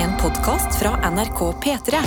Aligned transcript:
En 0.00 0.16
podkast 0.16 0.78
fra 0.78 1.10
NRK 1.10 1.40
P3. 1.64 1.98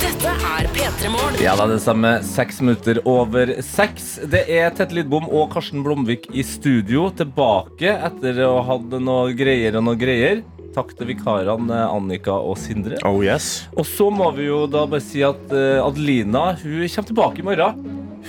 Dette 0.00 0.26
er 0.26 0.66
P3 0.66 1.08
Morgen. 1.08 1.38
Ja, 1.38 1.54
da 1.54 1.68
er 1.68 1.76
det 1.76 1.78
samme 1.84 2.16
seks 2.26 2.58
minutter 2.60 2.98
over 3.06 3.54
seks. 3.62 4.16
Det 4.26 4.48
er 4.50 4.74
Tette 4.74 4.98
Lidbom 4.98 5.30
og 5.30 5.52
Karsten 5.54 5.86
Blomvik 5.86 6.26
i 6.34 6.42
studio, 6.42 7.12
tilbake 7.14 7.94
etter 7.94 8.42
å 8.42 8.56
ha 8.58 8.72
hatt 8.74 8.98
noe 8.98 9.38
greier 9.38 9.78
og 9.78 9.86
noe 9.86 10.00
greier. 10.02 10.42
Takk 10.78 10.92
til 10.94 11.08
vikarene 11.10 11.78
Annika 11.90 12.36
og 12.38 12.54
Sindre. 12.62 13.00
Oh 13.08 13.18
yes. 13.24 13.64
Og 13.74 13.82
så 13.88 14.06
må 14.14 14.28
vi 14.36 14.44
jo 14.46 14.60
da 14.70 14.84
bare 14.86 15.02
si 15.02 15.24
at 15.26 15.50
eh, 15.50 15.80
Adelina 15.82 16.52
hun 16.60 16.84
kommer 16.86 17.08
tilbake 17.10 17.42
i 17.42 17.46
morgen. 17.48 17.80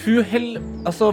Hun 0.01 0.23
hell... 0.31 0.47
Altså, 0.89 1.11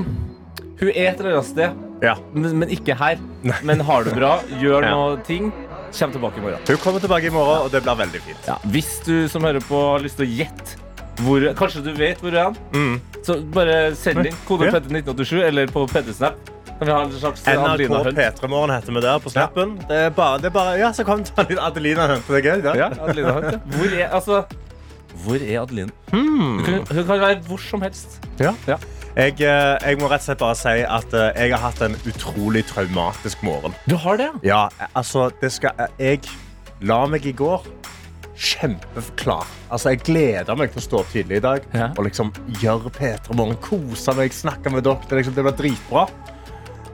hun 0.81 0.89
er 0.93 1.11
et 1.11 1.21
eller 1.21 1.37
annet 1.37 1.51
sted, 1.51 1.83
Ja. 2.05 2.15
men, 2.33 2.59
men 2.63 2.73
ikke 2.73 2.97
her. 2.97 3.21
Men 3.65 3.81
har 3.85 4.05
det 4.09 4.15
bra, 4.17 4.39
gjør 4.63 4.85
Ja. 4.89 4.95
noe 4.97 5.21
ting, 5.29 5.53
kommer 5.97 6.17
tilbake 6.17 6.41
i 6.41 6.45
morgen. 6.47 6.65
Hun 6.69 6.81
kommer 6.83 7.05
tilbake 7.05 7.29
i 7.29 7.35
morgen, 7.37 7.67
og 7.67 7.71
det 7.73 7.85
blir 7.85 8.01
veldig 8.01 8.25
fint. 8.31 8.49
Ja, 8.49 8.57
hvis 8.73 8.91
du 9.07 9.15
som 9.33 9.45
hører 9.49 9.65
på 9.65 9.81
har 9.93 10.05
lyst 10.05 10.17
til 10.21 10.29
å 10.29 10.33
gjette 10.41 10.83
hvor 11.25 11.41
Kanskje 11.57 11.81
du 11.87 11.95
vet 11.97 12.21
hvor 12.21 12.33
du 12.35 12.37
er? 12.37 12.57
Mm. 12.77 12.99
Så 13.25 13.39
bare 13.55 13.77
send 13.97 14.27
inn 14.29 14.37
kode 14.49 14.69
Ja. 14.69 14.75
PT1987 14.77 15.39
eller 15.47 15.71
på 15.73 15.87
P3snap. 15.89 16.37
Kan 16.79 16.87
vi 16.89 16.93
ha 16.93 17.01
en 17.05 17.13
slags 17.13 17.45
NRK 17.47 17.67
Adelina-hunt? 17.73 18.19
P3 18.19 18.49
Morgen 18.53 18.71
heter 18.75 18.93
vi 18.93 19.01
der 19.07 19.19
på 19.25 19.31
snappen. 19.33 19.77
Det 19.89 20.01
er 20.07 20.11
bare, 20.17 20.39
det 20.43 20.51
er 20.51 20.55
bare, 20.57 20.75
ja, 20.81 20.93
så 20.93 21.05
kom 21.09 21.23
Adelina 21.37 22.07
Hunt. 22.13 22.27
Det 22.29 22.41
er 22.41 22.45
gøy, 22.51 22.63
det. 22.67 22.75
Ja, 22.81 22.91
Adelina-hunt. 23.07 23.53
ja. 23.53 23.61
Hvor 23.77 23.97
er 24.01 24.09
altså 24.21 24.43
Hvor 25.25 25.41
er 25.41 25.61
Adeline? 25.63 25.91
Hun, 26.13 26.61
kan, 26.65 26.83
hun 26.91 27.07
kan 27.09 27.21
være 27.21 27.41
hvor 27.49 27.63
som 27.63 27.83
helst. 27.83 28.19
Ja. 28.41 28.53
Ja. 28.69 28.77
Jeg, 29.17 29.33
eh, 29.41 29.79
jeg 29.81 29.97
må 29.97 30.11
rett 30.13 30.21
og 30.21 30.27
slett 30.27 30.43
bare 30.43 30.57
si 30.61 30.75
at 30.85 31.15
eh, 31.17 31.31
jeg 31.47 31.55
har 31.57 31.63
hatt 31.71 31.81
en 31.87 31.95
utrolig 32.11 32.67
traumatisk 32.69 33.41
morgen. 33.47 33.73
Du 33.89 33.95
har 33.97 34.19
det? 34.21 34.29
Ja, 34.45 34.67
altså, 34.93 35.31
det 35.41 35.55
skal 35.57 35.73
Jeg 35.97 36.21
la 36.85 36.99
meg 37.09 37.25
i 37.25 37.33
går 37.33 37.65
kjempeklar. 38.37 39.47
Altså, 39.73 39.95
jeg 39.95 40.03
gleder 40.05 40.59
meg 40.61 40.69
til 40.75 40.83
å 40.83 40.85
stå 40.85 40.99
opp 41.01 41.13
tidlig 41.15 41.39
i 41.41 41.45
dag 41.47 41.65
Ja. 41.73 41.89
og 41.97 42.05
liksom 42.05 42.33
gjøre 42.61 42.93
P3 42.93 43.33
Morgen, 43.39 43.57
kose 43.65 44.13
meg, 44.19 44.37
snakke 44.37 44.69
med 44.75 44.85
dere. 44.85 45.01
Det, 45.09 45.17
liksom, 45.23 45.35
det 45.39 45.47
blir 45.47 45.57
dritbra. 45.63 46.05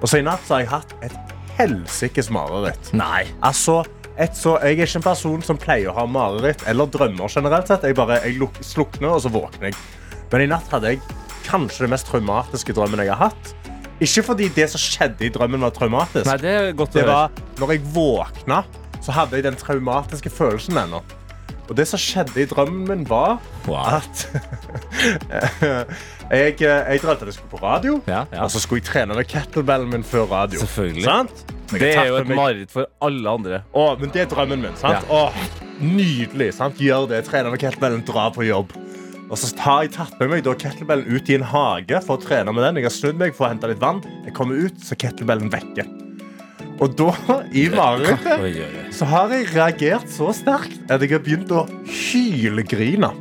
Og 0.03 0.11
så 0.11 0.19
i 0.19 0.27
natt 0.27 0.43
så 0.47 0.57
har 0.57 0.65
jeg 0.65 0.73
hatt 0.73 0.95
et 1.07 1.35
helsikes 1.57 2.31
mareritt. 2.35 2.91
Nei. 2.97 3.25
Altså, 3.47 3.83
et 4.21 4.35
så, 4.37 4.57
jeg 4.61 4.77
er 4.77 4.87
ikke 4.87 5.01
en 5.01 5.07
person 5.07 5.45
som 5.47 5.59
pleier 5.61 5.93
å 5.93 5.97
ha 5.97 6.07
mareritt 6.11 6.65
eller 6.69 6.91
drømmer 6.91 7.31
generelt 7.33 7.71
sett. 7.71 7.87
Jeg 7.87 7.97
bare 7.97 8.19
jeg 8.27 8.37
luk, 8.41 8.59
slukner, 8.67 9.15
og 9.15 9.23
så 9.25 9.33
våkner 9.33 9.71
jeg. 9.71 9.79
Men 10.33 10.45
i 10.45 10.51
natt 10.51 10.69
hadde 10.73 10.95
jeg 10.95 11.03
kanskje 11.47 11.87
den 11.87 11.95
mest 11.95 12.09
traumatiske 12.11 12.75
drømmen 12.77 13.05
jeg 13.05 13.15
har 13.15 13.31
hatt. 13.31 13.55
Ikke 14.03 14.25
fordi 14.27 14.49
det 14.57 14.67
som 14.73 14.83
skjedde 14.83 15.29
i 15.29 15.31
drømmen 15.33 15.63
var 15.63 15.75
traumatisk. 15.77 16.27
Nei, 16.27 16.39
det 16.43 16.53
er 16.59 16.73
godt 16.77 16.97
å 16.97 16.99
Det 16.99 17.07
var 17.07 17.43
når 17.61 17.77
jeg 17.77 17.85
våkna, 17.95 18.63
så 19.03 19.15
hadde 19.15 19.39
jeg 19.39 19.47
den 19.47 19.59
traumatiske 19.59 20.33
følelsen 20.35 20.79
ennå. 20.83 21.03
Og 21.71 21.77
det 21.79 21.85
som 21.89 22.01
skjedde 22.03 22.43
i 22.43 22.47
drømmen 22.51 22.83
min, 22.89 23.05
var 23.09 23.37
Wow. 23.69 24.01
at 24.01 24.25
jeg, 26.33 26.57
jeg 26.61 27.01
drømte 27.03 27.23
at 27.23 27.29
jeg 27.31 27.35
skulle 27.37 27.53
på 27.53 27.61
radio, 27.63 28.01
Ja, 28.09 28.25
ja. 28.33 28.43
og 28.45 28.51
så 28.51 28.61
skulle 28.61 28.83
jeg 28.83 28.89
trene 28.91 29.15
med 29.17 29.29
kettlebellen 29.31 29.91
min 29.93 30.05
før 30.05 30.27
radio. 30.33 30.61
Selvfølgelig. 30.65 31.05
Sant? 31.07 31.45
Det 31.73 31.95
er 31.97 32.11
jo 32.11 32.19
et 32.21 32.29
mareritt 32.29 32.73
for 32.75 32.89
alle 33.01 33.31
andre. 33.31 33.63
Å, 33.73 33.87
men 34.01 34.11
det 34.13 34.27
er 34.27 34.33
drømmen 34.33 34.61
min. 34.67 34.75
Sant? 34.77 35.07
Åh, 35.09 35.39
nydelig. 35.81 36.51
Sant? 36.59 36.81
Gjør 36.83 37.07
det. 37.15 37.23
Trene 37.31 37.53
med 37.55 37.63
kettlebellen, 37.63 38.03
dra 38.05 38.27
på 38.35 38.45
jobb. 38.45 38.75
Og 39.33 39.39
så 39.41 39.49
har 39.65 39.87
jeg 39.87 39.95
tatt 39.95 40.19
med 40.21 40.29
meg 40.35 40.43
da 40.45 40.53
kettlebellen 40.61 41.09
ut 41.09 41.31
i 41.33 41.39
en 41.39 41.47
hage 41.49 42.03
for 42.05 42.19
å 42.19 42.21
trene 42.21 42.53
med 42.53 42.67
den. 42.67 42.83
Jeg 42.83 42.91
har 42.91 42.97
snudd 42.99 43.17
meg 43.23 43.33
for 43.39 43.47
å 43.49 43.55
hente 43.55 43.71
litt 43.71 43.81
vann. 43.81 44.03
Jeg 44.27 44.35
kommer 44.37 44.61
ut, 44.67 44.77
så 44.85 44.99
kettlebellen 45.01 45.49
vekke. 45.55 45.87
Og 46.83 46.95
da, 46.99 47.13
i 47.55 47.69
marerittet, 47.71 48.95
så 48.97 49.07
har 49.07 49.31
jeg 49.31 49.51
reagert 49.53 50.09
så 50.11 50.33
sterkt 50.35 50.81
at 50.91 51.03
jeg 51.05 51.13
har 51.15 51.23
begynt 51.23 51.53
å 51.55 51.67
hylgrine. 51.87 53.13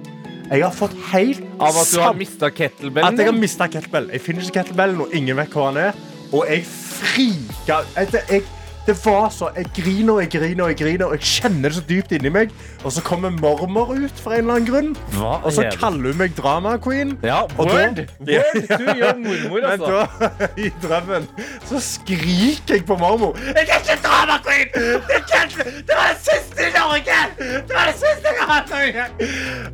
Jeg 0.52 0.64
har 0.66 0.74
fått 0.76 0.96
helt 1.14 1.44
Av 1.62 1.78
at 1.80 1.92
du 1.94 2.00
har 2.02 2.18
mista 2.18 2.50
kettlebellen? 2.52 3.14
at 3.14 3.22
jeg 3.22 3.30
har 3.30 3.38
mista 3.38 3.68
kettlebell. 3.72 4.10
Jeg 4.12 4.24
finner 4.26 4.48
ikke 4.48 4.58
kettlebellen, 4.58 5.04
og 5.06 5.14
ingen 5.16 5.38
vet 5.38 5.54
hvor 5.54 5.70
han 5.70 5.78
er. 5.80 6.02
Og 6.32 6.44
jeg 6.50 6.66
frika 6.66 7.84
det, 8.12 8.24
jeg, 8.32 8.44
det 8.86 8.96
var 9.06 9.30
så 9.30 9.50
Jeg 9.56 9.68
griner 9.76 10.14
og 10.14 10.22
jeg 10.24 10.30
griner 10.34 10.64
og 10.64 10.70
jeg 10.72 10.78
griner, 10.80 11.06
og 11.06 11.12
jeg 11.20 11.22
kjenner 11.22 11.70
det 11.70 11.78
så 11.78 11.84
dypt 11.90 12.12
inni 12.18 12.32
meg. 12.34 12.50
Og 12.84 12.92
så 12.96 13.04
kommer 13.06 13.30
mormor 13.30 13.92
ut 13.94 14.22
for 14.24 14.34
en 14.34 14.40
eller 14.42 14.58
annen 14.58 14.68
grunn, 14.70 14.90
Hva 15.14 15.36
og 15.46 15.54
så 15.54 15.66
er 15.68 15.78
kaller 15.78 16.12
hun 16.12 16.18
meg 16.18 16.34
drama 16.38 16.78
queen. 16.82 17.14
Ja, 17.24 17.44
word. 17.58 17.70
da- 17.70 18.08
word! 18.26 18.82
Du 18.82 18.86
gjør 18.98 19.22
mormor, 19.22 19.62
Men 19.62 19.70
altså. 19.70 20.08
da, 20.20 20.48
i 20.66 20.72
drømmen, 20.82 21.28
så 21.70 21.80
skriker 21.80 22.76
jeg 22.76 22.86
på 22.90 22.98
mormor. 22.98 23.38
Jeg 23.46 23.68
er 23.70 23.80
ikke 23.80 24.00
drama 24.08 24.40
queen! 24.46 24.68
Det, 24.74 25.22
ikke, 25.22 25.70
det 25.88 25.96
var 25.96 26.12
det 26.12 26.20
siste 26.26 26.68
i 26.68 26.74
Norge! 26.80 27.22
Det 27.38 27.76
var 27.76 27.86
det 27.92 27.98
siste 28.02 28.34
jeg 28.34 28.42
har 28.42 28.54
hatt 28.54 28.70
i 28.70 28.74
Norge! 28.74 29.10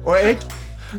Og 0.05 0.15
jeg 0.19 0.37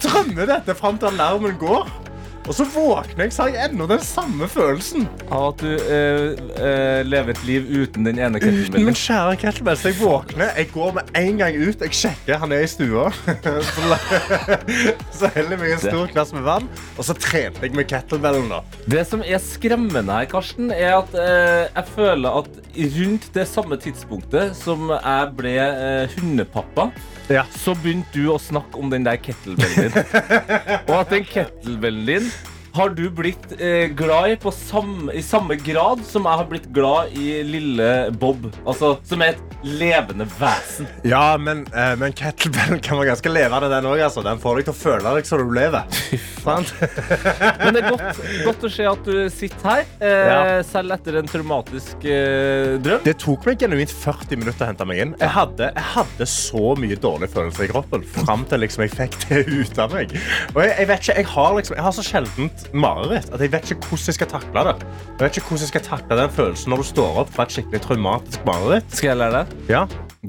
drømmer 0.03 0.49
dette 0.55 0.75
fram 0.81 0.99
til 0.99 1.13
alarmen 1.13 1.57
går. 1.61 2.08
Og 2.49 2.55
så 2.57 2.65
våkner 2.73 3.27
jeg, 3.27 3.33
så 3.37 3.45
har 3.45 3.51
jeg 3.53 3.69
ennå 3.69 3.85
den 3.91 4.01
samme 4.01 4.47
følelsen. 4.49 5.05
Av 5.29 5.51
at 5.51 5.61
du 5.61 5.69
eh, 5.69 6.39
eh, 6.57 7.01
lever 7.05 7.35
et 7.35 7.43
liv 7.45 7.67
uten 7.69 8.07
den 8.09 8.17
ene 8.17 8.41
Uten 8.41 8.47
kettlebellen. 8.49 8.87
min 8.89 8.97
kjære 8.97 9.35
kettlebell. 9.43 9.77
Så 9.77 9.91
jeg 9.93 9.99
våkner, 10.01 10.55
jeg 10.57 10.71
går 10.73 10.95
med 10.97 11.11
en 11.21 11.43
gang 11.43 11.59
ut, 11.61 11.85
jeg 11.85 11.99
sjekker, 11.99 12.41
han 12.41 12.55
er 12.57 12.65
i 12.65 12.71
stua. 12.73 13.11
Så 15.19 15.29
heller 15.35 15.55
jeg 15.57 15.61
meg 15.61 15.75
en 15.77 15.83
stor 15.83 16.09
glass 16.15 16.33
med 16.33 16.47
vann, 16.47 16.69
og 16.97 17.05
så 17.05 17.15
trente 17.19 17.67
jeg 17.67 17.75
med 17.77 17.89
kettlebellen. 17.91 18.49
da. 18.53 18.63
Det 18.89 19.05
som 19.11 19.23
er 19.25 19.41
skremmende 19.45 20.17
her, 20.17 20.29
Karsten, 20.31 20.73
er 20.73 20.97
at 21.03 21.15
eh, 21.19 21.69
jeg 21.69 21.85
føler 21.95 22.41
at 22.43 22.59
rundt 22.99 23.29
det 23.35 23.47
samme 23.51 23.77
tidspunktet 23.83 24.57
som 24.57 24.89
jeg 24.95 25.33
ble 25.39 25.55
eh, 25.59 26.17
hundepappa, 26.17 26.89
Ja. 27.29 27.45
så 27.53 27.75
begynte 27.77 28.17
du 28.17 28.31
å 28.33 28.39
snakke 28.41 28.81
om 28.81 28.89
den 28.93 29.05
der 29.05 29.19
kettlebellen 29.21 29.93
din. 29.93 30.15
Og 30.89 30.95
at 30.97 31.11
den 31.13 31.27
kettlebellen 31.29 32.07
din 32.09 32.31
har 32.75 32.93
du 32.97 33.05
blitt 33.11 33.53
eh, 33.59 33.89
glad 33.97 34.31
i 34.31 34.37
på 34.41 34.53
samme, 34.55 35.13
i 35.13 35.23
samme 35.25 35.57
grad 35.61 36.03
som 36.07 36.27
jeg 36.29 36.41
har 36.43 36.49
blitt 36.51 36.69
glad 36.75 37.15
i 37.19 37.41
lille 37.47 37.89
Bob. 38.21 38.49
Altså, 38.65 38.97
som 39.09 39.23
er 39.25 39.37
et 39.37 39.67
levende 39.67 40.27
vesen. 40.39 40.87
Ja, 41.09 41.37
men, 41.41 41.65
eh, 41.75 41.95
men 41.99 42.15
kettlebellen 42.17 42.81
kan 42.85 42.99
være 43.01 43.13
ganske 43.13 43.33
levende, 43.33 43.71
den 43.73 43.89
òg. 43.91 44.03
Altså. 44.05 44.23
Den 44.27 44.41
får 44.43 44.61
deg 44.61 44.69
til 44.69 44.75
å 44.75 44.79
føle 44.79 45.15
deg 45.17 45.29
som 45.29 45.43
du 45.43 45.55
lever. 45.57 45.99
Sant? 46.45 46.73
Men 47.59 47.75
det 47.75 47.83
er 47.83 47.91
godt, 47.91 48.21
godt 48.47 48.63
å 48.65 48.71
se 48.73 48.85
at 48.89 49.03
du 49.05 49.17
sitter 49.33 49.69
her, 49.69 49.89
eh, 50.07 50.53
selv 50.67 50.95
etter 50.95 51.19
en 51.21 51.29
traumatisk 51.29 52.07
eh, 52.09 52.77
drøm. 52.83 53.03
Det 53.05 53.17
tok 53.21 53.49
meg 53.49 53.59
genuint 53.61 53.93
40 53.93 54.41
minutter 54.41 54.65
å 54.65 54.71
hente 54.71 54.87
meg 54.89 55.03
inn. 55.03 55.15
Jeg 55.21 55.33
hadde, 55.35 55.71
jeg 55.75 55.87
hadde 55.97 56.29
så 56.31 56.73
mye 56.79 56.99
dårlige 57.03 57.35
følelser 57.35 57.67
i 57.67 57.71
kroppen 57.73 58.07
fram 58.15 58.47
til 58.49 58.63
liksom 58.65 58.87
jeg 58.87 58.95
fikk 58.95 59.19
det 59.27 59.43
ut 59.51 59.83
av 59.83 59.97
meg. 59.97 60.15
Og 60.55 60.63
jeg, 60.63 60.73
jeg, 60.73 60.91
vet 60.93 61.05
ikke, 61.05 61.19
jeg, 61.19 61.31
har 61.35 61.59
liksom, 61.59 61.79
jeg 61.79 61.87
har 61.89 61.97
så 61.99 62.07
sjeldent 62.07 62.68
mareritt 62.73 63.31
at 63.33 63.41
jeg 63.45 63.53
vet 63.53 63.71
ikke 63.73 63.93
hvordan 63.93 64.11
jeg 64.11 64.19
skal 64.19 64.31
takle 64.33 64.65
det. 64.69 64.75
Jeg 64.83 65.23
vet 65.23 65.39
ikke 65.39 65.49
hvordan 65.49 65.65
jeg 65.65 65.73
skal 65.73 65.87
takle 65.87 66.21
den 66.23 66.35
følelsen 66.41 66.75
når 66.75 66.83
du 66.83 66.89
står 66.91 67.23
opp 67.25 67.33
fra 67.35 67.49
et 67.49 67.57
skikkelig 67.57 67.81
traumatisk 67.87 68.45
mareritt. 68.49 68.93
Skal 68.93 69.13
jeg 69.13 69.21
lære 69.23 69.41
deg? 69.41 69.57
Ja. 69.73 69.87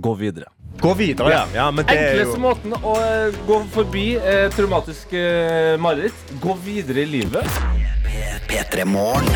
Gå 0.08 0.16
videre. 0.20 0.52
Gå 0.80 0.94
videre, 0.96 1.32
ja. 1.34 1.44
ja 1.54 1.68
men 1.76 1.84
det 1.88 1.96
er 1.98 2.14
Enkleste 2.14 2.38
jo... 2.38 2.44
måten 2.46 2.76
å 2.78 2.96
eh, 3.04 3.40
gå 3.48 3.60
forbi 3.74 4.06
eh, 4.16 4.46
traumatisk 4.56 5.12
eh, 5.18 5.76
mareritt. 5.82 6.36
Gå 6.40 6.56
videre 6.64 7.04
i 7.04 7.10
livet. 7.18 7.60
P3 8.50 8.86
Morgen. 8.88 9.28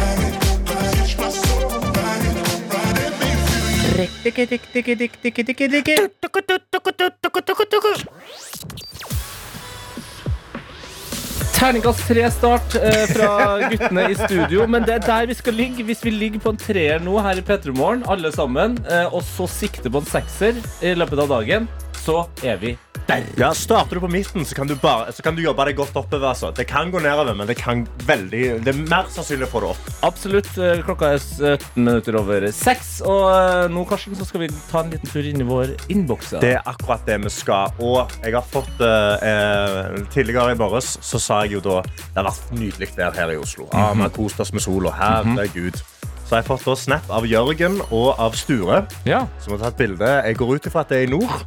Terningkast 11.64 12.02
tre 12.10 12.26
start 12.28 12.74
eh, 12.76 13.06
fra 13.08 13.70
guttene 13.72 14.10
i 14.12 14.16
studio. 14.20 14.66
Men 14.68 14.84
det 14.84 14.98
er 14.98 15.06
der 15.06 15.30
vi 15.30 15.36
skal 15.40 15.56
ligge. 15.56 15.86
Hvis 15.88 16.02
vi 16.04 16.12
ligger 16.12 16.42
på 16.44 16.52
en 16.52 16.60
treer 16.60 17.00
nå 17.00 17.14
her 17.24 17.40
i 17.40 17.44
P3 17.48 17.72
Morgen, 17.78 18.04
alle 18.12 18.34
sammen, 18.36 18.76
eh, 18.84 19.08
og 19.08 19.24
så 19.24 19.48
sikter 19.48 19.88
på 19.88 20.02
en 20.04 20.10
sekser 20.10 20.60
i 20.84 20.92
løpet 21.00 21.24
av 21.24 21.32
dagen, 21.32 21.70
så 22.04 22.26
er 22.44 22.60
vi 22.60 22.74
der. 23.08 23.26
Ja, 23.40 23.52
starter 23.58 23.98
du 24.00 24.04
på 24.04 24.10
midten, 24.12 24.46
så 24.46 24.56
kan 24.56 24.68
du, 24.70 24.76
bare, 24.80 25.12
så 25.16 25.24
kan 25.26 25.36
du 25.36 25.42
jobbe 25.44 25.66
deg 25.70 25.78
godt 25.80 25.96
oppover. 26.00 26.30
Altså. 26.32 26.52
Det 26.56 26.66
kan 26.70 26.92
gå 26.94 27.02
nedover, 27.04 27.34
men 27.38 27.48
det, 27.50 27.58
kan 27.60 27.86
veldig, 28.08 28.44
det 28.66 28.74
er 28.74 28.80
mer 28.90 29.10
sannsynlig 29.14 29.48
å 29.48 29.52
få 29.54 29.64
det 29.64 29.72
opp. 29.74 29.90
Absolutt. 30.10 30.52
eh, 30.58 30.82
Klokka 30.86 31.14
er 31.16 31.22
17 31.24 31.80
minutter 31.84 32.18
over 32.20 32.48
seks. 32.56 32.94
Og 33.08 33.26
eh, 33.34 33.68
nå 33.74 33.86
Karsten, 33.90 34.16
så 34.20 34.28
skal 34.28 34.46
vi 34.46 34.52
ta 34.72 34.84
en 34.84 34.94
liten 34.94 35.10
tur 35.12 35.30
inn 35.30 35.42
i 35.44 35.48
vår 35.48 35.76
innboks. 35.94 36.34
Det 36.44 36.54
er 36.58 36.64
akkurat 36.70 37.06
det 37.10 37.20
vi 37.26 37.34
skal. 37.34 37.74
Og 37.84 38.14
jeg 38.24 38.36
har 38.38 38.48
fått 38.54 38.84
eh, 38.84 39.28
eh, 39.32 40.02
Tidligere 40.14 40.54
i 40.54 40.60
morges 40.60 40.94
så 41.04 41.20
sa 41.22 41.42
jeg 41.44 41.58
jo 41.58 41.62
da 41.66 41.80
Det 41.86 42.18
har 42.20 42.28
vært 42.28 42.52
nydelig 42.56 42.90
vær 42.98 43.16
her 43.18 43.34
i 43.34 43.40
Oslo. 43.42 43.68
Ah, 43.74 43.92
vi 43.96 44.06
har 44.06 44.14
kost 44.14 44.40
oss 44.44 44.54
med 44.54 44.64
sola. 44.64 44.92
Herregud. 45.00 45.80
Så 46.24 46.38
jeg 46.38 46.40
har 46.40 46.44
jeg 46.44 46.64
fått 46.64 46.80
snap 46.80 47.10
av 47.12 47.26
Jørgen 47.28 47.82
og 47.92 48.14
av 48.22 48.36
Sture, 48.40 48.86
Ja. 49.06 49.26
som 49.44 49.54
har 49.58 49.66
tatt 49.66 49.78
bilde. 49.78 50.08
Jeg 50.26 50.38
går 50.40 50.56
ut 50.56 50.68
ifra 50.70 50.82
at 50.86 50.90
det 50.94 51.02
er 51.02 51.08
i 51.08 51.12
nord. 51.12 51.44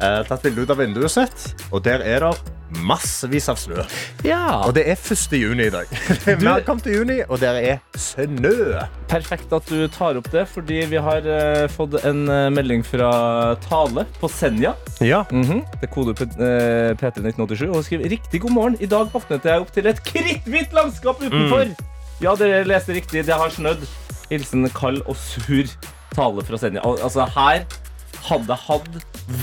Eh, 0.00 0.22
tatt 0.24 0.42
bilde 0.46 0.64
ut 0.64 0.70
av 0.72 0.78
vinduet 0.80 1.12
sitt, 1.12 1.42
og 1.68 1.82
der 1.84 2.00
er 2.00 2.24
det 2.24 2.30
massevis 2.86 3.48
av 3.50 3.58
snø. 3.60 3.82
Ja. 4.24 4.62
Og 4.64 4.72
det 4.76 4.86
er 4.88 4.96
1. 4.96 5.34
juni 5.36 5.66
i 5.66 5.72
dag. 5.74 5.90
Vi 6.24 6.46
har 6.46 6.62
kommet 6.64 6.86
til 6.86 7.00
juni, 7.00 7.18
og 7.26 7.42
der 7.42 7.58
er 7.58 7.82
snø. 7.98 8.80
Perfekt 9.10 9.52
at 9.52 9.68
du 9.68 9.84
tar 9.92 10.16
opp 10.16 10.30
det, 10.32 10.46
fordi 10.48 10.78
vi 10.88 11.02
har 11.04 11.26
uh, 11.26 11.66
fått 11.68 11.98
en 12.08 12.22
uh, 12.30 12.46
melding 12.54 12.84
fra 12.86 13.10
Tale 13.66 14.06
på 14.22 14.30
Senja. 14.32 14.72
Ja. 15.04 15.24
Mhm. 15.28 15.60
Det 15.80 15.90
er 15.90 15.92
kode 15.92 16.14
eh, 16.14 16.94
P31987 17.00 17.66
og 17.68 17.76
hun 17.80 17.84
skriver 17.84 18.10
Riktig 18.14 18.40
god 18.46 18.56
morgen. 18.56 18.80
I 18.80 18.88
dag 18.88 19.12
våknet 19.12 19.44
jeg 19.44 19.66
opp 19.66 19.74
til 19.74 19.90
et 19.90 20.00
kritthvitt 20.06 20.72
landskap 20.76 21.20
utenfor. 21.20 21.74
Ja, 22.24 22.34
dere 22.40 22.64
leste 22.68 22.96
riktig. 22.96 23.26
Det 23.28 23.36
har 23.36 23.52
snødd. 23.52 23.84
Hilsen 24.30 24.68
kald 24.76 25.02
og 25.10 25.18
sur 25.18 25.68
tale 26.14 26.44
fra 26.46 26.60
Senja. 26.60 26.84
Al 26.86 27.00
altså, 27.04 27.26
her 27.36 27.64
hadde 28.28 28.54
jeg 28.54 28.66
hatt 28.66 29.00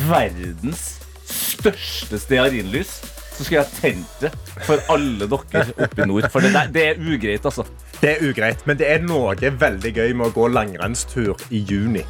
verdens 0.08 0.86
største 1.28 2.20
stearinlys. 2.22 3.00
Så 3.38 3.46
skulle 3.46 3.62
jeg 3.62 3.74
tent 3.78 4.22
det 4.24 4.32
for 4.66 4.82
alle 4.90 5.28
dere 5.30 5.66
oppe 5.78 6.02
i 6.02 6.08
nord. 6.10 6.26
For 6.34 6.42
det, 6.42 6.56
der, 6.56 6.72
det 6.74 6.86
er 6.94 7.04
ugreit, 7.04 7.46
altså. 7.46 7.68
Det 8.02 8.16
er 8.16 8.24
ugreit, 8.26 8.64
men 8.66 8.80
det 8.80 8.88
er 8.90 9.04
noe 9.06 9.36
veldig 9.38 9.92
gøy 9.94 10.16
med 10.18 10.32
å 10.32 10.34
gå 10.34 10.48
langrennstur 10.54 11.38
i 11.54 11.62
juni. 11.70 12.02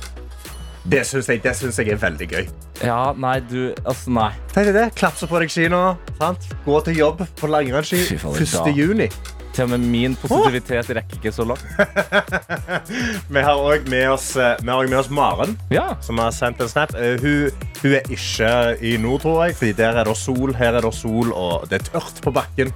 Det 0.88 1.02
syns 1.04 1.28
jeg, 1.28 1.42
jeg 1.44 1.90
er 1.92 2.00
veldig 2.00 2.28
gøy. 2.32 2.46
Ja, 2.86 3.12
nei, 3.20 3.42
du 3.44 3.74
Altså, 3.84 4.12
nei. 4.16 4.30
Tenk 4.54 4.70
deg 4.70 4.78
det. 4.78 4.86
Klapse 4.96 5.28
på 5.28 5.42
deg 5.44 5.52
ski 5.52 5.68
nå. 5.72 5.82
Sant? 6.16 6.48
Gå 6.64 6.80
til 6.88 7.02
jobb 7.02 7.26
på 7.36 7.50
langrennsski 7.52 8.06
Fy 8.08 8.20
1. 8.46 8.72
juni. 8.78 9.10
Til 9.58 9.64
og 9.66 9.70
med 9.72 9.86
min 9.90 10.14
positivitet 10.22 10.92
rekker 10.94 11.18
ikke 11.18 11.32
så 11.34 11.42
langt. 11.50 11.64
Vi 13.34 13.42
har 13.42 13.58
òg 13.58 13.88
med, 13.90 14.04
oss, 14.14 14.36
eh, 14.38 14.60
med 14.64 14.94
oss 15.00 15.10
Maren, 15.10 15.56
Ja. 15.74 15.96
som 16.02 16.20
har 16.22 16.30
sendt 16.32 16.62
en 16.62 16.70
snap. 16.70 16.94
Eh, 16.94 17.18
Hun, 17.22 17.50
hun 17.82 17.96
er 17.98 18.06
ikke 18.14 18.52
i 18.86 18.98
nord, 19.02 19.22
tror 19.22 19.46
jeg, 19.48 19.56
Fordi 19.56 19.72
der 19.80 19.98
er 19.98 20.04
det 20.06 20.14
sol, 20.18 20.54
her 20.54 20.74
er 20.78 20.82
det 20.86 20.94
sol, 20.94 21.32
og 21.34 21.66
det 21.72 21.80
er 21.82 21.86
tørt 21.90 22.22
på 22.22 22.32
bakken. 22.32 22.70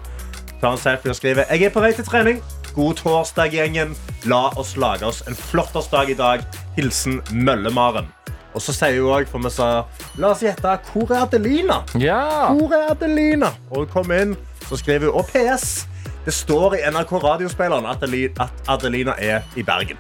Tar 0.62 0.72
en 0.72 0.78
selfie 0.81 1.10
og 1.13 1.16
skriver 1.19 1.45
Jeg 1.51 1.63
er 1.69 1.69
på 1.74 1.81
vei 1.81 1.92
til 1.94 2.06
trening. 2.06 2.42
God 2.74 2.95
torsdag, 2.95 3.51
gjengen. 3.54 3.94
La 4.25 4.48
oss 4.57 4.74
lage 4.77 5.04
oss 5.06 5.22
en 5.27 5.36
flottersdag 5.36 6.10
i 6.10 6.18
dag. 6.18 6.42
Hilsen 6.77 7.22
Mølle-Maren. 7.31 8.07
Og 8.56 8.62
så 8.62 8.74
sier 8.74 8.98
hun 9.01 9.13
òg, 9.19 9.27
for 9.30 9.39
vi 9.39 9.50
sa 9.54 9.69
La 10.18 10.31
oss 10.34 10.42
gjette. 10.42 10.80
Hvor 10.94 11.12
er 11.13 11.25
Adelina? 11.27 11.84
ja. 12.00 12.50
Hvor 12.54 12.74
er 12.74 12.89
Adelina? 12.95 13.54
Og 13.69 13.86
hun 13.86 13.88
kom 13.94 14.12
inn, 14.18 14.34
så 14.69 14.77
skriver 14.81 15.12
hun 15.12 15.22
Og 15.22 15.30
PS. 15.30 15.86
Det 16.26 16.34
står 16.34 16.76
i 16.78 16.84
NRK 16.92 17.12
Radiospilleren 17.24 17.86
at 17.90 18.04
Adeli- 18.06 18.30
at 18.40 18.52
Adelina 18.70 19.16
er 19.18 19.42
i 19.58 19.64
Bergen. 19.66 19.98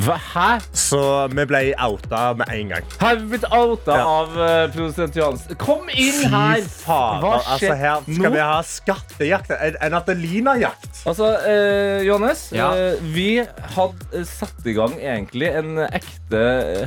Hva, 0.00 0.14
hæ? 0.16 0.60
Så 0.72 0.98
vi 1.28 1.44
ble 1.44 1.58
outa 1.84 2.30
med 2.38 2.48
en 2.56 2.70
gang. 2.72 2.84
Har 3.02 3.18
vi 3.20 3.26
blitt 3.34 3.44
outa 3.52 3.98
Ja. 3.98 4.06
av 4.08 4.30
uh, 4.32 4.70
produsent 4.72 5.14
Johans. 5.18 5.42
Kom 5.60 5.90
inn 5.92 6.22
her! 6.32 6.62
fader. 6.64 7.20
Hva 7.20 7.32
Altså, 7.52 7.66
her 7.68 7.76
her 7.76 8.00
nå? 8.06 8.14
skal 8.16 8.32
vi 8.32 8.40
ha 8.40 8.56
skattejakt. 8.64 9.50
En, 9.60 9.76
en 9.84 9.98
Adelina-jakt. 10.00 11.02
Altså, 11.06 11.28
uh, 11.44 12.00
Johannes, 12.06 12.46
Ja. 12.56 12.70
Uh, 12.72 13.12
vi 13.14 13.42
hadde 13.76 14.24
satt 14.24 14.64
i 14.66 14.72
gang 14.78 14.96
egentlig 14.98 15.52
en 15.60 15.76
ekte 15.90 16.44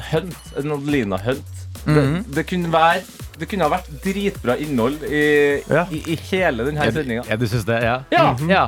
hunt. 0.10 0.42
En 0.58 0.72
Adelina-hunt. 0.80 1.60
Mhm. 1.86 2.24
det, 2.24 2.36
det, 2.36 2.46
kunne 2.50 2.72
være, 2.74 3.02
det 3.40 3.48
kunne 3.50 3.64
ha 3.68 3.70
vært 3.74 3.90
dritbra 4.04 4.56
innhold 4.64 5.04
i, 5.10 5.24
Ja. 5.70 5.86
i, 5.92 6.00
i 6.14 6.20
hele 6.32 6.66
denne 6.70 6.92
sendinga. 6.94 7.24
Ja, 7.30 7.36
du 7.36 7.48
syns 7.48 7.66
det? 7.66 7.82
Ja. 7.84 7.98
Ja. 8.12 8.36
ja. 8.50 8.64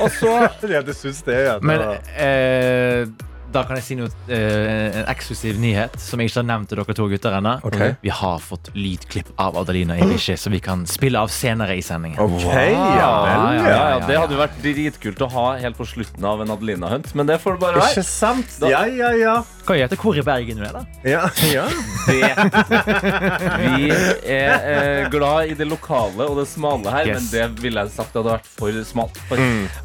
Og 0.00 0.10
så 0.18 0.34
Ja, 0.74 0.82
du 0.82 0.92
syns 0.92 1.22
det, 1.22 1.38
ja. 1.46 1.54
Det 1.58 1.64
Men 1.64 1.78
var- 1.78 1.98
eh, 2.18 3.06
da 3.52 3.64
kan 3.68 3.78
jeg 3.80 3.86
si 3.86 3.96
noe, 3.98 4.10
uh, 4.30 5.00
en 5.00 5.08
eksklusiv 5.10 5.58
nyhet 5.60 5.96
som 6.00 6.20
jeg 6.22 6.30
ikke 6.30 6.40
har 6.40 6.48
nevnt 6.50 6.70
til 6.70 6.80
dere 6.80 6.96
to 6.96 7.08
gutter 7.10 7.36
ennå. 7.38 7.56
Okay. 7.66 7.94
Vi 8.04 8.12
har 8.14 8.38
fått 8.44 8.70
lydklipp 8.76 9.32
av 9.40 9.58
Adelina 9.60 9.98
Ibishi 10.00 10.36
som 10.40 10.54
vi 10.54 10.60
kan 10.64 10.86
spille 10.90 11.20
av 11.20 11.32
senere 11.34 11.76
i 11.78 11.82
sendingen. 11.84 12.18
OK, 12.20 12.44
ja 12.44 12.54
vel. 12.56 12.76
ja, 13.00 13.10
Ja. 13.30 13.68
ja, 13.70 13.82
ja, 13.94 13.98
Det 14.06 14.18
hadde 14.18 14.36
jo 14.36 14.40
vært 14.40 14.58
dritkult 14.62 15.24
å 15.26 15.30
ha 15.34 15.46
helt 15.60 15.78
på 15.78 15.86
slutten 15.88 16.24
av 16.26 16.42
en 16.44 16.54
Adelina-hunt, 16.54 17.14
men 17.18 17.28
det 17.28 17.40
får 17.42 17.58
det 17.58 17.64
bare 17.66 17.84
Ikke 17.84 18.04
være. 18.04 18.46
Da. 18.60 18.70
Ja, 18.70 18.84
ja, 18.86 19.10
ja. 19.18 19.36
Kan 19.66 19.78
jeg 19.78 19.88
hete 19.90 20.18
i 20.20 20.24
Bergen 20.26 20.60
du 20.60 20.64
er, 20.66 20.72
da? 20.74 20.84
ja, 21.04 21.28
ja. 21.50 21.66
Det. 22.06 22.30
Vi 23.60 23.90
er 24.34 24.66
eh, 24.70 25.10
glad 25.12 25.52
i 25.52 25.54
det 25.58 25.68
lokale 25.68 26.26
og 26.26 26.40
det 26.40 26.48
smale 26.50 26.90
her, 26.90 27.06
Yes. 27.10 27.16
men 27.20 27.54
det 27.54 27.62
ville 27.62 27.84
jeg 27.84 27.94
sagt 27.94 28.14
hadde 28.16 28.34
vært 28.34 28.50
for 28.58 28.82
smalt. 28.86 29.20
For. 29.28 29.40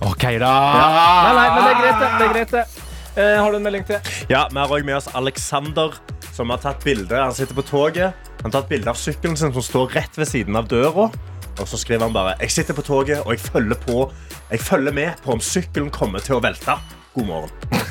OK, 0.09 0.25
da. 0.41 0.53
Nei, 0.75 1.31
nei, 1.37 1.47
men 1.55 1.61
det 1.61 1.71
er 1.71 1.79
greit, 1.81 2.01
det. 2.01 2.09
det, 2.19 2.25
er 2.25 2.35
greit, 2.35 2.51
det. 2.55 2.84
Eh, 3.15 3.37
har 3.43 3.51
du 3.51 3.57
en 3.57 3.63
melding 3.63 3.85
til? 3.87 3.99
Ja, 4.27 4.47
Vi 4.51 4.59
har 4.59 4.67
også 4.67 4.85
med 4.85 4.95
oss 4.97 5.07
Alexander, 5.15 5.93
som 6.35 6.49
har 6.51 6.59
tatt 6.59 6.83
bilde. 6.83 7.15
Han 7.15 7.33
sitter 7.33 7.55
på 7.55 7.63
toget. 7.63 8.11
Han 8.41 8.51
har 8.51 8.61
tatt 8.61 8.69
bilde 8.69 8.91
av 8.91 8.99
sykkelen 8.99 9.37
sin 9.39 9.53
som 9.55 9.63
står 9.63 9.95
rett 9.95 10.17
ved 10.19 10.27
siden 10.27 10.55
av 10.59 10.67
døra. 10.67 11.07
Og 11.55 11.67
så 11.71 11.79
skriver 11.79 12.03
han 12.03 12.13
bare 12.13 12.35
Jeg 12.41 12.51
sitter 12.51 12.75
på 12.75 12.83
toget 12.83 13.21
og 13.23 13.31
jeg 13.31 13.39
følger, 13.39 13.79
på, 13.79 14.11
jeg 14.51 14.59
følger 14.59 14.91
med 14.91 15.23
på 15.23 15.31
om 15.31 15.39
sykkelen 15.39 15.89
kommer 15.89 16.19
til 16.19 16.35
å 16.35 16.41
velte. 16.43 16.75
God 17.15 17.27
morgen. 17.27 17.49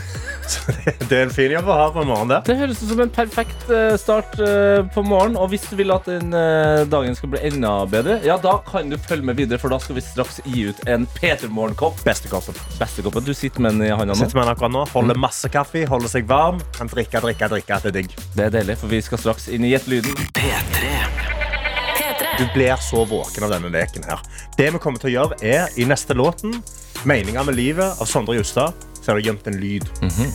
Så 0.48 0.72
det, 0.72 0.92
det 1.08 1.16
er 1.16 1.22
en 1.24 1.30
fin 1.32 1.52
jobb 1.54 1.68
å 1.72 1.74
ha 1.78 1.84
på 1.88 2.02
morgenen 2.02 2.10
morgen 2.10 2.32
der. 2.34 2.42
Det 2.44 2.56
høres 2.58 2.82
ut 2.82 2.90
som 2.90 3.00
en 3.00 3.12
perfekt 3.12 3.70
eh, 3.72 3.94
start 4.00 4.34
eh, 4.44 4.82
på 4.92 5.00
morgenen. 5.06 5.38
Og 5.40 5.48
hvis 5.54 5.64
du 5.70 5.72
vil 5.78 5.94
at 5.94 6.04
den 6.08 6.36
eh, 6.36 6.82
dagen 6.92 7.16
skal 7.16 7.32
bli 7.32 7.40
enda 7.48 7.72
bedre, 7.88 8.18
ja, 8.26 8.36
da 8.40 8.58
kan 8.66 8.92
du 8.92 8.98
følge 9.00 9.24
med 9.24 9.40
videre, 9.40 9.56
for 9.62 9.72
da 9.72 9.80
skal 9.80 9.96
vi 9.96 10.04
straks 10.04 10.42
gi 10.44 10.66
ut 10.68 10.84
en 10.92 11.08
Peter 11.16 11.48
Morgen-kopp. 11.48 12.04
Beste 12.04 12.28
koppen. 12.28 12.60
Bestekoppen. 12.76 13.24
Du 13.24 13.32
sitter 13.32 13.64
med 13.64 13.78
den 13.78 13.88
i 13.88 13.90
handa 13.94 14.12
nå. 14.12 14.20
Sitter 14.20 14.36
med 14.36 14.44
den 14.44 14.52
akkurat 14.52 14.76
nå, 14.76 14.84
Holder 14.92 15.24
masse 15.24 15.48
kaffe, 15.48 15.86
holder 15.88 16.12
seg 16.12 16.28
varm. 16.28 16.60
Kan 16.76 16.92
drikke, 16.92 17.24
drikke, 17.24 17.48
drikke. 17.56 17.80
Det 17.86 17.94
er 17.94 17.98
digg. 18.02 18.16
Det 18.36 18.48
er 18.50 18.56
deilig, 18.60 18.80
for 18.84 18.92
vi 18.92 19.00
skal 19.08 19.24
straks 19.24 19.48
inn 19.48 19.64
i 19.64 19.72
Gjett 19.72 19.88
lyden. 19.88 20.28
P3. 20.36 20.96
Du 22.36 22.44
blir 22.52 22.76
så 22.82 23.04
våken 23.08 23.46
av 23.46 23.56
denne 23.56 23.72
leken 23.72 24.04
her. 24.04 24.20
Det 24.58 24.68
vi 24.74 24.80
kommer 24.82 25.00
til 25.00 25.14
å 25.14 25.18
gjøre 25.18 25.38
er, 25.40 25.70
i 25.80 25.88
neste 25.88 26.16
låten, 26.18 26.58
Meninga 27.04 27.42
med 27.44 27.56
livet 27.58 28.00
av 28.00 28.08
Sondre 28.08 28.38
Justad, 28.38 28.72
så 29.04 29.12
er 29.12 29.20
det 29.20 29.26
gjemt 29.28 29.50
en 29.52 29.60
lyd. 29.60 29.84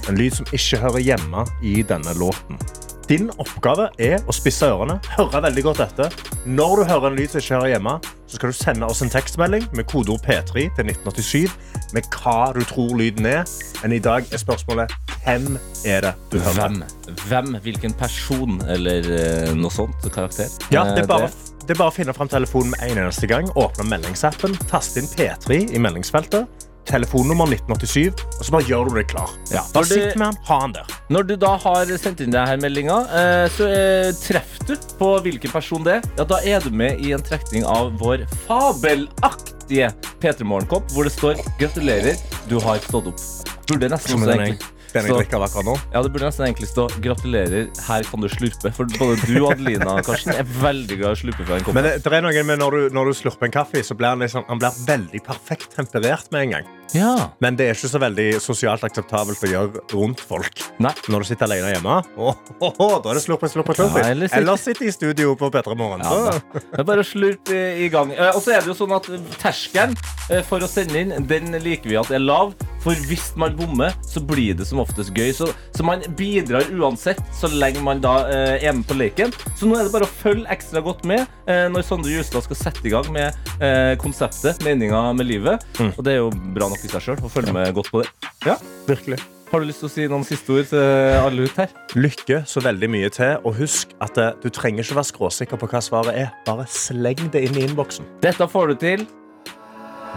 En 0.09 0.19
lyd 0.19 0.37
som 0.37 0.45
ikke 0.53 0.77
hører 0.83 1.01
hjemme 1.01 1.45
i 1.65 1.79
denne 1.89 2.13
låten. 2.21 2.61
Din 3.09 3.31
oppgave 3.41 3.87
er 3.97 4.19
å 4.29 4.33
spisse 4.37 4.67
ørene, 4.69 4.99
høre 5.15 5.39
veldig 5.41 5.63
godt 5.65 5.79
etter. 5.81 6.13
Når 6.45 6.75
du 6.77 6.83
hører 6.91 7.07
en 7.09 7.15
lyd 7.17 7.31
som 7.31 7.41
ikke 7.41 7.55
hører 7.57 7.71
hjemme, 7.73 7.95
så 8.29 8.37
skal 8.37 8.51
du 8.53 8.57
sende 8.59 8.85
oss 8.85 9.01
en 9.01 9.09
tekstmelding 9.09 9.65
med 9.73 9.87
kodeord 9.89 10.21
P3 10.27 10.67
til 10.77 10.91
1987 10.93 11.95
med 11.97 12.05
hva 12.13 12.51
du 12.53 12.61
tror 12.69 12.93
lyden 12.99 13.25
er. 13.25 13.49
Men 13.81 13.97
i 13.97 14.01
dag 14.05 14.29
er 14.29 14.37
spørsmålet 14.43 14.93
hvem 15.25 15.55
er 15.89 16.05
det 16.05 16.13
du 16.29 16.37
hører? 16.37 16.69
Hvem? 16.69 17.17
Hvem? 17.25 17.55
Hvilken 17.65 17.97
person? 17.97 18.61
Eller 18.69 19.09
eh, 19.17 19.55
noe 19.57 19.73
sånt? 19.73 20.05
Karakter? 20.13 20.45
Ja, 20.69 20.85
det 20.93 21.07
er 21.07 21.07
Eh, 21.07 21.09
bare, 21.09 21.31
det 21.65 21.73
er 21.73 21.81
bare 21.81 21.89
å 21.89 21.97
finne 21.97 22.13
fram 22.13 22.29
telefonen 22.29 22.75
med 22.75 22.85
en 22.91 23.01
eneste 23.07 23.25
gang. 23.29 23.49
Åpne 23.57 23.89
meldingsappen, 23.89 24.53
taste 24.69 25.01
inn 25.01 25.09
P3 25.09 25.63
i 25.73 25.81
meldingsfeltet. 25.81 26.45
Telefonnummer 26.85 27.45
1987, 27.51 28.23
og 28.39 28.45
så 28.45 28.51
bare 28.51 28.65
gjør 28.69 28.89
du 28.89 28.95
deg 28.95 29.07
klar. 29.11 29.29
Ja, 29.51 29.61
Da 29.73 29.81
for 29.83 29.93
det- 29.93 30.15
med 30.17 30.35
ha 30.47 30.59
han 30.59 30.71
der. 30.73 30.85
Når 31.09 31.27
du 31.27 31.35
da 31.35 31.57
har 31.57 31.85
sendt 31.97 32.21
inn 32.21 32.31
denne 32.31 32.57
meldinga, 32.61 32.97
eh, 33.11 33.47
så 33.49 33.67
eh, 33.69 34.11
treffer 34.13 34.65
du 34.67 34.75
på 34.97 35.21
hvilken 35.21 35.51
person 35.51 35.83
det 35.83 35.93
er. 35.99 36.01
Ja, 36.17 36.23
da 36.23 36.39
er 36.43 36.59
du 36.59 36.69
med 36.71 36.99
i 36.99 37.11
en 37.11 37.21
trekning 37.21 37.65
av 37.65 37.93
vår 37.99 38.25
fabelaktige 38.47 39.91
P3 40.19 40.43
Morgenkopp, 40.43 40.89
hvor 40.91 41.03
det 41.03 41.13
står 41.13 41.35
'Gratulerer, 41.59 42.17
du 42.49 42.59
har 42.59 42.77
stått 42.79 43.05
opp'. 43.05 43.45
Burde 43.67 43.89
nesten 43.89 44.15
også 44.15 44.33
egentlig 44.33 44.57
jeg, 44.57 44.78
den 44.95 45.09
jeg 45.09 45.17
drikker 45.17 45.45
akkurat 45.45 45.67
nå. 45.69 45.75
Ja, 45.93 46.03
det 46.05 46.11
burde 46.13 46.29
nesten 46.29 46.47
egentlig 46.47 46.69
stå 46.71 46.87
'Gratulerer, 46.97 47.69
her 47.87 48.09
kan 48.09 48.25
du 48.25 48.29
slurpe'. 48.31 48.73
For 48.75 48.89
både 48.97 49.19
du 49.25 49.37
og 49.43 49.53
Adelina 49.53 49.99
Karsten, 50.05 50.33
er 50.33 50.47
veldig 50.61 50.99
glad 51.01 51.13
i 51.13 51.17
å 51.17 51.21
slurpe 51.23 51.45
fra 51.45 51.59
en 51.59 51.67
kopp. 51.67 51.77
Men 51.77 51.87
det, 51.87 51.95
det 52.05 52.17
er 52.19 52.25
noe 52.25 52.43
med 52.51 52.61
når 52.63 52.77
du, 52.77 52.81
når 52.97 53.11
du 53.11 53.19
slurper 53.21 53.49
en 53.49 53.57
kaffe, 53.59 53.83
så 53.85 53.97
blir 53.97 54.15
den 54.15 54.27
liksom, 54.27 54.47
han 54.49 54.61
blir 54.61 54.83
veldig 54.87 55.23
perfekt 55.25 55.75
temperert 55.77 56.31
med 56.33 56.47
en 56.47 56.57
gang. 56.57 56.75
Ja. 56.95 57.29
Men 57.43 57.57
det 57.59 57.67
er 57.69 57.75
ikke 57.77 57.89
så 57.91 57.99
veldig 58.01 58.27
sosialt 58.41 58.83
akseptabelt 58.87 59.43
å 59.45 59.49
gjøre 59.51 59.83
rundt 59.93 60.23
folk. 60.25 60.61
Nei. 60.81 60.93
Når 61.11 61.25
du 61.25 61.29
sitter 61.29 61.45
alene 61.49 61.73
hjemme, 61.75 61.97
åh, 62.17 62.39
oh, 62.59 62.71
oh, 62.81 62.95
da 63.03 63.11
er 63.13 63.19
det 63.19 63.23
slurpe, 63.25 63.49
slurpe, 63.51 63.75
slurp. 63.77 63.97
Ja, 63.99 64.07
eller 64.13 64.27
sitte- 64.31 64.41
eller 64.41 64.57
sitte 64.61 64.87
i 64.89 64.93
studio 64.95 65.35
på 65.39 65.51
P3 65.53 65.75
Morgen. 65.77 66.01
Ja. 66.05 66.33
Det 66.55 66.79
er 66.81 66.87
bare 66.87 67.03
slurpe 67.05 67.59
i, 67.83 67.89
gang. 67.93 68.13
Eh, 68.15 68.31
og 68.33 68.41
så 68.45 68.55
er 68.55 68.63
det 68.65 68.71
jo 68.73 68.77
sånn 68.79 68.95
at 68.97 69.09
terskelen 69.41 69.93
eh, 70.31 70.41
for 70.47 70.63
å 70.65 70.69
sende 70.69 70.97
inn, 71.03 71.13
den 71.29 71.53
liker 71.61 71.89
vi 71.91 71.99
at 71.99 72.09
er 72.15 72.23
lav. 72.23 72.55
For 72.79 72.95
hvis 73.09 73.33
man 73.35 73.57
bommer, 73.59 73.91
så 74.07 74.21
blir 74.23 74.53
det 74.55 74.63
som 74.69 74.79
oftest 74.79 75.11
gøy. 75.13 75.33
Så, 75.35 75.49
så 75.75 75.83
man 75.83 75.99
bidrar 76.15 76.63
uansett, 76.71 77.19
så 77.35 77.49
lenge 77.51 77.81
man 77.83 77.99
da 78.03 78.21
eh, 78.31 78.63
er 78.69 78.73
med 78.77 78.87
på 78.87 78.95
leken. 78.95 79.33
Så 79.59 79.67
nå 79.67 79.75
er 79.75 79.85
det 79.89 79.93
bare 79.93 80.07
å 80.07 80.13
følge 80.21 80.47
ekstra 80.53 80.79
godt 80.85 81.03
med 81.09 81.25
eh, 81.49 81.65
når 81.71 81.83
Sondre 81.85 82.13
Justad 82.15 82.45
skal 82.47 82.59
sette 82.61 82.87
i 82.87 82.93
gang 82.93 83.09
med 83.11 83.35
eh, 83.59 83.93
konseptet 83.99 84.63
Meninga 84.63 85.09
med 85.17 85.27
livet. 85.27 85.65
Og 85.91 85.99
det 86.07 86.15
er 86.15 86.21
jo 86.23 86.31
bra 86.55 86.69
nok 86.71 86.78
i 86.85 86.91
seg 86.91 87.03
sjøl 87.03 87.19
å 87.25 87.31
følge 87.31 87.53
med 87.55 87.73
godt 87.75 87.91
på 87.93 88.03
det. 88.03 88.09
Ja. 88.47 88.55
Virkelig. 88.87 89.19
Har 89.49 89.63
du 89.63 89.65
lyst 89.65 89.81
til 89.81 89.87
å 89.87 89.91
si 89.91 90.03
noen 90.05 90.25
siste 90.27 90.53
ord 90.53 90.67
til 90.69 90.81
alle 91.17 91.47
ut 91.49 91.55
her? 91.57 91.71
Lykke 91.97 92.43
så 92.45 92.61
veldig 92.61 92.89
mye 92.93 93.09
til, 93.13 93.39
og 93.41 93.55
husk 93.57 93.95
at 94.05 94.19
eh, 94.21 94.35
du 94.43 94.51
trenger 94.53 94.85
ikke 94.85 94.99
være 94.99 95.09
skråsikker 95.09 95.57
på 95.57 95.69
hva 95.71 95.81
svaret 95.81 96.19
er. 96.21 96.29
Bare 96.45 96.67
sleng 96.69 97.31
det 97.33 97.41
inn 97.47 97.57
i 97.57 97.65
innboksen. 97.65 98.05
Dette 98.21 98.45
får 98.51 98.73
du 98.73 98.75
til. 98.83 99.07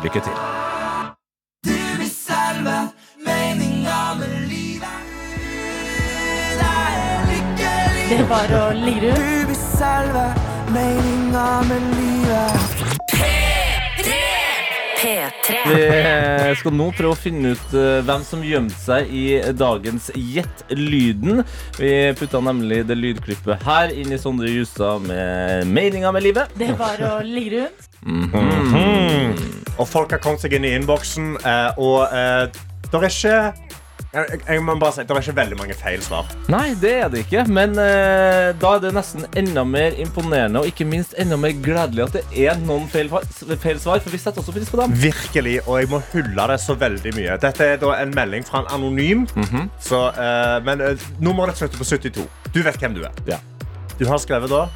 Lykke 0.04 0.20
til. 0.26 0.36
Du 1.64 1.78
reserve, 2.02 2.76
med 3.24 4.36
livet. 4.52 5.00
Det 8.12 8.20
er 8.20 8.28
bare 8.28 8.64
å 8.66 8.72
lire 8.76 9.14
ut. 9.16 9.22
Du 9.42 9.48
vil 9.48 9.62
selve 9.62 10.26
meninga 10.76 11.46
med 11.70 11.94
livet. 11.96 13.41
P3. 15.02 15.56
Vi 15.66 15.78
eh, 15.82 16.52
skal 16.58 16.74
nå 16.78 16.86
prøve 16.94 17.16
å 17.16 17.18
finne 17.18 17.54
ut 17.56 17.74
eh, 17.74 17.98
hvem 18.06 18.22
som 18.26 18.44
gjemte 18.46 18.78
seg 18.78 19.10
i 19.10 19.24
dagens 19.58 20.10
Gjett 20.14 20.62
lyden. 20.78 21.42
Vi 21.78 21.90
putta 22.18 22.38
nemlig 22.44 22.84
det 22.86 22.98
lydklippet 23.00 23.66
her 23.66 23.90
inn 23.90 24.14
i 24.14 24.20
Sondre 24.20 24.52
Justad 24.52 25.02
med 25.08 25.66
meninga 25.66 26.12
med 26.14 26.26
livet. 26.28 26.54
Det 26.54 26.70
er 26.70 26.78
bare 26.78 27.16
å 27.16 27.20
ligge 27.26 27.64
rundt. 27.64 27.90
Mhm. 28.06 29.34
Og 29.80 29.86
folk 29.88 30.12
har 30.14 30.20
kommet 30.22 30.42
seg 30.44 30.54
inn 30.54 30.66
i 30.68 30.74
innboksen, 30.76 31.34
eh, 31.42 31.80
og 31.80 32.06
det 32.12 32.98
er 33.00 33.08
ikke 33.08 33.80
jeg, 34.12 34.40
jeg 34.44 34.62
må 34.64 34.74
bare 34.76 34.92
si, 34.92 35.04
Det 35.08 35.14
er 35.14 35.22
ikke 35.22 35.34
veldig 35.36 35.56
mange 35.56 35.76
feil 35.78 36.02
svar. 36.04 36.28
Nei, 36.52 36.74
det 36.80 36.92
er 37.00 37.08
det 37.12 37.22
ikke, 37.24 37.44
men 37.48 37.72
eh, 37.80 38.50
da 38.60 38.74
er 38.76 38.82
det 38.84 38.92
nesten 38.96 39.24
enda 39.40 39.64
mer 39.64 39.96
imponerende 40.02 40.60
og 40.60 40.68
ikke 40.68 40.84
minst 40.88 41.16
enda 41.20 41.38
mer 41.40 41.54
gledelig 41.64 42.04
at 42.04 42.18
det 42.18 42.44
er 42.44 42.60
noen 42.66 42.84
feil, 42.92 43.08
feil 43.62 43.80
svar, 43.80 44.02
for 44.04 44.12
vi 44.12 44.20
setter 44.20 44.44
også 44.44 44.54
pris 44.56 44.68
på 44.72 44.80
dem. 44.82 44.92
Virkelig, 45.00 45.56
og 45.64 45.80
jeg 45.80 45.90
må 45.92 46.02
hylle 46.12 46.48
det 46.52 46.58
så 46.60 46.76
veldig 46.78 47.14
mye. 47.16 47.38
Dette 47.42 47.70
er 47.74 47.80
da 47.80 47.94
en 48.02 48.12
melding 48.16 48.44
fra 48.48 48.62
en 48.64 48.70
anonym. 48.76 49.24
så, 49.80 50.04
eh, 50.12 50.58
men 50.66 50.84
eh, 50.84 51.08
nummeret 51.20 51.56
slutter 51.56 51.80
på 51.80 51.88
72. 51.88 52.28
Du 52.52 52.62
vet 52.62 52.76
hvem 52.84 52.98
du 52.98 53.04
er. 53.08 53.16
Ja. 53.26 53.40
Du 53.98 54.06
har 54.08 54.18
skrevet 54.20 54.50
da 54.50 54.66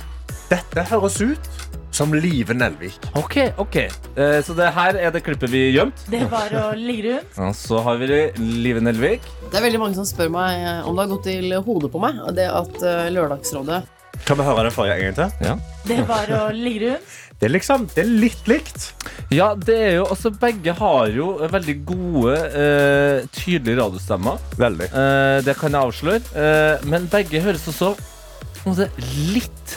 Dette 0.50 0.84
høres 0.92 1.16
ut 1.20 1.48
som 1.96 2.12
Live 2.12 2.54
Nelvik. 2.56 2.98
Ok, 3.16 3.38
ok. 3.62 3.76
Eh, 4.16 4.38
så 4.44 4.56
det 4.56 4.68
her 4.76 4.98
er 5.00 5.14
det 5.14 5.22
klippet 5.24 5.52
vi 5.52 5.70
gjemt. 5.72 6.06
Det 6.12 6.20
er 6.26 6.30
bare 6.32 6.68
å 6.68 6.70
ligge 6.76 7.16
rundt. 7.16 7.36
Og 7.46 7.56
så 7.56 7.80
har 7.86 8.00
vi 8.02 8.22
Live 8.36 8.82
Nelvik. 8.84 9.24
Det 9.48 9.56
er 9.56 9.64
veldig 9.64 9.80
mange 9.80 9.96
som 9.98 10.08
spør 10.08 10.32
meg 10.34 10.60
eh, 10.60 10.80
om 10.88 10.96
det 10.96 11.06
har 11.06 11.12
gått 11.14 11.28
til 11.30 11.56
hodet 11.66 11.92
på 11.94 12.02
meg. 12.02 12.20
Det 12.36 12.48
at 12.52 12.82
eh, 12.84 13.06
Lørdagsrådet 13.16 13.84
Kan 14.26 14.38
vi 14.40 14.46
høre 14.48 14.66
den 14.68 14.74
forrige 14.74 14.98
en 14.98 15.16
gang 15.16 15.32
til? 15.38 15.62
Det 15.88 16.02
bare 16.08 16.42
å 16.46 16.50
ligge 16.52 16.92
rundt. 16.92 17.16
Det 17.36 17.50
er 17.50 17.52
liksom, 17.52 17.82
det 17.92 18.00
er 18.00 18.12
litt 18.24 18.46
likt. 18.48 18.86
Ja, 19.34 19.50
det 19.60 19.74
er 19.76 19.90
jo, 19.98 20.06
altså 20.08 20.30
Begge 20.40 20.72
har 20.78 21.10
jo 21.12 21.34
veldig 21.52 21.74
gode, 21.84 22.36
eh, 22.62 23.26
tydelige 23.36 23.76
radiostemmer. 23.82 24.40
Veldig. 24.56 24.88
Eh, 24.88 25.40
det 25.44 25.56
kan 25.60 25.76
jeg 25.76 25.90
avsløre. 25.90 26.22
Eh, 26.32 26.86
men 26.88 27.08
begge 27.12 27.44
høres 27.44 27.66
også 27.68 27.92
på 27.96 28.70
en 28.70 28.72
måte, 28.72 28.88
litt 29.34 29.76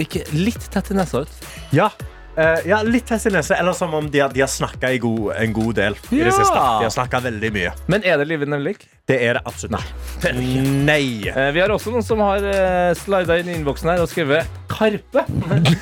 Ikke 0.00 0.24
litt 0.36 0.70
tett 0.72 0.90
i 0.92 0.96
nesa 0.98 1.24
ut. 1.24 1.46
Ja. 1.72 1.90
Eh, 2.36 2.68
ja, 2.68 2.82
litt 2.84 3.06
test 3.08 3.30
i 3.30 3.32
nese, 3.32 3.56
eller 3.56 3.72
som 3.76 3.94
om 3.96 4.10
de 4.10 4.20
har, 4.20 4.32
de 4.32 4.42
har 4.44 4.50
snakka 4.50 4.90
en 4.92 5.52
god 5.56 5.74
del 5.78 5.96
i 6.10 6.20
det 6.20 6.34
siste. 6.34 6.52
De 6.52 6.84
har 6.84 6.92
snakka 6.92 7.22
veldig 7.24 7.52
mye. 7.54 7.72
Men 7.88 8.04
er 8.04 8.20
det 8.20 8.28
livet 8.28 8.50
nemlig? 8.52 8.76
Det 9.06 9.16
er 9.22 9.38
det 9.38 9.42
absolutt. 9.46 9.76
Nei. 9.76 10.34
Nei. 10.90 11.06
Uh, 11.30 11.48
vi 11.54 11.62
har 11.62 11.72
også 11.72 11.94
noen 11.94 12.04
som 12.04 12.20
har 12.24 12.42
uh, 12.42 12.92
slida 12.98 13.38
inn 13.40 13.52
i 13.52 13.56
innboksen 13.60 13.92
her 13.92 14.02
og 14.02 14.10
skrevet 14.10 14.50
Karpe. 14.66 15.22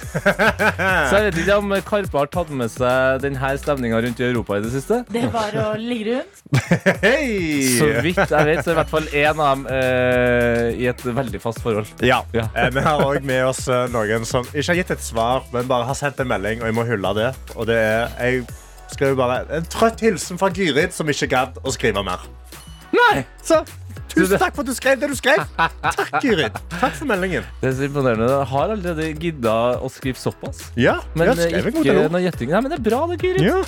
Så 1.09 1.19
jeg 1.19 1.25
vet 1.27 1.39
ikke 1.43 1.57
om 1.59 1.73
Karpe 1.89 2.21
har 2.21 2.31
tatt 2.31 2.53
med 2.55 2.71
seg 2.71 3.25
denne 3.25 3.55
stemninga 3.59 4.03
rundt 4.05 4.21
i 4.21 4.29
Europa 4.29 4.59
i 4.61 4.65
det 4.65 4.75
siste. 4.75 5.01
Det 5.11 5.25
var 5.33 5.57
å 5.59 5.71
ligge 5.81 6.19
rundt. 6.21 6.45
Hei! 7.05 7.65
Så 7.79 7.89
vidt 8.05 8.21
jeg 8.21 8.49
vet, 8.51 8.61
så 8.61 8.71
er 8.71 8.75
i 8.75 8.79
hvert 8.79 8.93
fall 8.93 9.09
én 9.11 9.41
av 9.41 9.55
dem 9.55 9.65
uh, 9.71 10.69
i 10.77 10.89
et 10.91 11.05
veldig 11.05 11.41
fast 11.43 11.63
forhold. 11.65 11.89
Ja. 12.05 12.21
Ja. 12.37 12.47
Eh, 12.55 12.71
vi 12.75 12.85
har 12.85 13.03
òg 13.05 13.25
med 13.27 13.45
oss 13.49 13.65
eh, 13.73 13.87
noen 13.93 14.27
som 14.29 14.47
ikke 14.53 14.69
har 14.71 14.79
gitt 14.83 14.93
et 14.95 15.05
svar, 15.05 15.45
men 15.55 15.69
bare 15.71 15.89
har 15.89 15.97
sendt 15.99 16.21
en 16.23 16.29
melding, 16.31 16.44
og 16.45 16.69
jeg 16.69 16.77
må 16.77 16.85
hylle 16.89 17.15
det. 17.17 17.31
Og 17.57 17.69
det 17.71 17.79
er 17.81 18.13
jeg 18.21 18.45
skrev 18.93 19.17
bare 19.19 19.43
en 19.57 19.65
trøtt 19.71 20.03
hilsen 20.05 20.39
fra 20.41 20.51
Gyrid, 20.55 20.93
som 20.95 21.09
ikke 21.11 21.31
gadd 21.33 21.57
å 21.65 21.73
skrive 21.75 22.05
mer. 22.07 22.27
Nei! 22.95 23.25
Så 23.43 23.63
tusen 24.13 24.39
takk 24.39 24.55
for 24.55 24.63
at 24.63 24.71
du 24.71 24.77
skrev 24.77 25.01
det 25.01 25.09
du 25.11 25.17
skrev. 25.19 25.43
Takk, 25.97 26.21
Gyrid. 26.23 26.55
Takk 26.77 26.95
for 26.95 27.09
meldingen. 27.11 27.47
Det 27.63 27.73
er 27.73 27.77
så 27.81 27.89
imponerende. 27.89 28.29
Jeg 28.31 28.51
har 28.53 28.75
allerede 28.77 29.09
gidda 29.19 29.57
å 29.83 29.91
skrive 29.91 30.21
såpass. 30.21 30.69
Ja, 30.79 31.01
Men 31.17 31.33
jeg 31.33 31.49
eh, 31.49 31.51
skrev 31.51 31.71
god 31.73 31.89
ikke 31.89 31.97
noe. 31.99 32.23
Nei, 32.55 32.61
men 32.61 32.71
det 32.71 32.79
er 32.79 32.87
bra, 32.87 33.03
det, 33.11 33.19
Gyrid. 33.25 33.49
Ja. 33.49 33.59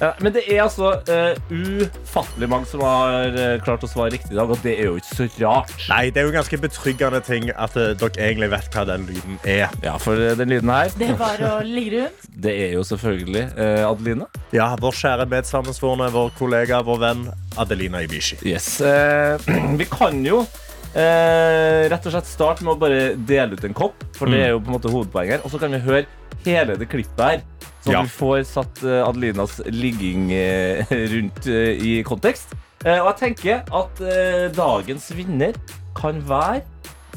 Ja, 0.00 0.14
men 0.24 0.32
det 0.32 0.46
er 0.48 0.62
altså 0.64 0.94
uh, 0.96 1.50
ufattelig 1.52 2.48
mange 2.48 2.68
som 2.70 2.80
har 2.84 3.34
uh, 3.34 3.58
klart 3.64 3.84
å 3.84 3.90
svare 3.90 4.14
riktig 4.14 4.32
i 4.32 4.38
dag, 4.38 4.48
og 4.48 4.62
det 4.64 4.72
er 4.78 4.88
jo 4.88 4.94
ikke 4.96 5.18
så 5.18 5.26
rart. 5.42 5.74
Nei, 5.90 6.06
det 6.08 6.22
er 6.22 6.28
jo 6.30 6.32
ganske 6.38 6.60
betryggende 6.62 7.20
ting 7.26 7.50
at 7.52 7.76
uh, 7.76 7.90
dere 8.00 8.24
egentlig 8.30 8.48
vet 8.54 8.70
hva 8.72 8.86
den 8.88 9.04
lyden 9.10 9.36
er. 9.44 9.68
Ja, 9.84 9.98
for 10.00 10.16
den 10.16 10.54
lyden 10.54 10.72
her, 10.72 10.88
Det 10.96 11.12
var 11.20 11.44
å 11.44 11.52
ligge 11.66 11.98
rundt. 11.98 12.24
det 12.46 12.56
er 12.64 12.74
jo 12.78 12.86
selvfølgelig 12.86 13.44
Adelina. 13.60 14.30
Ja, 14.56 14.72
Vår 14.80 14.96
kjære 14.96 15.28
medsammensvorne, 15.28 16.08
vår 16.14 16.32
kollega, 16.38 16.80
vår 16.86 17.04
venn 17.04 17.22
Adelina 17.60 18.00
Ibishi. 18.06 18.40
Yes. 18.48 18.78
Vi 19.80 19.88
kan 19.90 20.24
jo 20.24 20.44
eh, 20.94 21.88
rett 21.90 22.06
og 22.06 22.12
slett 22.14 22.26
Start 22.30 22.62
med 22.64 22.74
å 22.74 22.78
bare 22.80 23.00
dele 23.16 23.56
ut 23.58 23.64
en 23.68 23.74
kopp, 23.76 24.02
for 24.16 24.30
det 24.30 24.40
er 24.46 24.52
jo 24.54 24.60
på 24.62 24.70
en 24.72 24.76
måte 24.78 24.92
hovedpoenget 24.92 25.38
her. 25.38 25.44
Og 25.46 25.52
så 25.52 25.60
kan 25.62 25.72
vi 25.74 25.78
høre 25.84 26.06
hele 26.46 26.76
det 26.80 26.88
klippet 26.90 27.20
her, 27.20 27.42
så 27.84 27.92
Ja. 27.94 28.02
vi 28.02 28.08
får 28.12 28.42
satt 28.48 28.82
eh, 28.84 29.00
Adelinas 29.06 29.60
ligging 29.66 30.30
eh, 30.32 30.84
rundt 31.14 31.46
eh, 31.46 31.76
i 31.80 32.02
kontekst. 32.06 32.52
Eh, 32.84 32.98
og 33.00 33.10
jeg 33.12 33.18
tenker 33.36 33.62
at 33.76 34.00
eh, 34.00 34.48
dagens 34.56 35.10
vinner 35.16 35.52
kan 35.96 36.20
være 36.28 36.62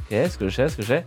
Ok, 0.03 0.11
skal 0.29 0.47
vi 0.49 0.51
se, 0.51 0.65
skal 0.69 0.83
vi 0.83 0.87
se. 0.89 0.97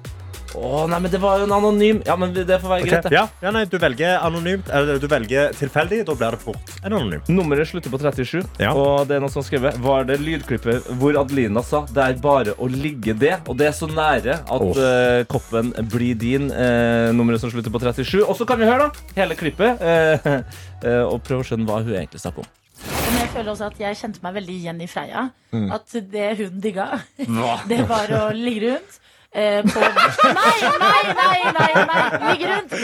Å, 0.57 0.87
nei, 0.91 1.01
men 1.05 1.13
det 1.13 1.21
var 1.23 1.41
jo 1.41 1.47
en 1.47 1.55
anonym. 1.57 2.03
Ja, 2.07 2.17
men 2.21 2.33
det 2.35 2.47
får 2.47 2.71
være 2.71 2.87
okay. 2.87 2.91
greit, 2.91 3.09
det. 3.09 3.15
Ja, 3.17 3.27
ja, 3.45 3.53
nei, 3.55 3.65
du 3.71 3.77
velger 3.83 4.17
anonymt, 4.25 4.71
eller 4.73 5.01
du 5.03 5.07
velger 5.11 5.53
tilfeldig, 5.57 6.03
da 6.09 6.17
blir 6.17 6.37
det 6.37 6.43
fort 6.43 6.75
en 6.83 6.93
anonym. 6.93 7.25
Nummeret 7.29 7.71
slutter 7.71 7.93
på 7.93 8.01
37, 8.01 8.43
Ja. 8.63 8.73
og 8.73 9.07
det 9.09 9.19
er 9.19 9.25
noen 9.25 9.33
som 9.33 9.43
har 9.43 9.49
skrevet 9.49 9.79
Var 9.83 10.07
det 10.09 10.17
lydklippet 10.23 10.89
hvor 10.99 11.17
Adelina 11.21 11.63
sa 11.65 11.83
Det 11.91 12.03
er 12.03 12.17
bare 12.23 12.55
å 12.63 12.69
ligge 12.71 13.15
det 13.19 13.35
Og 13.47 13.57
det 13.59 13.69
er 13.69 13.75
så 13.77 13.89
nære 13.91 14.39
at 14.43 14.65
oh. 14.65 14.73
uh, 14.79 15.23
koppen 15.31 15.73
blir 15.93 16.17
din 16.19 16.47
Uh, 16.57 17.13
Nummeret 17.13 17.43
som 17.43 17.51
slutter 17.51 17.73
på 17.73 17.81
37 17.83 18.23
Og 18.25 18.33
så 18.39 18.47
kan 18.49 18.61
vi 18.61 18.69
høre 18.69 18.87
da, 18.87 19.07
hele 19.19 19.37
klippet 19.39 19.83
uh, 19.83 20.29
eh, 20.87 21.03
Og 21.05 21.19
prøve 21.27 21.43
å 21.43 21.47
skjønne 21.47 21.67
hva 21.69 21.83
hun 21.83 21.93
egentlig 21.93 22.23
snakker 22.23 22.45
om 22.45 22.49
Men 22.87 23.19
jeg 23.21 23.31
føler 23.35 23.51
også 23.53 23.69
at 23.69 23.81
jeg 23.83 23.99
kjente 24.01 24.23
meg 24.25 24.37
veldig 24.39 24.55
igjen 24.57 24.81
i 24.85 24.89
Freia. 24.91 25.27
Mm. 25.53 25.67
At 25.75 25.95
det 26.13 26.29
hun 26.41 26.61
digga, 26.63 26.87
det 27.71 27.79
var 27.89 28.13
å 28.15 28.23
ligge 28.37 28.71
rundt. 28.71 28.99
Eh, 29.37 29.63
på 29.69 29.81
Nei, 29.81 30.59
nei, 30.81 31.03
nei, 31.19 31.41
nei! 31.53 31.73
nei. 31.91 32.33
Ligger 32.33 32.49
rundt 32.55 32.71
på 32.71 32.77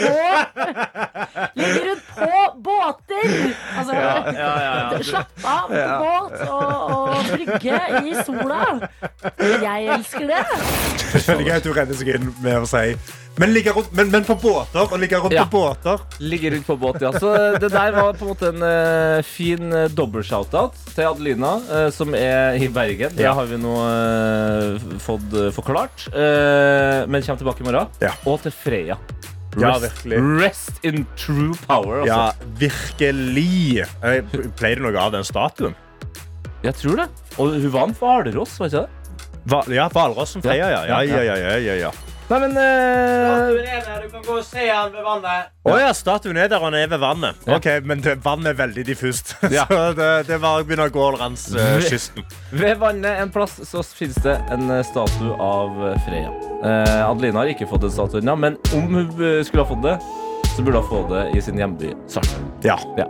Ligger 1.53 1.85
rundt 1.87 2.05
på 2.13 2.29
båter! 2.67 3.55
Altså, 3.77 3.93
slappe 5.09 5.47
av 5.49 5.67
på 5.73 5.79
båt 6.03 6.43
og, 6.45 6.73
og 6.93 7.31
brygge 7.31 7.79
i 8.03 8.13
sola. 8.21 8.61
Jeg 9.63 9.89
elsker 9.97 10.29
det. 10.29 10.43
Det 11.13 11.35
er 11.39 11.43
gøy 11.47 11.55
at 11.57 11.65
du 11.65 11.73
redder 11.73 11.97
seg 12.03 12.13
inn 12.19 12.29
med 12.45 12.61
å 12.61 12.69
si 12.69 12.93
men, 13.41 13.53
rundt, 13.73 13.91
men, 13.97 14.11
men 14.13 14.23
på 14.27 14.35
båter, 14.37 14.83
og 14.85 14.99
ligge 15.01 15.17
rundt 15.17 15.33
Ja. 15.33 15.43
på 15.49 15.57
båter. 15.57 15.99
Ligger 16.21 16.51
rundt 16.53 16.67
på 16.67 16.75
båt, 16.77 17.01
ja 17.01 17.09
Så 17.17 17.31
det 17.57 17.71
der 17.73 17.91
var 17.95 18.13
på 18.13 18.27
en 18.27 18.29
måte 18.33 18.49
en 18.51 18.61
uh, 18.61 19.23
fin 19.25 19.73
uh, 19.73 19.87
dobbelt-shoutout 19.89 20.77
Til 20.93 21.07
Adelina, 21.09 21.55
uh, 21.71 21.87
som 21.89 22.13
er 22.13 22.59
i 22.61 22.67
Bergen 22.69 23.15
Det 23.17 23.25
Ja. 23.25 23.33
har 23.33 23.49
vi 23.49 23.57
nå 23.57 23.73
uh, 23.73 24.77
fått 25.01 25.33
eh, 25.33 25.49
forklart 25.55 26.05
Eh, 26.13 27.07
Men 27.09 27.21
kommer 27.25 27.41
tilbake 27.41 27.61
i 27.63 27.67
morgen 27.71 27.87
Ja. 28.03 28.11
Og 28.29 28.41
til 28.45 28.51
Freya 28.53 28.97
Ja, 29.57 29.73
Rest- 29.77 29.83
virkelig. 30.05 30.21
Rest 30.41 30.79
in 30.85 31.05
true 31.17 31.53
power 31.67 32.01
altså. 32.01 32.13
Ja, 32.13 32.31
virkelig. 32.57 33.85
Ble 34.57 34.71
det 34.75 34.81
noe 34.81 34.97
av 34.97 35.11
den 35.13 35.25
statuen? 35.27 35.75
Jeg 36.63 36.73
tror 36.79 37.03
det 37.03 37.09
Og 37.37 37.53
hun 37.57 37.69
var 37.73 37.89
en 37.89 37.97
Hvalross, 37.97 38.59
var 38.61 38.69
ikke 38.71 38.85
det? 38.85 38.89
Va 39.51 39.59
ja, 39.73 39.89
Hvalrossen 39.91 40.41
Freya, 40.45 40.69
ja. 40.71 40.81
Ja, 40.87 41.01
ja, 41.03 41.21
ja, 41.27 41.35
ja, 41.35 41.57
ja, 41.59 41.73
ja. 41.87 41.91
Nei, 42.33 42.39
men 42.41 42.55
der, 42.57 43.99
Du 44.01 44.07
kan 44.09 44.23
gå 44.25 44.37
og 44.39 44.45
se 44.47 44.63
han 44.65 44.89
ved 44.89 45.03
vannet. 45.05 45.51
Å 45.69 45.75
ja, 45.77 45.91
statuen 45.93 46.39
er 46.41 46.47
der, 46.49 46.57
og 46.57 46.71
han 46.71 46.77
er 46.79 46.87
ved 46.89 47.01
vannet. 47.03 47.43
Ja. 47.45 47.59
Ok, 47.59 47.67
Men 47.85 48.01
det, 48.01 48.15
vannet 48.25 48.55
er 48.55 48.57
veldig 48.63 48.85
diffust. 48.89 49.35
Ja. 49.53 49.67
Så 49.69 49.91
det, 49.93 50.09
det 50.31 50.39
var, 50.41 50.63
begynner 50.65 50.89
å 50.89 50.93
gå 50.93 51.09
langs 51.19 51.45
uh, 51.53 51.77
kysten. 51.85 52.25
Ved 52.49 52.79
vannet 52.81 53.21
en 53.21 53.29
plass 53.33 53.59
så 53.69 53.83
finnes 53.85 54.17
det 54.25 54.33
en 54.53 54.65
eh, 54.73 54.81
statue 54.87 55.37
av 55.37 55.77
eh, 55.91 55.99
Freya 56.07 56.33
Uh, 56.63 57.09
Adelina 57.09 57.41
har 57.41 57.49
ikke 57.51 57.67
fått 57.67 57.83
en 57.83 57.91
statue 57.91 58.21
ennå 58.21 58.37
Men 58.39 58.55
om 58.71 58.85
hun 58.95 59.09
eh, 59.19 59.41
skulle 59.43 59.65
ha 59.65 59.67
fått 59.67 59.83
det 59.83 59.97
Så 60.53 60.63
burde 60.63 60.79
hun 60.79 60.87
få 60.87 61.01
det 61.11 61.25
i 61.35 61.43
sin 61.43 61.59
hjemby 61.59 61.91
Sartre 62.07 62.39
Ja. 62.63 62.77
Ja. 62.95 63.09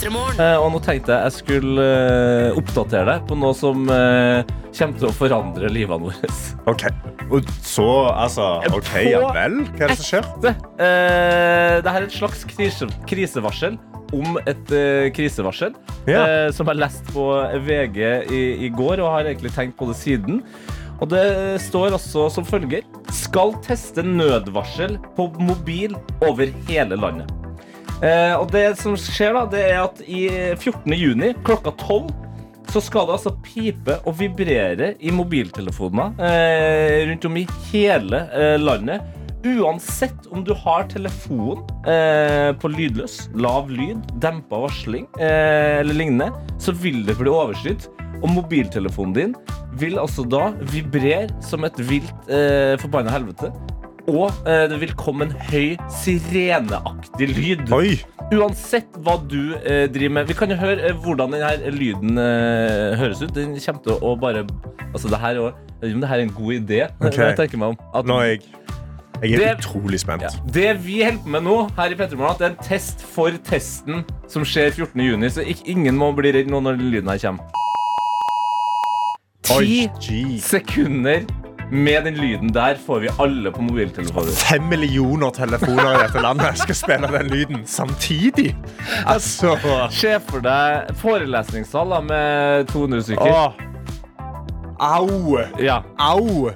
Eh, 0.00 0.56
og 0.56 0.70
nå 0.72 0.78
tenkte 0.80 1.12
jeg 1.12 1.28
jeg 1.28 1.34
skulle 1.42 1.84
eh, 1.84 2.56
oppdatere 2.56 3.04
deg 3.10 3.26
på 3.28 3.36
noe 3.36 3.52
som 3.56 3.82
eh, 3.92 4.40
kommer 4.72 4.96
til 5.02 5.08
å 5.10 5.12
forandre 5.12 5.68
livene 5.72 6.08
våre. 6.08 6.30
OK. 6.72 6.86
Og 7.30 7.50
så, 7.62 7.86
altså 8.08 8.46
OK, 8.72 8.90
ja 9.06 9.20
vel? 9.36 9.60
Hva 9.76 9.84
er 9.86 9.92
det 9.92 9.98
som 10.00 10.08
skjer? 10.08 10.28
Det, 10.42 10.54
eh, 10.80 11.76
det 11.84 11.92
her 11.94 12.00
er 12.00 12.08
et 12.08 12.16
slags 12.16 12.46
krise, 12.48 12.88
krisevarsel 13.10 13.76
om 14.16 14.40
et 14.42 14.72
eh, 14.74 15.10
krisevarsel 15.14 15.76
Ja. 16.08 16.24
eh, 16.24 16.48
som 16.56 16.66
jeg 16.72 16.80
leste 16.80 17.12
på 17.14 17.28
VG 17.68 18.00
i, 18.32 18.42
i 18.66 18.70
går 18.74 19.04
og 19.04 19.12
har 19.18 19.28
egentlig 19.30 19.52
tenkt 19.54 19.76
på 19.78 19.90
det 19.92 19.98
siden. 20.00 20.40
Og 21.00 21.08
det 21.12 21.22
står 21.64 21.94
også 21.96 22.26
som 22.34 22.44
følger 22.44 22.82
Skal 23.16 23.54
teste 23.64 24.02
nødvarsel 24.04 24.98
på 25.16 25.30
mobil 25.40 25.94
over 26.26 26.50
hele 26.68 26.98
landet. 27.00 27.30
Eh, 28.00 28.34
og 28.38 28.48
det 28.54 28.66
som 28.80 28.96
skjer 28.96 29.36
da, 29.36 29.44
det 29.52 29.62
er 29.68 29.78
at 29.84 30.02
i 30.06 30.24
14. 30.56 30.88
juni 30.96 31.34
klokka 31.44 31.74
12 31.76 32.10
så 32.70 32.80
skal 32.84 33.08
det 33.08 33.16
altså 33.16 33.32
pipe 33.42 33.96
og 34.06 34.14
vibrere 34.20 34.92
i 35.02 35.10
mobiltelefoner 35.12 36.20
eh, 36.22 37.00
rundt 37.10 37.26
om 37.26 37.40
i 37.40 37.46
hele 37.72 38.22
eh, 38.30 38.56
landet 38.62 39.02
uansett 39.44 40.26
om 40.30 40.44
du 40.44 40.52
har 40.54 40.84
telefonen 40.90 41.64
eh, 41.88 42.50
på 42.60 42.70
lydløs, 42.72 43.30
lav 43.34 43.70
lyd, 43.72 44.02
dempa 44.20 44.64
varsling 44.66 45.06
eh, 45.20 45.80
eller 45.80 45.96
lignende, 45.96 46.30
så 46.60 46.74
vil 46.76 47.02
det 47.06 47.16
bli 47.20 47.32
overskydd. 47.32 47.88
Og 48.20 48.28
mobiltelefonen 48.28 49.14
din 49.16 49.34
vil 49.80 49.96
altså 50.00 50.26
da 50.28 50.50
vibrere 50.72 51.30
som 51.44 51.64
et 51.64 51.78
vilt 51.88 52.28
eh, 52.28 52.76
forbanna 52.82 53.14
helvete. 53.14 53.48
Og 54.08 54.30
eh, 54.48 54.64
det 54.70 54.78
vil 54.80 54.92
komme 54.98 55.26
en 55.28 55.34
høy 55.50 55.76
sireneaktig 56.00 57.28
lyd. 57.36 57.66
Oi! 57.74 57.98
Uansett 58.30 58.94
hva 59.02 59.16
du 59.26 59.56
eh, 59.58 59.88
driver 59.90 60.14
med. 60.20 60.28
Vi 60.30 60.36
kan 60.38 60.50
jo 60.52 60.56
høre 60.60 60.84
eh, 60.88 60.94
hvordan 61.02 61.34
denne 61.34 61.72
lyden 61.74 62.18
eh, 62.20 62.94
høres 63.00 63.22
ut. 63.24 63.32
Den 63.34 63.56
kommer 63.58 63.82
til 63.86 63.98
å 64.06 64.14
bare 64.20 64.46
Altså, 64.90 65.06
det 65.12 65.20
her 65.22 65.36
er 65.36 65.38
jo 65.38 65.44
Jeg 65.50 65.80
vet 65.80 65.88
ikke 65.90 65.94
om 65.94 66.00
det 66.02 66.08
her 66.10 66.18
er 66.18 66.24
en 66.26 66.34
god 66.34 66.52
idé. 66.56 66.80
Ok. 67.00 67.18
Jeg 67.20 67.36
tenker 67.38 67.58
meg 67.62 67.68
om 67.76 67.76
at 68.00 68.08
Nå 68.10 68.16
er 68.20 68.30
jeg, 68.32 68.40
jeg 69.20 69.32
er 69.34 69.38
Det- 69.38 69.58
utrolig 69.60 70.00
spent. 70.00 70.22
ja. 70.22 70.30
Det 70.50 70.70
vi 70.84 71.02
holder 71.04 71.20
på 71.22 71.28
med 71.36 71.42
nå, 71.46 71.56
her 71.76 71.90
i 71.92 71.94
Petremorgen, 71.98 72.38
det 72.40 72.46
er 72.46 72.54
en 72.56 72.64
test 72.64 73.02
for 73.14 73.30
testen 73.46 74.04
som 74.30 74.42
skjer 74.48 74.70
14. 74.72 74.96
juni, 75.04 75.28
så 75.30 75.44
ikke, 75.44 75.66
ingen 75.74 75.94
må 76.00 76.08
bli 76.16 76.32
redd 76.32 76.48
nå 76.50 76.60
når 76.64 76.78
den 76.80 76.90
lyden 76.94 77.10
her 77.12 77.18
kommer. 77.18 77.44
Oi, 79.50 79.88
Ti 80.00 80.22
jeez. 80.38 80.42
sekunder 80.46 81.24
med 81.70 82.04
den 82.04 82.14
lyden 82.18 82.52
der 82.54 82.78
får 82.86 83.00
vi 83.04 83.10
alle 83.22 83.52
på 83.54 83.62
mobiltelefoner. 83.62 84.32
Fem 84.32 84.68
millioner 84.70 85.30
telefoner 85.30 85.94
i 85.94 86.02
dette 86.04 86.22
landet 86.24 86.58
skal 86.58 86.78
spille 86.78 87.10
den 87.14 87.30
lyden 87.30 87.62
samtidig. 87.66 88.56
Altså 89.06 89.56
Se 89.94 90.16
for 90.26 90.42
deg 90.44 90.90
forelesningssal 91.00 91.94
med 92.06 92.66
200 92.72 93.02
stykker. 93.02 93.30
Åh. 93.30 93.52
Au! 94.80 95.38
Ja. 95.60 95.82
Au! 95.98 96.50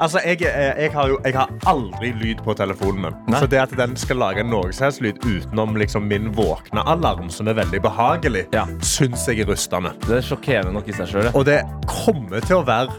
Altså, 0.00 0.18
jeg, 0.26 0.42
eh, 0.42 0.82
jeg, 0.82 0.90
har 0.92 1.08
jo, 1.08 1.18
jeg 1.24 1.34
har 1.36 1.50
aldri 1.70 2.10
lyd 2.18 2.40
på 2.44 2.54
telefonen 2.58 3.04
min. 3.06 3.18
Nei. 3.30 3.38
Så 3.40 3.46
det 3.50 3.60
at 3.62 3.74
den 3.78 3.94
skal 3.98 4.18
lage 4.18 4.42
noe 4.46 4.72
som 4.74 4.88
helst 4.88 5.02
lyd 5.04 5.20
utenom 5.22 5.76
liksom, 5.78 6.08
min 6.10 6.32
våkne 6.34 6.82
alarm, 6.90 7.28
som 7.30 7.48
er 7.48 7.58
veldig 7.60 7.80
behagelig, 7.84 8.46
Ja. 8.54 8.66
syns 8.82 9.26
jeg 9.28 9.44
er 9.44 9.50
rustende. 9.52 9.94
Det 10.06 10.18
er 10.18 10.26
sjokkerende 10.26 10.74
nok 10.74 10.88
i 10.90 10.96
seg 10.98 11.12
sjøl. 11.12 11.30
Og 11.34 11.44
det 11.46 11.60
kommer 11.86 12.40
til 12.44 12.56
å 12.60 12.64
være 12.66 12.90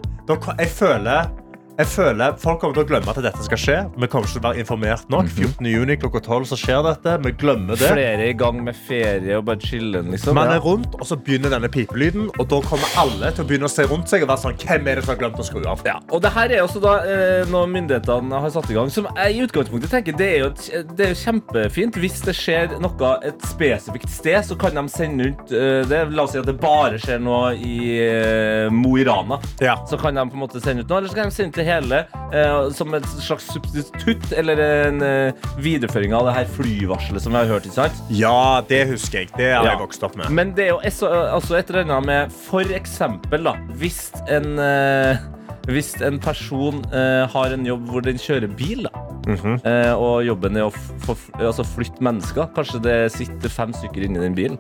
Jeg 0.57 0.69
føler 0.73 1.27
jeg 1.75 1.87
føler 1.91 2.35
Folk 2.39 2.61
kommer 2.61 2.75
til 2.77 2.85
å 2.85 2.87
glemme 2.87 3.11
at 3.11 3.19
dette 3.23 3.43
skal 3.45 3.59
skje. 3.59 3.77
Vi 3.95 4.07
kommer 4.11 4.27
ikke 4.27 4.37
til 4.37 4.41
å 4.41 4.45
være 4.45 4.61
informert 4.63 5.09
nok. 5.11 5.27
14. 5.31 5.67
juni 5.67 5.97
klokka 5.99 6.21
12 6.23 6.47
så 6.51 6.57
skjer 6.59 6.83
dette. 6.85 7.15
Vi 7.25 7.33
glemmer 7.41 7.79
det. 7.79 7.89
Flere 7.91 8.23
er 8.23 8.29
i 8.29 8.37
gang 8.37 8.61
med 8.63 8.77
ferie 8.87 9.37
og 9.39 9.45
bare 9.49 9.59
chillen, 9.63 10.11
liksom. 10.13 10.37
Man 10.37 10.53
er 10.53 10.61
rundt, 10.63 10.95
og 10.99 11.05
så 11.07 11.17
begynner 11.19 11.51
denne 11.53 11.69
pipelyden, 11.71 12.29
og 12.39 12.47
da 12.51 12.59
kommer 12.65 12.95
alle 13.01 13.31
til 13.35 13.43
å 13.43 13.49
begynne 13.49 13.67
å 13.69 13.71
se 13.71 13.85
rundt 13.89 14.11
seg 14.11 14.23
og 14.23 14.31
være 14.31 14.43
sånn 14.45 14.57
Hvem 14.65 14.87
er 14.89 14.99
det 14.99 15.05
som 15.05 15.13
har 15.13 15.19
glemt 15.19 15.41
å 15.41 15.45
skru 15.47 15.65
av? 15.67 15.83
Ja, 15.87 15.97
og 16.15 16.23
det 16.23 16.31
her 16.35 16.53
er 16.55 16.63
også 16.63 16.81
da 16.83 16.93
eh, 17.03 17.49
noe 17.51 17.67
myndighetene 17.71 18.39
har 18.45 18.53
satt 18.55 18.71
i 18.71 18.77
gang 18.77 18.91
Som 18.93 19.09
jeg 19.11 19.35
i 19.35 19.43
utgangspunktet 19.45 19.91
tenker 19.91 20.15
Det 20.17 20.29
er 20.37 20.45
jo, 20.45 20.49
det 20.95 21.07
er 21.07 21.11
jo 21.13 21.19
kjempefint 21.19 21.99
Hvis 22.01 22.21
det 22.25 22.35
skjer 22.37 22.75
noe 22.81 23.11
et 23.27 23.45
spesifikt 23.51 24.11
sted 24.13 24.47
Så 24.47 24.57
kan 24.59 24.77
de 24.77 24.85
sende 24.91 25.29
ut 25.31 25.53
eh, 25.55 25.81
det 25.89 26.01
La 26.15 26.25
oss 26.25 26.35
si 26.35 26.41
at 26.41 26.47
det 26.47 26.55
bare 26.61 26.99
skjer 27.01 27.21
noe 27.23 27.51
i 27.57 27.75
eh, 27.99 28.71
Mo 28.73 28.95
i 28.99 29.05
Rana 29.07 29.39
Ja. 29.63 29.77
Så 29.89 29.99
kan 30.01 30.15
de 30.17 30.25
på 30.31 30.39
en 30.39 30.45
måte 30.45 30.63
sende 30.63 30.85
ut 30.85 30.91
noe 30.91 31.01
Eller 31.01 31.11
så 31.11 31.19
kan 31.19 31.31
de 31.31 31.35
sende 31.35 31.51
ut 31.53 31.59
det 31.59 31.64
hele 31.65 31.99
eh, 32.31 32.69
Som 32.75 32.93
et 32.97 33.05
slags 33.19 33.47
substitutt 33.53 34.31
Eller 34.37 34.59
en 34.65 35.01
eh, 35.05 35.45
videreføring 35.61 36.13
av 36.15 36.25
det 36.29 36.33
her 36.37 36.49
flyvarselet 36.55 37.21
Som 37.25 37.35
vi 37.35 37.41
har 37.43 37.49
hørt, 37.51 37.65
ikke 37.69 37.81
sant? 37.81 38.01
Ja, 38.13 38.61
det 38.69 38.83
husker 38.93 39.23
jeg. 39.23 39.31
Det 39.37 39.51
har 39.53 39.65
jeg 39.71 39.81
vokst 39.81 40.03
opp 40.07 40.15
med. 40.19 40.29
Men 40.31 40.53
det 40.57 40.67
er 40.69 40.73
jo 40.75 40.79
også, 40.83 41.09
altså 41.35 41.57
et 41.59 41.69
eller 41.73 41.85
annet 41.87 42.05
med 42.11 42.35
For 42.47 42.75
eksempel 42.77 43.43
da 43.49 43.55
Hvis 43.81 44.11
en 44.31 44.55
eh, 44.61 45.17
Hvis 45.65 45.95
en 46.05 46.19
person 46.21 46.83
eh, 46.93 47.23
har 47.33 47.53
en 47.55 47.65
jobb 47.65 47.87
hvor 47.89 48.03
den 48.05 48.19
kjører 48.21 48.51
bil 48.55 48.85
da 48.89 48.93
Mhm. 49.25 49.55
eh, 49.65 49.89
Og 49.97 50.19
jobben 50.27 50.53
er 50.59 50.67
å 50.67 50.69
f- 50.69 50.91
få- 51.01 51.39
altså 51.41 51.63
flytte 51.65 52.03
mennesker 52.05 52.51
Kanskje 52.53 52.77
det 52.85 52.97
sitter 53.15 53.49
fem 53.49 53.71
stykker 53.73 54.05
inni 54.05 54.19
i 54.19 54.25
den 54.27 54.35
bilen 54.37 54.59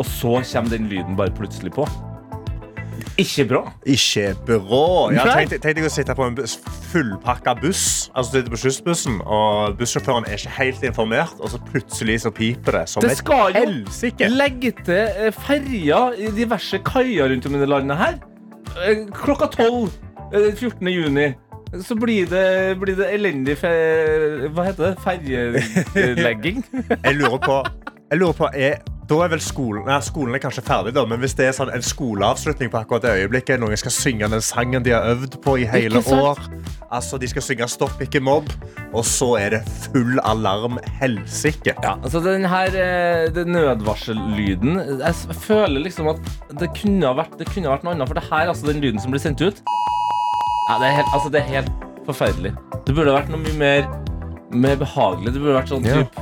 Og 0.00 0.06
så 0.08 0.38
kommer 0.48 0.72
den 0.72 0.86
lyden 0.88 1.16
bare 1.18 1.28
plutselig 1.36 1.74
på 1.76 1.84
Ikke 3.18 3.44
bra 3.50 3.60
Ikke 3.86 4.28
bra. 4.46 4.82
Ja, 5.14 5.24
tenk, 5.34 5.50
tenk 5.62 5.76
deg 5.80 5.86
å 5.88 5.90
sitte 5.90 6.14
på 6.14 6.22
en 6.28 6.36
buss, 6.38 6.54
fullpakka 6.92 7.56
buss, 7.58 7.82
altså 8.14 8.36
sitte 8.38 8.52
på 8.52 8.60
skyssbussen, 8.62 9.16
og 9.26 9.74
bussjåføren 9.80 10.28
er 10.28 10.38
ikke 10.38 10.52
helt 10.58 10.84
informert, 10.86 11.34
og 11.42 11.50
så 11.50 11.58
plutselig 11.70 12.20
så 12.22 12.30
piper 12.34 12.78
det 12.78 12.84
som 12.92 13.02
Det 13.02 13.16
skal 13.18 13.50
jo 13.56 13.64
helsike. 13.64 14.28
legge 14.30 14.70
til 14.86 15.32
ferjer 15.42 16.14
i 16.22 16.30
diverse 16.38 16.78
kaier 16.86 17.28
rundt 17.34 17.46
om 17.50 17.58
i 17.58 17.62
det 17.64 17.68
landet 17.72 17.98
her. 17.98 18.18
Eh, 18.86 19.02
Klokka 19.18 19.50
tolv 19.56 19.90
eh, 20.32 20.52
14. 20.54 20.86
juni. 20.94 21.28
Så 21.84 21.98
blir 22.00 22.24
det, 22.30 22.78
blir 22.80 22.96
det 22.96 23.10
elendig 23.12 23.58
fe, 23.60 23.68
Hva 24.54 24.64
heter 24.70 24.94
det? 24.94 24.94
Ferjelegging? 25.04 26.62
Jeg 27.04 27.18
lurer 27.18 27.38
på, 27.44 27.58
jeg 28.08 28.18
lurer 28.22 28.32
på 28.38 28.48
er, 28.56 28.78
da 29.08 29.18
er 29.24 29.30
vel 29.32 29.40
skolen, 29.40 29.86
nei, 29.88 29.96
skolen 30.04 30.34
er 30.36 30.40
kanskje 30.42 30.62
ferdig, 30.66 30.92
da, 30.92 31.04
men 31.08 31.20
hvis 31.22 31.32
det 31.38 31.46
er 31.48 31.54
sånn 31.56 31.70
en 31.72 31.84
skoleavslutning 31.84 32.68
på 32.72 32.76
akkurat 32.82 33.06
det 33.06 33.14
øyeblikket, 33.22 33.60
noen 33.62 33.78
skal 33.80 33.94
synge 33.94 34.28
den 34.28 34.42
sangen 34.44 34.84
de 34.84 34.92
har 34.92 35.06
øvd 35.14 35.38
på 35.44 35.54
i 35.62 35.64
hele 35.68 36.02
år, 36.12 36.40
altså 36.92 37.16
de 37.22 37.30
skal 37.30 37.44
synge 37.46 37.68
Stopp 37.72 38.02
ikke 38.04 38.20
mobb, 38.20 38.50
og 38.92 39.04
så 39.08 39.30
er 39.40 39.56
det 39.56 39.62
full 39.86 40.20
alarm 40.28 40.76
helsike. 41.00 41.72
Ja, 41.84 41.94
altså 42.02 42.20
den 42.24 42.44
her 42.48 42.76
eh, 42.76 43.30
den 43.32 43.52
nødvarsellyden 43.56 44.78
Jeg 45.00 45.36
føler 45.40 45.80
liksom 45.84 46.08
at 46.12 46.20
det 46.60 46.68
kunne 46.76 47.08
ha 47.08 47.14
vært, 47.22 47.36
det 47.40 47.48
kunne 47.48 47.68
ha 47.68 47.76
vært 47.76 47.84
noe 47.88 47.96
annet. 47.96 48.08
For 48.12 48.20
det 48.20 48.26
her, 48.28 48.48
altså 48.52 48.68
den 48.70 48.80
lyden 48.84 49.00
som 49.02 49.12
blir 49.14 49.24
sendt 49.24 49.40
ut 49.44 49.60
ja, 50.68 50.76
det, 50.76 50.84
er 50.90 50.96
helt, 51.00 51.12
altså, 51.16 51.30
det 51.32 51.40
er 51.40 51.46
helt 51.48 51.70
forferdelig. 52.04 52.50
Det 52.84 52.92
burde 52.96 53.14
vært 53.16 53.30
noe 53.32 53.40
mye 53.40 53.56
mer, 53.56 53.86
mer 54.52 54.76
behagelig. 54.80 55.32
Det 55.32 55.40
burde 55.40 55.54
vært 55.62 55.70
sånn 55.72 55.86
Ja. 55.88 56.02
typ 56.02 56.18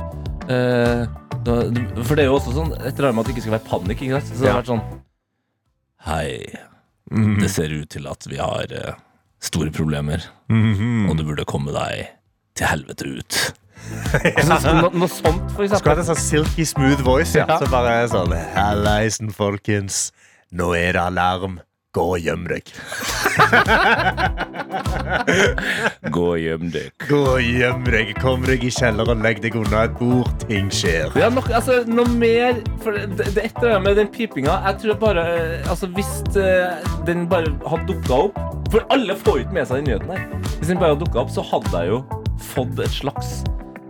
eh, 0.47 1.03
da- 1.03 1.05
det- 1.05 1.26
For 1.47 2.15
det 2.17 2.23
er 2.25 2.29
jo 2.29 2.37
også 2.37 2.53
sånn 2.55 2.73
et 2.77 2.93
eller 2.97 3.09
annet 3.09 3.15
med 3.17 3.23
at 3.23 3.27
det 3.29 3.35
ikke 3.35 3.45
skal 3.47 3.55
være 3.57 3.67
panikk. 3.69 4.01
Ikke 4.05 4.19
sant? 4.21 4.31
Så 4.33 4.43
det 4.43 4.51
har 4.51 4.61
vært 4.61 4.71
sånn 4.73 4.85
Hei, 6.07 6.45
det 7.41 7.49
ser 7.51 7.73
ut 7.73 7.89
til 7.91 8.07
at 8.07 8.27
vi 8.29 8.37
har 8.39 8.71
eh, 8.71 8.93
store 9.43 9.71
problemer, 9.75 10.23
Mhm. 10.49 11.09
og 11.09 11.17
du 11.17 11.23
burde 11.27 11.45
komme 11.45 11.73
deg 11.75 12.07
til 12.55 12.67
helvete 12.67 13.07
ut. 13.19 13.39
altså, 14.37 14.73
noe, 14.73 14.89
noe 14.93 15.07
sånt, 15.11 15.43
for 15.53 15.65
Skulle 15.65 15.67
eksempel. 15.69 15.91
hatt 15.93 16.01
en 16.03 16.07
sånn 16.09 16.21
silky 16.21 16.65
smooth 16.65 17.01
voice, 17.05 17.35
ja. 17.37 17.45
Ja. 17.47 17.57
Så 17.61 17.69
bare 17.71 18.07
sånn 18.11 18.33
Hallaisen, 18.55 19.31
folkens. 19.35 20.11
Nå 20.51 20.71
er 20.77 20.93
det 20.95 21.01
alarm. 21.03 21.59
Gå 21.97 22.03
og 22.13 22.19
gjem 22.21 22.43
deg. 22.51 22.69
Gå 26.13 26.25
og 26.27 26.37
gjem 26.41 26.67
deg. 26.73 26.91
Gå 27.09 27.21
og 27.31 27.41
gjem 27.41 27.87
deg. 27.89 28.11
Kom 28.21 28.45
deg 28.45 28.65
i 28.67 28.69
kjelleren, 28.73 29.23
legg 29.25 29.41
deg 29.41 29.57
unna 29.57 29.85
et 29.87 29.95
bord. 29.97 30.29
Ting 30.45 30.69
skjer. 30.73 31.09
Ja, 31.17 31.31
nok, 31.33 31.49
altså, 31.49 31.79
noe 31.89 32.05
mer 32.19 32.59
For 32.83 32.93
det, 32.93 33.07
det 33.33 33.41
er 33.41 33.49
et 33.49 33.57
eller 33.57 33.73
annet 33.77 33.85
med 33.87 33.97
den 34.01 34.09
pipinga 34.13 34.59
Jeg 34.67 34.79
tror 34.83 34.99
bare 35.01 35.23
eh, 35.33 35.69
Altså, 35.71 35.89
hvis 35.97 36.11
eh, 36.37 36.87
den 37.07 37.25
bare 37.31 37.49
hadde 37.67 37.89
dukka 37.89 38.21
opp 38.27 38.37
For 38.73 38.85
alle 38.93 39.15
får 39.17 39.39
jo 39.39 39.45
ikke 39.47 39.57
med 39.57 39.69
seg 39.69 39.81
den 39.81 39.89
nyheten 39.89 40.13
her. 40.13 40.23
Hvis 40.59 40.69
den 40.71 40.79
bare 40.81 40.93
hadde 40.93 41.05
dukka 41.05 41.23
opp, 41.25 41.33
så 41.33 41.43
hadde 41.49 41.81
jeg 41.81 41.95
jo 41.95 42.01
fått 42.53 42.79
et 42.83 42.93
slags 42.93 43.39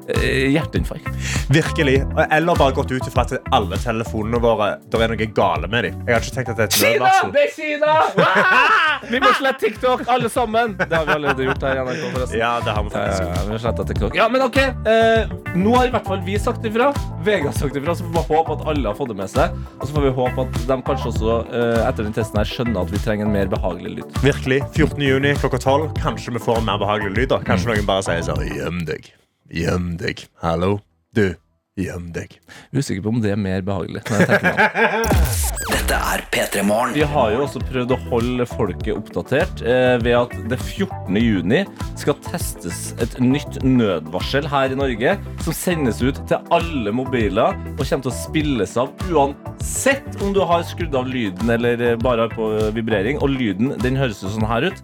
hjerteinfarkt. 0.07 1.07
Virkelig. 1.49 1.97
Eller 2.31 2.55
bare 2.55 2.71
gått 2.77 2.91
ut 2.91 3.07
ifra 3.07 3.25
at 3.27 3.33
alle 3.55 3.77
telefonene 3.81 4.39
våre 4.43 4.69
Det 4.91 5.01
er 5.03 5.11
noe 5.13 5.27
gale 5.35 5.67
med 5.71 5.87
dem. 5.87 6.01
Jeg 6.07 6.15
har 6.15 6.23
ikke 6.25 6.35
tenkt 6.35 6.51
at 6.53 6.57
det 6.59 6.65
er 6.65 6.71
et 6.71 6.77
Kina! 6.77 6.91
nødvarsel. 6.93 7.31
Det 7.35 7.43
er 7.43 7.51
Kina! 7.55 7.95
Ah! 8.23 8.83
Vi 9.11 9.19
må 9.21 9.31
slette 9.37 9.61
TikTok, 9.61 10.01
alle 10.11 10.29
sammen. 10.29 10.73
Det 10.79 10.89
har 10.91 11.05
vi 11.05 11.13
allerede 11.13 11.43
gjort 11.45 11.61
her 11.63 11.77
i 11.77 11.83
NRK, 11.85 11.99
forresten. 12.15 12.39
Ja, 12.39 12.51
det 12.65 12.73
har 12.75 12.83
vi 12.83 12.89
faktisk 12.89 13.21
gjort. 13.23 13.35
ja, 13.37 13.43
vi 13.45 13.67
har 13.67 13.85
TikTok. 13.91 14.15
Ja, 14.17 14.25
men 14.29 14.41
ok. 14.41 14.57
Eh, 14.57 15.35
nå 15.55 15.75
har 15.75 15.87
i 15.87 15.91
hvert 15.93 16.07
fall 16.09 16.23
vi 16.25 16.39
sagt 16.41 16.65
ifra. 16.65 16.89
VG 17.27 17.45
har 17.45 17.53
sagt 17.55 17.77
ifra, 17.77 17.95
så 17.95 18.07
vi 18.07 18.15
får 18.17 18.25
håpe 18.31 18.57
at 18.57 18.65
alle 18.73 18.89
har 18.89 18.97
fått 18.97 19.13
det 19.13 19.19
med 19.19 19.29
seg. 19.31 19.53
Og 19.77 19.85
så 19.87 19.95
får 19.97 20.07
vi 20.07 20.13
håpe 20.17 20.47
at 20.47 20.59
de 20.71 20.79
kanskje 20.89 21.11
også 21.13 21.37
eh, 21.45 21.83
etter 21.85 22.07
den 22.09 22.17
testen 22.17 22.41
her 22.41 22.49
skjønner 22.49 22.81
at 22.83 22.91
vi 22.95 23.03
trenger 23.05 23.29
en 23.29 23.35
mer 23.37 23.53
behagelig 23.53 23.99
lyd. 23.99 24.19
Virkelig. 24.25 24.59
14. 24.73 25.05
juni 25.11 25.35
klokka 25.37 25.61
12. 25.61 25.87
Kanskje 26.01 26.35
vi 26.39 26.43
får 26.49 26.63
en 26.63 26.67
mer 26.71 26.81
behagelig 26.81 27.13
lyd. 27.13 27.29
da. 27.35 27.41
Kanskje 27.47 27.73
noen 27.75 27.87
bare 27.87 28.05
sier 28.09 28.25
sånn 28.25 28.43
Gjem 28.47 28.83
deg. 28.89 29.13
Gjem 29.47 29.95
deg. 29.99 30.27
Hallo? 30.43 30.79
Du. 31.15 31.35
Gjem 31.77 32.07
deg. 32.09 32.31
Usikker 32.73 33.03
på 33.05 33.11
om 33.13 33.19
det 33.21 33.35
er 33.35 33.37
mer 33.39 33.61
behagelig. 33.61 34.01
Dette 35.67 35.93
er 35.93 36.23
P3 36.33 36.63
Morgen. 36.65 36.95
Vi 36.95 37.05
har 37.05 37.35
jo 37.35 37.43
også 37.45 37.61
prøvd 37.69 37.93
å 37.93 37.99
holde 38.09 38.47
folket 38.49 38.95
oppdatert 38.95 39.61
eh, 39.61 39.93
ved 40.01 40.17
at 40.17 40.33
det 40.49 40.57
14. 40.57 41.19
juni 41.21 41.61
skal 42.01 42.17
testes 42.25 42.95
et 43.03 43.13
nytt 43.21 43.61
nødvarsel 43.61 44.49
her 44.49 44.73
i 44.73 44.79
Norge 44.79 45.13
som 45.45 45.55
sendes 45.55 46.01
ut 46.01 46.17
til 46.27 46.51
alle 46.57 46.95
mobiler 46.97 47.53
og 47.53 47.83
kommer 47.85 48.07
til 48.07 48.11
å 48.11 48.17
spilles 48.23 48.73
av 48.81 48.91
uansett 49.11 50.17
om 50.25 50.33
du 50.33 50.41
har 50.49 50.65
skrudd 50.67 50.97
av 50.97 51.07
lyden 51.13 51.53
eller 51.55 51.91
eh, 51.93 51.99
bare 52.01 52.25
har 52.25 52.33
på 52.33 52.49
vibrering. 52.75 53.21
Og 53.21 53.37
lyden 53.37 53.77
den 53.85 54.01
høres 54.01 54.25
jo 54.25 54.33
sånn 54.33 54.49
her 54.49 54.71
ut. 54.71 54.81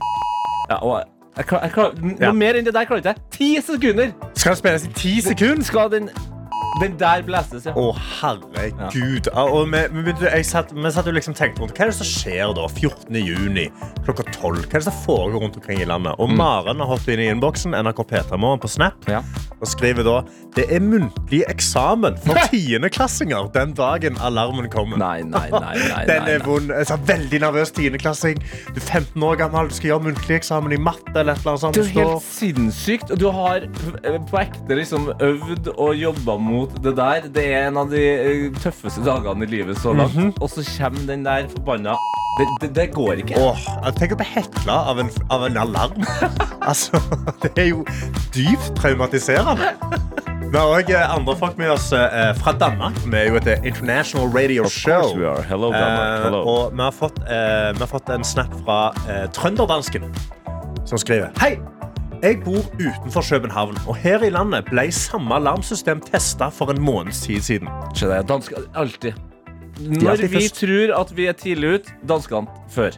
Ja, 0.69 0.77
og 0.79 1.01
jeg 1.37 1.45
klar, 1.45 1.61
jeg 1.63 1.71
klar, 1.71 1.93
noe 2.01 2.15
Ja. 2.21 2.31
mer 2.31 2.53
enn 2.59 2.65
det 2.65 2.73
der 2.73 2.85
klarer 2.85 3.01
jeg 3.03 3.15
ikke. 3.15 3.21
Ti 3.31 3.61
sekunder 3.65 4.11
Skal 4.35 4.51
den 4.51 4.57
spilles 4.57 4.85
i 4.85 4.93
ti 4.93 5.21
sekunder? 5.21 5.63
skal 5.63 5.89
den 5.91 6.09
Den 6.81 6.95
der 6.99 7.21
blæses, 7.25 7.65
ja. 7.67 7.73
Å, 7.77 7.91
herregud. 8.21 9.27
Ja. 9.29 9.43
Og 9.45 9.67
vi, 9.71 9.81
vi, 10.07 10.13
jeg 10.25 10.45
satt, 10.49 10.71
vi 10.73 10.91
satt 10.93 11.05
jo 11.09 11.13
liksom 11.15 11.35
tenkte 11.37 11.61
rundt 11.63 11.75
Hva 11.77 11.85
er 11.85 11.91
det 11.91 11.97
som 11.99 12.07
skjer 12.09 12.53
da? 12.57 12.65
14. 12.71 13.19
juni 13.19 13.67
klokka 14.05 14.25
12. 14.31 14.63
Hva 14.65 14.79
er 14.79 14.81
det 14.81 14.87
som 14.87 14.97
foregår 15.05 15.43
rundt 15.45 15.59
omkring 15.59 15.83
i 15.83 15.87
landet? 15.89 16.17
Og 16.23 16.33
Maren 16.33 16.81
har 16.81 16.89
hoppet 16.89 17.13
inn 17.15 17.23
i 17.25 17.29
innboksen 17.31 17.75
NRK 17.77 18.01
P3morgen 18.09 18.61
på 18.63 18.71
Snap 18.73 19.05
Ja. 19.11 19.21
og 19.59 19.67
skriver 19.69 20.03
da 20.07 20.15
Det 20.57 20.65
er 20.73 20.81
muntlig 20.83 21.43
eksamen 21.49 22.17
for 22.25 22.37
tiendeklassinger 22.51 23.47
den 23.53 23.73
dagen 23.77 24.17
alarmen 24.21 24.67
kommer. 24.73 24.97
Nei, 25.01 25.21
nei, 25.25 25.47
nei. 25.53 25.61
nei, 25.77 26.03
Den 26.09 26.27
er 26.29 26.43
vond. 26.45 26.69
Jeg 26.73 26.89
sa, 26.89 26.97
veldig 27.09 27.39
nervøs 27.41 27.71
tiendeklassing. 27.73 28.41
Du 28.73 28.77
er 28.81 28.85
15 28.85 29.23
år 29.25 29.39
gammel, 29.41 29.69
du 29.71 29.77
skal 29.77 29.93
gjøre 29.93 30.07
muntlig 30.09 30.37
eksamen 30.41 30.75
i 30.75 30.79
matte 30.81 31.13
eller 31.15 31.33
et 31.33 31.41
eller 31.41 31.55
annet 31.55 31.63
sånt. 31.65 31.79
Det 31.79 31.87
er 31.89 31.97
helt 32.03 32.27
sinnssykt. 32.27 33.13
Og 33.15 33.21
du 33.23 33.27
har 33.33 33.65
eh, 33.65 34.19
på 34.29 34.41
ekte 34.43 34.77
liksom 34.77 35.09
øvd 35.17 35.71
og 35.73 35.95
jobba 35.97 36.37
mot 36.41 36.62
det 36.83 36.95
der. 36.97 37.27
Det 37.33 37.45
er 37.53 37.67
en 37.69 37.77
av 37.83 37.91
de 37.91 38.01
eh, 38.01 38.49
tøffeste 38.63 39.03
dagene 39.05 39.45
i 39.45 39.51
livet 39.51 39.79
så 39.81 39.93
langt. 39.95 40.15
Mhm. 40.15 40.33
Og 40.41 40.49
så 40.49 40.65
kommer 40.77 41.07
den 41.09 41.25
der 41.25 41.49
forbanna 41.53 41.97
det, 42.33 42.47
det, 42.61 42.69
det 42.75 42.87
går 42.95 43.21
ikke. 43.21 43.37
Åh, 43.37 43.59
jeg 43.85 43.95
tenker 43.99 44.17
å 44.17 44.21
bli 44.23 44.29
hekla 44.31 44.77
av 44.89 45.01
en, 45.03 45.11
av 45.29 45.45
en 45.45 45.59
alarm. 45.61 46.07
altså, 46.69 46.97
det 47.43 47.51
er 47.61 47.69
jo 47.69 47.83
dypt 48.33 48.73
traumatiserende. 48.79 49.69
Vi 50.53 50.59
har 50.59 50.69
òg 50.69 50.89
andre 50.93 51.35
folk 51.37 51.57
med 51.57 51.71
oss 51.73 51.87
eh, 51.97 52.31
fra 52.37 52.53
Danmark. 52.57 52.97
Vi 53.05 53.17
er 53.17 53.29
jo 53.31 53.37
et 53.39 53.47
eh, 53.53 53.63
international 53.69 54.29
radio 54.33 54.65
Of 54.67 54.73
we 54.73 54.81
show. 54.81 55.13
are. 55.29 55.45
Hello. 55.49 55.71
Eh, 55.73 56.27
og 56.41 56.73
vi 56.73 56.81
har, 56.81 56.93
fått, 56.93 57.21
eh, 57.25 57.69
vi 57.73 57.81
har 57.81 57.89
fått 57.89 58.09
en 58.13 58.25
snap 58.25 58.53
fra 58.65 58.81
eh, 59.09 59.25
trønderdansken, 59.33 60.09
som 60.85 61.01
skriver 61.01 61.33
Hei! 61.41 61.55
Jeg 62.23 62.37
bor 62.39 62.63
utenfor 62.79 63.21
København, 63.29 63.77
og 63.83 63.97
her 63.99 64.21
i 64.23 64.29
landet 64.31 64.69
ble 64.69 64.85
samme 64.95 65.35
alarmsystem 65.35 65.99
testa 66.07 66.47
for 66.55 66.71
en 66.71 66.77
måneds 66.79 67.17
tid 67.25 67.41
siden. 67.43 67.71
Se 67.99 68.07
jeg, 68.07 68.23
dansker 68.29 68.61
alltid. 68.79 69.17
Når 69.83 70.21
vi 70.31 70.45
tror 70.55 70.93
at 71.01 71.09
vi 71.17 71.25
er 71.27 71.35
tidlig 71.35 71.73
ut, 71.73 71.89
danskene 72.07 72.47
før. 72.71 72.95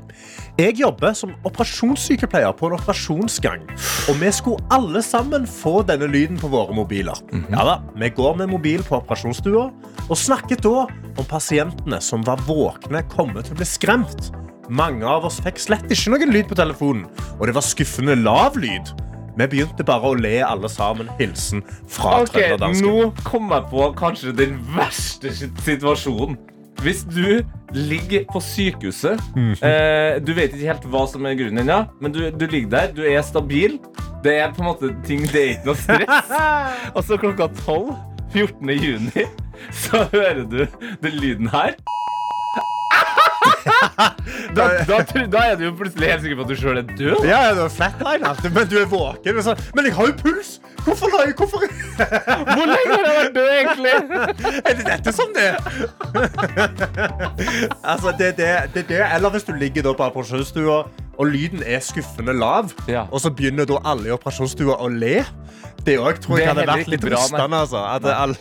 Jeg 0.60 0.76
jobber 0.78 1.16
som 1.18 1.32
operasjonssykepleier 1.42 2.54
på 2.54 2.70
en 2.70 2.76
operasjonsgang. 2.78 3.64
Og 4.12 4.20
vi 4.22 4.30
skulle 4.36 4.62
alle 4.76 5.02
sammen 5.02 5.48
få 5.50 5.80
denne 5.90 6.06
lyden 6.12 6.38
på 6.38 6.52
våre 6.54 6.76
mobiler. 6.78 7.18
Ja 7.50 7.66
da, 7.66 7.80
Vi 7.98 8.12
går 8.14 8.38
med 8.44 8.54
mobil 8.54 8.86
på 8.86 9.00
operasjonsstua 9.00 9.72
og 10.06 10.18
snakket 10.22 10.62
da 10.62 10.86
om 10.86 11.26
pasientene 11.26 11.98
som 11.98 12.22
var 12.30 12.46
våkne, 12.46 13.02
kommer 13.10 13.42
til 13.42 13.58
å 13.58 13.64
bli 13.64 13.66
skremt. 13.66 14.30
Mange 14.70 15.10
av 15.10 15.26
oss 15.26 15.42
fikk 15.42 15.58
slett 15.66 15.90
ikke 15.90 16.14
noen 16.14 16.30
lyd 16.30 16.46
på 16.54 16.62
telefonen, 16.62 17.10
og 17.40 17.48
det 17.48 17.58
var 17.58 17.66
skuffende 17.66 18.20
lav 18.22 18.62
lyd. 18.62 18.94
Vi 19.36 19.48
begynte 19.52 19.84
bare 19.88 20.12
å 20.12 20.16
le 20.18 20.38
alle 20.46 20.70
sammen. 20.72 21.10
Hilsen 21.20 21.64
fra 21.92 22.22
Ok, 22.24 22.34
trønderdansken. 22.36 22.88
Nå 22.88 23.12
kom 23.28 23.52
jeg 23.52 23.68
på 23.72 23.88
kanskje 24.00 24.36
den 24.38 24.58
verste 24.76 25.34
situasjonen. 25.36 26.38
Hvis 26.84 27.06
du 27.08 27.40
ligger 27.72 28.26
på 28.28 28.42
sykehuset 28.44 29.22
eh, 29.64 30.18
Du 30.20 30.34
vet 30.36 30.52
ikke 30.52 30.68
helt 30.68 30.88
hva 30.92 31.06
som 31.08 31.24
er 31.26 31.38
grunnen 31.40 31.64
ennå, 31.64 31.78
men 32.04 32.12
du, 32.12 32.20
du 32.36 32.44
ligger 32.52 32.70
der, 32.74 32.92
du 32.96 33.02
er 33.08 33.24
stabil. 33.24 33.78
Det 34.26 34.36
er 34.42 34.52
på 34.54 34.64
en 34.64 34.70
måte 34.72 34.92
ting, 35.08 35.24
det 35.32 35.40
er 35.42 35.50
ikke 35.56 35.72
noe 35.72 35.80
stress. 35.80 36.36
Og 36.96 37.02
så 37.08 37.18
klokka 37.22 37.48
12, 37.64 37.96
14. 38.36 38.74
juni, 38.76 39.26
så 39.72 40.04
hører 40.12 40.44
du 40.52 40.62
den 41.04 41.20
lyden 41.22 41.52
her. 41.54 41.78
Da, 44.56 44.66
da, 44.88 44.98
da 45.32 45.42
er 45.52 45.56
du 45.60 45.64
jo 45.66 45.72
plutselig 45.80 46.08
helt 46.12 46.22
sikker 46.24 46.38
på 46.40 46.46
at 46.46 46.52
du 46.52 46.56
sjøl 46.60 46.78
er 46.82 46.86
død. 46.96 47.26
Ja, 47.28 47.40
ja, 47.48 47.54
du 47.58 47.62
er 47.66 47.72
flatline, 47.74 48.28
alt, 48.30 48.44
men 48.56 48.68
du 48.72 48.78
er 48.82 48.86
våken. 48.92 49.42
så- 49.44 49.56
Men 49.76 49.86
jeg 49.90 49.94
har 49.98 50.06
jo 50.12 50.16
puls! 50.22 50.60
Hvorfor 50.86 51.10
la 51.10 51.24
jeg 51.26 51.34
Hvorfor 51.36 51.64
Hvor 51.66 52.66
lenge 52.70 52.92
har 52.94 53.06
jeg 53.06 53.16
vært 53.20 53.34
død, 53.36 53.50
egentlig? 53.60 53.94
Er 54.66 54.74
det 54.78 54.86
dette 54.86 55.14
som 55.16 55.32
det 55.34 55.48
altså, 57.84 58.14
det, 58.20 58.28
er 58.28 58.36
det, 58.38 58.74
det 58.76 58.84
det. 58.90 59.02
Eller 59.16 59.30
hvis 59.34 59.44
du 59.48 59.54
ligger 59.60 59.94
på 59.94 60.04
operasjonsstua, 60.10 60.78
og 61.18 61.26
lyden 61.32 61.64
er 61.66 61.80
skuffende 61.80 62.34
lav, 62.38 62.72
Ja. 62.88 63.06
og 63.12 63.20
så 63.24 63.30
begynner 63.32 63.66
da 63.66 63.80
alle 63.86 64.10
i 64.10 64.14
operasjonsstua 64.16 64.78
å 64.84 64.90
le. 64.92 65.24
Det 65.86 65.98
òg 66.02 66.20
tror 66.24 66.40
jeg 66.42 66.48
hadde 66.50 66.66
vært 66.68 66.88
litt 66.92 67.02
bra, 67.02 67.18
rustende. 67.20 67.60
Altså. 67.64 67.78
At 67.78 68.06
alle, 68.06 68.36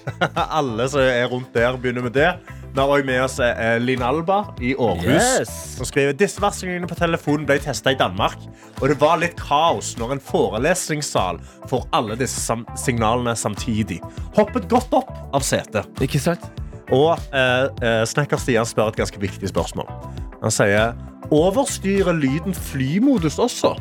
alle 0.60 0.88
som 0.88 1.00
er 1.00 1.26
rundt 1.32 1.52
der, 1.54 1.76
begynner 1.76 2.02
med 2.08 2.12
det. 2.16 2.30
Vi 2.74 2.82
har 2.82 2.90
òg 2.90 3.04
med 3.06 3.20
oss 3.22 3.37
eh, 3.38 3.76
Linn 3.78 4.02
Alba 4.02 4.40
i 4.58 4.72
Århus. 4.74 5.06
Yes. 5.06 5.50
Som 5.76 5.87
skriver 5.87 6.16
disse 6.18 6.42
varslingene 6.42 6.88
på 6.90 6.96
telefonen 6.98 7.44
ble 7.46 7.60
testa 7.62 7.92
i 7.94 7.98
Danmark. 8.00 8.40
Og 8.80 8.88
det 8.90 8.96
var 8.98 9.20
litt 9.22 9.37
kaos 9.38 9.92
når 10.00 10.16
en 10.16 10.22
forelesningssal 10.32 11.38
får 11.70 11.87
alle 11.94 12.16
disse 12.18 12.42
sam 12.42 12.64
signalene 12.74 13.37
samtidig. 13.38 14.00
Hoppet 14.34 14.66
godt 14.72 14.98
opp 14.98 15.14
av 15.30 15.46
setet. 15.46 15.87
Ikke 16.02 16.18
sant? 16.18 16.42
Og 16.90 17.14
eh, 17.30 17.70
eh, 17.78 18.02
Snekker 18.10 18.42
Stian 18.42 18.66
spør 18.66 18.90
et 18.90 18.98
ganske 19.04 19.22
viktig 19.22 19.54
spørsmål. 19.54 19.87
Han 20.42 20.58
sier 20.58 20.98
Overstyrer 21.30 22.18
lyden 22.18 22.58
flymodus 22.58 23.38
også? 23.38 23.76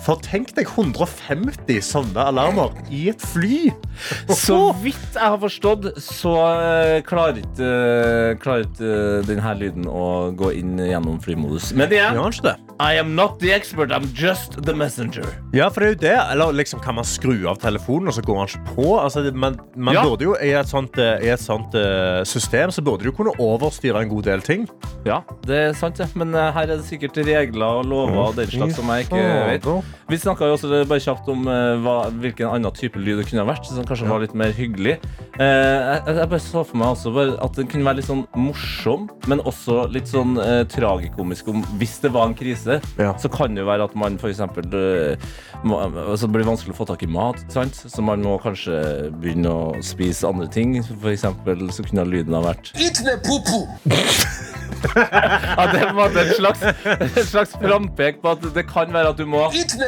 For 0.00 0.16
tenk 0.24 0.54
deg 0.56 0.64
150 0.70 1.82
sånne 1.84 2.22
alarmer 2.30 2.72
i 2.88 3.02
et 3.12 3.20
fly. 3.20 3.68
Så 4.32 4.56
vidt 4.80 4.96
jeg 5.12 5.20
har 5.20 5.36
forstått, 5.42 5.90
så 6.00 6.32
eh, 6.48 6.96
klarer 7.04 7.42
ikke 7.42 7.68
eh, 7.68 8.32
klarer 8.40 8.64
ikke 8.64 8.88
eh, 8.88 9.20
denne 9.28 9.52
lyden 9.60 9.88
å 9.90 10.30
gå 10.38 10.54
inn 10.56 10.80
gjennom 10.80 11.20
flymodus. 11.20 11.72
Men 11.76 11.92
igjen? 11.92 12.16
I 12.80 12.94
am 12.96 13.10
not 13.12 13.36
the 13.42 13.50
expert, 13.52 13.92
I'm 13.92 14.06
just 14.16 14.56
the 14.64 14.72
messenger. 14.72 15.26
Ja, 15.52 15.66
for 15.68 15.84
det 15.84 15.90
er 15.90 15.92
jo 15.92 16.00
det. 16.06 16.14
Eller 16.32 16.56
liksom, 16.56 16.80
kan 16.80 16.96
man 16.96 17.04
skru 17.04 17.44
av 17.50 17.60
telefonen, 17.60 18.08
og 18.08 18.16
så 18.16 18.24
går 18.24 18.40
han 18.40 18.48
ikke 18.48 18.74
på? 18.78 18.88
Altså, 19.02 19.26
man 19.36 19.60
man 19.76 19.94
Ja. 19.98 20.06
burde 20.06 20.24
jo 20.24 20.34
I 20.40 20.54
et 20.56 20.68
sånt, 20.70 20.96
i 20.96 21.28
et 21.28 21.40
sånt 21.44 21.76
system 22.24 22.72
så 22.72 22.80
burde 22.80 23.04
du 23.04 23.12
kunne 23.12 23.36
overstyre 23.36 24.00
en 24.00 24.08
god 24.08 24.24
del 24.30 24.40
ting. 24.40 24.64
Ja, 25.04 25.20
det 25.44 25.60
er 25.68 25.76
sant, 25.76 26.00
ja. 26.00 26.08
Men 26.16 26.32
her 26.32 26.64
er 26.64 26.76
det 26.78 26.88
sikkert 26.88 27.20
regler 27.20 27.82
og 27.82 27.84
lover 27.90 28.30
og 28.30 28.36
den 28.40 28.48
slags 28.48 28.80
som 28.80 28.88
jeg 28.96 29.10
ikke 29.10 29.24
vet. 29.52 29.70
Vi 30.10 30.18
snakka 30.18 30.48
jo 30.48 30.56
også 30.56 30.70
bare 30.90 31.02
kjapt 31.02 31.28
om 31.32 31.46
eh, 31.50 31.80
hva, 31.84 31.96
hvilken 32.22 32.50
annen 32.50 32.74
type 32.76 33.00
lyd 33.00 33.20
det 33.20 33.28
kunne 33.28 33.44
ha 33.44 33.50
vært, 33.50 33.68
som 33.68 33.86
kanskje 33.86 34.08
var 34.10 34.24
litt 34.24 34.36
mer 34.38 34.54
hyggelig. 34.56 34.96
Eh, 35.40 36.00
jeg, 36.06 36.28
bare 36.30 36.42
så 36.42 36.64
for 36.66 36.80
meg 36.80 36.92
også 36.94 37.26
at 37.40 37.56
den 37.56 37.68
kunne 37.70 37.86
være 37.86 38.00
litt 38.00 38.08
sånn 38.08 38.24
morsom, 38.36 39.06
men 39.30 39.42
også 39.46 39.86
litt 39.94 40.10
sånn 40.10 40.36
eh, 40.42 40.62
tragikomisk 40.70 41.48
om 41.52 41.64
hvis 41.80 41.98
det 42.04 42.12
var 42.16 42.28
en 42.28 42.36
krise. 42.36 42.80
Ja. 43.00 43.14
Så 43.20 43.30
kan 43.32 43.54
det 43.54 43.64
jo 43.64 43.70
være 43.70 43.86
at 43.88 43.96
man 43.98 44.18
eksempel 44.20 44.66
eh, 44.76 45.30
må, 45.64 45.78
altså 45.80 46.26
det 46.26 46.34
blir 46.36 46.48
vanskelig 46.48 46.74
å 46.74 46.80
få 46.80 46.88
tak 46.90 47.04
i 47.06 47.10
mat, 47.10 47.40
sant? 47.52 47.82
så 47.88 48.04
man 48.04 48.22
må 48.24 48.36
kanskje 48.42 49.10
begynne 49.20 49.50
å 49.52 49.84
spise 49.84 50.28
andre 50.28 50.50
ting. 50.52 50.78
For 50.90 51.12
eksempel 51.12 51.68
så 51.74 51.86
kunne 51.86 52.08
lyden 52.08 52.36
ha 52.36 52.44
vært 52.44 52.74
Ja, 54.96 55.66
det 55.72 55.92
var 55.94 56.14
en 56.18 56.30
slags, 56.34 56.62
en 56.86 57.26
slags 57.26 57.52
frampek 57.60 58.22
på 58.22 58.32
at 58.32 58.44
det 58.54 58.64
kan 58.68 58.92
være 58.92 59.12
at 59.12 59.18
du 59.20 59.26
må 59.28 59.42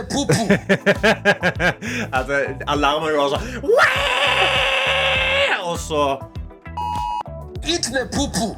Altså, 2.17 2.35
alarmen 2.67 3.15
går 3.17 3.29
sånn 3.33 3.47
Og 5.69 5.77
så 5.79 6.19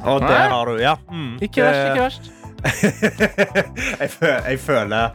Og 0.03 0.21
Nei. 0.21 0.31
der 0.31 0.49
har 0.49 0.65
du 0.65 0.75
Ja. 0.81 0.95
Mm, 1.11 1.37
Ikke 1.41 1.61
verst, 1.63 1.89
ikke 1.89 2.01
verst. 2.01 2.21
jeg, 4.01 4.09
føler, 4.09 4.41
jeg 4.49 4.59
føler 4.59 5.09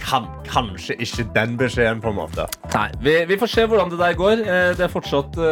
kan, 0.00 0.24
kanskje 0.48 0.94
ikke 1.00 1.24
den 1.34 1.56
beskjeden, 1.60 2.00
på 2.00 2.08
en 2.12 2.16
måte. 2.18 2.46
Nei, 2.74 2.88
vi, 3.04 3.14
vi 3.28 3.36
får 3.40 3.46
se 3.52 3.64
hvordan 3.68 3.90
det 3.92 3.98
der 4.00 4.12
går. 4.18 4.32
Eh, 4.44 4.70
Det 4.76 4.84
er 4.86 4.92
fortsatt 4.92 5.36
uh, 5.40 5.44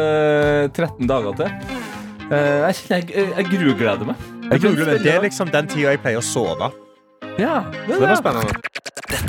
13 0.73 1.07
dager 1.09 1.33
til. 1.37 1.49
Uh, 2.29 2.35
Jeg 2.35 2.75
jeg, 2.89 3.03
jeg, 3.15 3.45
grugleder 3.53 4.05
meg. 4.05 4.15
Jeg 4.51 4.59
grugleder 4.61 4.93
det. 4.97 5.03
det 5.03 5.13
er 5.15 5.21
liksom 5.25 5.47
den 5.53 5.67
tida 5.69 5.89
jeg 5.95 5.99
pleier 6.01 6.17
å 6.21 6.25
sove. 6.25 6.67
Ja, 7.39 7.61
det 7.87 7.99
Det 7.99 8.09
var 8.09 8.15
spennende. 8.19 8.68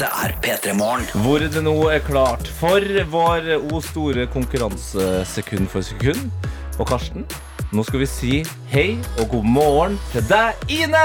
Dette 0.00 0.16
er 0.24 0.32
P3 0.40 0.72
Morgen. 0.78 1.02
Hvor 1.20 1.42
det 1.44 1.60
nå 1.60 1.74
er 1.92 1.98
klart 2.00 2.46
for 2.56 2.80
vår 3.12 3.50
o 3.68 3.80
store 3.84 4.22
konkurranse 4.32 5.26
sekund 5.28 5.68
for 5.68 5.84
sekund. 5.84 6.30
Og 6.80 6.88
Karsten, 6.88 7.26
nå 7.68 7.84
skal 7.84 8.00
vi 8.00 8.08
si 8.08 8.38
hei 8.72 8.94
og 9.20 9.34
god 9.34 9.50
morgen 9.58 9.98
til 10.14 10.24
deg, 10.30 10.56
Ine! 10.72 11.02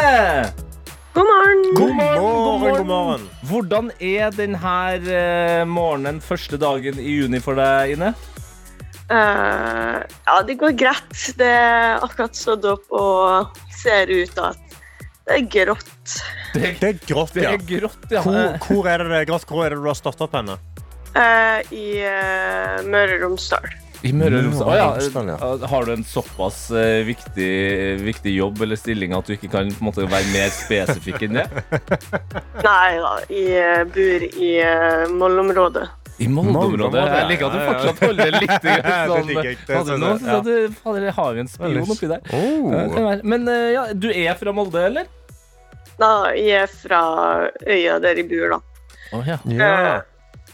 God 1.11 1.27
morgen. 1.27 1.65
God 1.75 1.91
morgen, 1.97 2.23
god 2.23 2.39
morgen. 2.39 2.77
god 2.77 2.87
morgen. 2.93 3.27
Hvordan 3.49 3.91
er 3.99 4.31
denne 4.31 4.77
eh, 4.95 5.67
morgenen, 5.67 6.23
første 6.23 6.55
dagen 6.55 6.95
i 6.95 7.17
juni 7.17 7.43
for 7.43 7.59
deg, 7.59 7.97
Ine? 7.97 8.13
Uh, 9.11 9.99
ja, 10.07 10.39
det 10.47 10.55
går 10.63 10.71
greit. 10.79 11.19
Det 11.35 11.51
er 11.51 11.99
akkurat 11.99 12.39
stått 12.39 12.63
opp 12.71 12.95
og 12.95 13.59
ser 13.75 14.07
ut 14.07 14.39
at 14.39 14.64
det 15.25 15.37
er 15.39 15.45
grått. 15.49 16.17
Det, 16.53 16.75
Det 16.79 16.89
er 16.89 16.99
grått, 17.01 17.33
det 17.33 17.47
er 17.49 17.63
grått, 17.65 18.03
ja. 18.13 18.21
Hvor, 18.21 18.59
hvor, 18.67 18.89
er 18.91 19.01
det 19.03 19.23
grått? 19.29 19.47
hvor 19.49 19.65
er 19.65 19.73
det 19.73 19.81
du 19.81 19.87
har 19.89 19.97
stått 19.97 20.21
opp 20.21 20.37
henne? 20.37 20.59
Uh, 21.15 21.63
I 21.73 21.87
uh, 22.05 22.85
Møre 22.85 23.17
og 23.17 23.25
Romsdal. 23.25 23.65
I 24.05 24.11
Møre 24.13 24.37
og 24.37 24.45
Romsdal. 24.51 24.69
Og 24.69 24.99
Romsdal, 24.99 25.31
ja. 25.33 25.49
Har 25.71 25.87
du 25.87 25.93
en 25.95 26.05
såpass 26.05 26.59
eh, 26.77 27.01
viktig, 27.07 27.49
viktig 28.05 28.35
jobb 28.35 28.61
eller 28.61 28.77
stilling 28.77 29.15
at 29.17 29.25
du 29.25 29.33
ikke 29.33 29.49
kan 29.55 29.71
på 29.73 29.81
en 29.81 29.89
måte, 29.89 30.05
være 30.11 30.29
mer 30.35 30.53
spesifikk 30.53 31.25
enn 31.25 31.39
det? 31.39 31.47
Nei 32.67 32.91
da, 33.01 33.13
jeg 33.31 33.63
eh, 33.63 33.85
bor 33.95 34.27
i 34.29 34.51
uh, 34.61 35.15
Mollområdet. 35.15 35.87
I 36.19 36.27
Molde-området. 36.31 37.01
Jeg 37.11 37.27
liker 37.33 37.49
at 37.49 37.55
du 37.55 37.59
fortsatt 37.65 38.01
holder 38.05 38.37
litt 38.39 38.67
sånn 39.11 39.27
digger 39.27 39.49
jeg. 39.49 39.57
Fader, 39.67 39.97
Nå 39.99 40.11
synes 40.15 40.31
jeg 40.31 40.45
du 40.47 40.77
Fader, 40.79 41.05
jeg 41.09 41.15
har 41.17 41.35
jo 41.35 41.43
en 41.43 41.51
spion 41.51 41.91
oppi 41.95 42.09
der. 42.11 42.29
Oh. 42.31 43.11
Men 43.27 43.47
eh, 43.51 43.67
ja, 43.75 43.83
du 43.93 44.07
er 44.13 44.37
fra 44.39 44.53
Molde, 44.55 44.85
eller? 44.91 45.09
Da 45.99 46.11
jeg 46.35 46.63
er 46.65 46.71
fra 46.71 47.01
øya 47.67 47.97
der 48.03 48.21
jeg 48.21 48.29
bor, 48.31 48.55
da. 48.55 48.61
Oh, 49.15 49.23
ja. 49.27 49.39
Ja. 49.51 49.71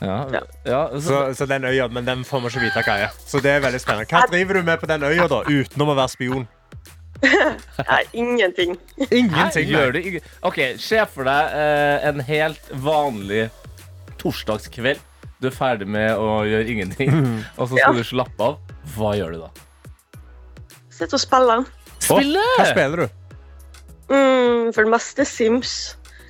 Ja, 0.01 0.15
Ja. 0.33 0.39
ja, 0.65 0.79
så, 0.97 1.01
Så, 1.05 1.17
så 1.37 1.45
den 1.45 1.65
øya, 1.69 1.85
men 1.93 2.05
den 2.07 2.23
får 2.25 2.41
vi 2.41 2.49
ikke 2.55 2.63
vite 2.65 2.81
hva 2.87 2.95
er. 3.05 3.13
Så 3.21 3.37
det 3.45 3.51
er 3.53 3.61
veldig 3.61 3.81
spennende. 3.83 4.09
Hva 4.09 4.23
driver 4.31 4.57
du 4.57 4.63
med 4.65 4.81
på 4.81 4.89
den 4.89 5.05
øya, 5.05 5.27
da, 5.29 5.43
utenom 5.45 5.93
å 5.93 5.97
være 5.99 6.09
spion? 6.15 6.47
Nei, 7.91 8.01
ingenting. 8.17 8.73
Ingenting. 9.11 9.69
Gjør 9.69 9.93
du 9.93 9.99
OK, 10.49 10.57
se 10.81 11.03
for 11.13 11.29
deg 11.29 11.53
eh, 11.53 12.07
en 12.09 12.23
helt 12.25 12.71
vanlig 12.81 13.43
torsdagskveld. 14.21 15.01
Du 15.41 15.47
er 15.49 15.55
ferdig 15.55 15.87
med 15.89 16.13
å 16.21 16.41
gjøre 16.45 16.67
ingenting, 16.69 17.11
og 17.57 17.67
så 17.67 17.73
skal 17.73 17.81
Ja. 17.81 17.91
du 17.97 18.03
slappe 18.05 18.45
av. 18.45 18.57
Hva 18.95 19.15
gjør 19.17 19.33
du 19.33 19.39
da? 19.41 19.49
Sitter 20.93 21.17
og 21.17 21.23
spiller. 21.23 21.65
Spille! 22.01 22.43
Hva 22.59 22.67
spiller 22.69 23.03
du? 23.05 23.07
Mm, 24.11 24.71
for 24.75 24.83
det 24.85 24.91
meste 24.91 25.25
Sims. 25.25 25.75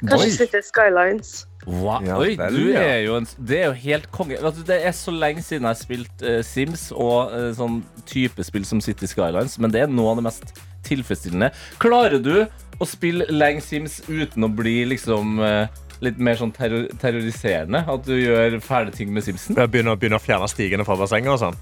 Kanskje 0.01 0.27
Oi. 0.29 0.35
sitter 0.37 0.63
Skylines. 0.65 1.33
Wow. 1.67 1.99
Ja 2.01 2.15
Oi, 2.17 2.31
vel, 2.39 2.55
du 2.57 2.71
ja. 2.71 2.81
er 2.81 3.03
jo 3.05 3.19
en, 3.19 3.27
det 3.37 3.59
er 3.59 3.67
jo 3.69 3.75
helt 3.83 4.07
konge. 4.15 4.39
Altså, 4.39 4.63
det 4.65 4.79
er 4.87 4.95
så 4.97 5.11
lenge 5.13 5.43
siden 5.45 5.67
jeg 5.67 5.75
har 5.75 5.77
spilt 5.77 6.23
uh, 6.25 6.39
Sims 6.45 6.87
og 6.95 7.29
uh, 7.35 7.51
sånn 7.53 7.81
type 8.09 8.41
spill 8.47 8.65
som 8.65 8.81
City 8.81 9.05
Skylines, 9.11 9.59
men 9.61 9.69
det 9.73 9.83
er 9.83 9.91
noe 9.91 10.15
av 10.15 10.21
det 10.21 10.25
mest 10.25 10.55
tilfredsstillende. 10.87 11.51
Klarer 11.83 12.17
du 12.23 12.47
å 12.81 12.87
spille 12.89 13.27
lenge 13.29 13.61
Sims 13.61 13.99
uten 14.09 14.47
å 14.47 14.49
bli 14.49 14.79
liksom 14.89 15.37
eh, 15.45 15.67
litt 16.01 16.17
mer 16.21 16.39
sånn 16.39 16.53
terror 16.55 16.87
terroriserende? 17.01 17.83
At 17.93 18.07
du 18.07 18.15
gjør 18.17 18.59
fæle 18.65 18.93
ting 18.95 19.13
med 19.13 19.25
Simsen? 19.25 19.57
Jeg 19.57 19.71
begynner, 19.71 19.99
begynner 19.99 20.21
å 20.21 20.23
fjerne 20.23 20.49
stigene 20.51 20.85
fra 20.87 20.97
bassenget 20.99 21.35
og 21.35 21.41
sånn. 21.45 21.61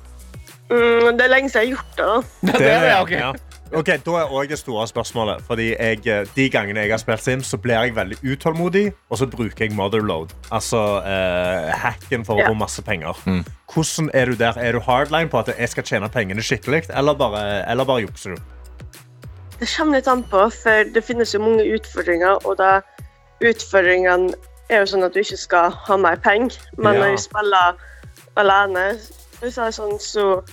Mm, 0.69 1.15
det 1.17 1.25
er 1.25 1.31
lenge 1.31 1.49
siden 1.49 1.63
jeg 1.63 1.69
har 1.69 1.71
gjort 1.75 1.95
det. 1.97 2.09
da. 2.09 2.57
det 2.59 2.73
er 2.73 2.83
det, 2.85 2.97
ok. 3.03 3.15
ja. 3.17 3.31
Ok, 3.69 3.85
Da 3.85 4.11
er 4.17 4.31
også 4.33 4.49
det 4.49 4.57
store 4.57 4.87
spørsmålet. 4.89 5.43
Fordi 5.45 5.67
jeg, 5.75 5.99
eh, 6.07 6.25
De 6.35 6.49
gangene 6.49 6.79
jeg 6.81 6.91
har 6.91 6.97
spilt 6.97 7.21
Sims, 7.21 7.47
så 7.47 7.57
blir 7.57 7.75
jeg 7.77 7.95
veldig 7.95 8.17
utålmodig, 8.23 8.93
og 9.09 9.17
så 9.17 9.27
bruker 9.29 9.65
jeg 9.65 9.75
motherload. 9.77 10.33
Altså 10.51 10.79
eh, 11.05 11.69
hacken 11.77 12.25
for 12.25 12.41
å 12.41 12.47
få 12.47 12.55
masse 12.57 12.81
penger. 12.81 13.17
Mm. 13.25 13.43
Hvordan 13.73 14.09
Er 14.13 14.25
du 14.25 14.35
der? 14.35 14.57
Er 14.57 14.71
du 14.71 14.79
hardline 14.79 15.29
på 15.29 15.39
at 15.39 15.53
jeg 15.57 15.69
skal 15.69 15.83
tjene 15.83 16.09
pengene 16.09 16.41
skikkelig, 16.41 16.89
eller 16.89 17.13
bare, 17.13 17.43
eller 17.69 17.85
bare 17.85 18.01
jukser 18.07 18.33
du? 18.33 18.41
Det 19.59 19.67
kommer 19.77 19.99
litt 19.99 20.07
an 20.07 20.23
på, 20.23 20.49
for 20.49 20.89
det 20.93 21.03
finnes 21.03 21.33
jo 21.35 21.41
mange 21.43 21.65
utfordringer, 21.75 22.45
og 22.47 22.57
da 22.57 22.79
utfordringene 23.41 24.33
er 24.69 24.83
jo 24.83 24.89
sånn 24.91 25.05
at 25.07 25.13
du 25.15 25.19
ikke 25.23 25.37
skal 25.39 25.71
ha 25.87 25.97
mer 25.97 26.19
penger. 26.21 26.57
Men 26.77 26.93
Ja. 26.93 26.99
når 26.99 27.13
jeg 27.15 27.19
spiller 27.19 27.79
alene, 28.37 28.87
Hvis 29.39 29.55
jeg 29.55 29.67
er 29.67 29.71
sånn, 29.71 29.99
så 30.03 30.43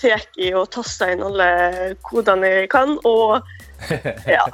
tar 0.00 0.22
jeg 0.38 0.54
og 0.56 0.70
taster 0.72 1.10
inn 1.12 1.20
alle 1.22 1.94
kodene 2.02 2.48
jeg 2.48 2.70
kan, 2.72 2.94
og 3.04 3.42
ja. 4.26 4.46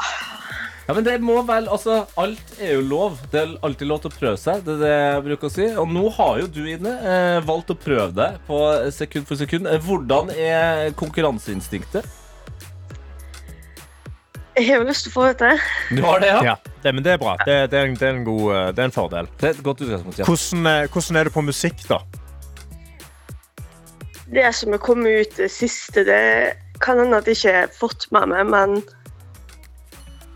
Ja, 0.88 0.95
men 0.95 1.05
det 1.07 1.21
må 1.23 1.40
vel, 1.47 1.69
altså, 1.69 2.05
Alt 2.19 2.53
er 2.62 2.75
jo 2.77 2.81
lov. 2.87 3.16
Det 3.33 3.40
er 3.40 3.55
alltid 3.62 3.87
lov 3.90 4.01
til 4.05 4.11
å 4.11 4.19
prøve 4.21 4.37
seg. 4.38 4.61
Det 4.66 4.75
er 4.77 4.83
det 4.85 4.90
jeg 4.95 5.23
bruker 5.25 5.49
å 5.49 5.51
si. 5.51 5.64
Og 5.83 5.88
nå 5.90 6.05
har 6.14 6.38
jo 6.42 6.47
du 6.47 6.61
inne 6.71 6.92
eh, 7.03 7.38
valgt 7.47 7.73
å 7.75 7.79
prøve 7.79 8.12
deg 8.14 8.37
på 8.47 8.61
sekund 8.95 9.27
for 9.27 9.35
sekund. 9.40 9.66
Eh, 9.66 9.81
Hvordan 9.83 10.31
er 10.31 10.92
konkurranseinstinktet? 10.99 12.07
Jeg 14.57 14.71
har 14.73 14.85
lyst 14.88 15.05
til 15.05 15.12
å 15.12 15.14
få 15.19 15.25
dette. 15.29 15.51
Du 15.92 16.01
har 16.07 16.23
det, 16.23 16.29
ja? 16.33 16.38
Ja, 16.47 16.55
det, 16.83 16.92
men 16.97 17.05
det 17.05 17.12
er 17.12 17.19
bra. 17.21 17.35
Det, 17.45 17.57
det, 17.73 17.77
er, 17.81 17.90
en- 17.90 17.97
det, 18.01 18.07
er 18.09 18.14
en 18.14 18.25
god, 18.25 18.45
eh, 18.57 18.69
det 18.73 18.81
er 18.85 18.88
en 18.88 18.95
fordel. 18.95 19.29
Det 19.40 19.51
er 19.51 19.57
et 19.59 19.64
godt 19.66 19.83
utgangspunkt. 19.85 20.21
Ja. 20.23 20.29
Hvordan, 20.29 20.69
eh, 20.71 20.87
hvordan 20.95 21.19
er 21.21 21.29
du 21.29 21.33
på 21.35 21.45
musikk, 21.45 21.83
da? 21.90 21.99
Det 24.33 24.47
som 24.57 24.73
er 24.75 24.81
kommet 24.83 25.27
ut 25.27 25.37
det 25.38 25.51
siste, 25.53 26.03
det 26.09 26.23
kan 26.83 26.99
hende 26.99 27.21
at 27.21 27.29
jeg 27.29 27.37
ikke 27.38 27.53
har 27.61 27.75
fått 27.77 28.09
med 28.16 28.33
meg, 28.33 28.49
men 28.51 28.81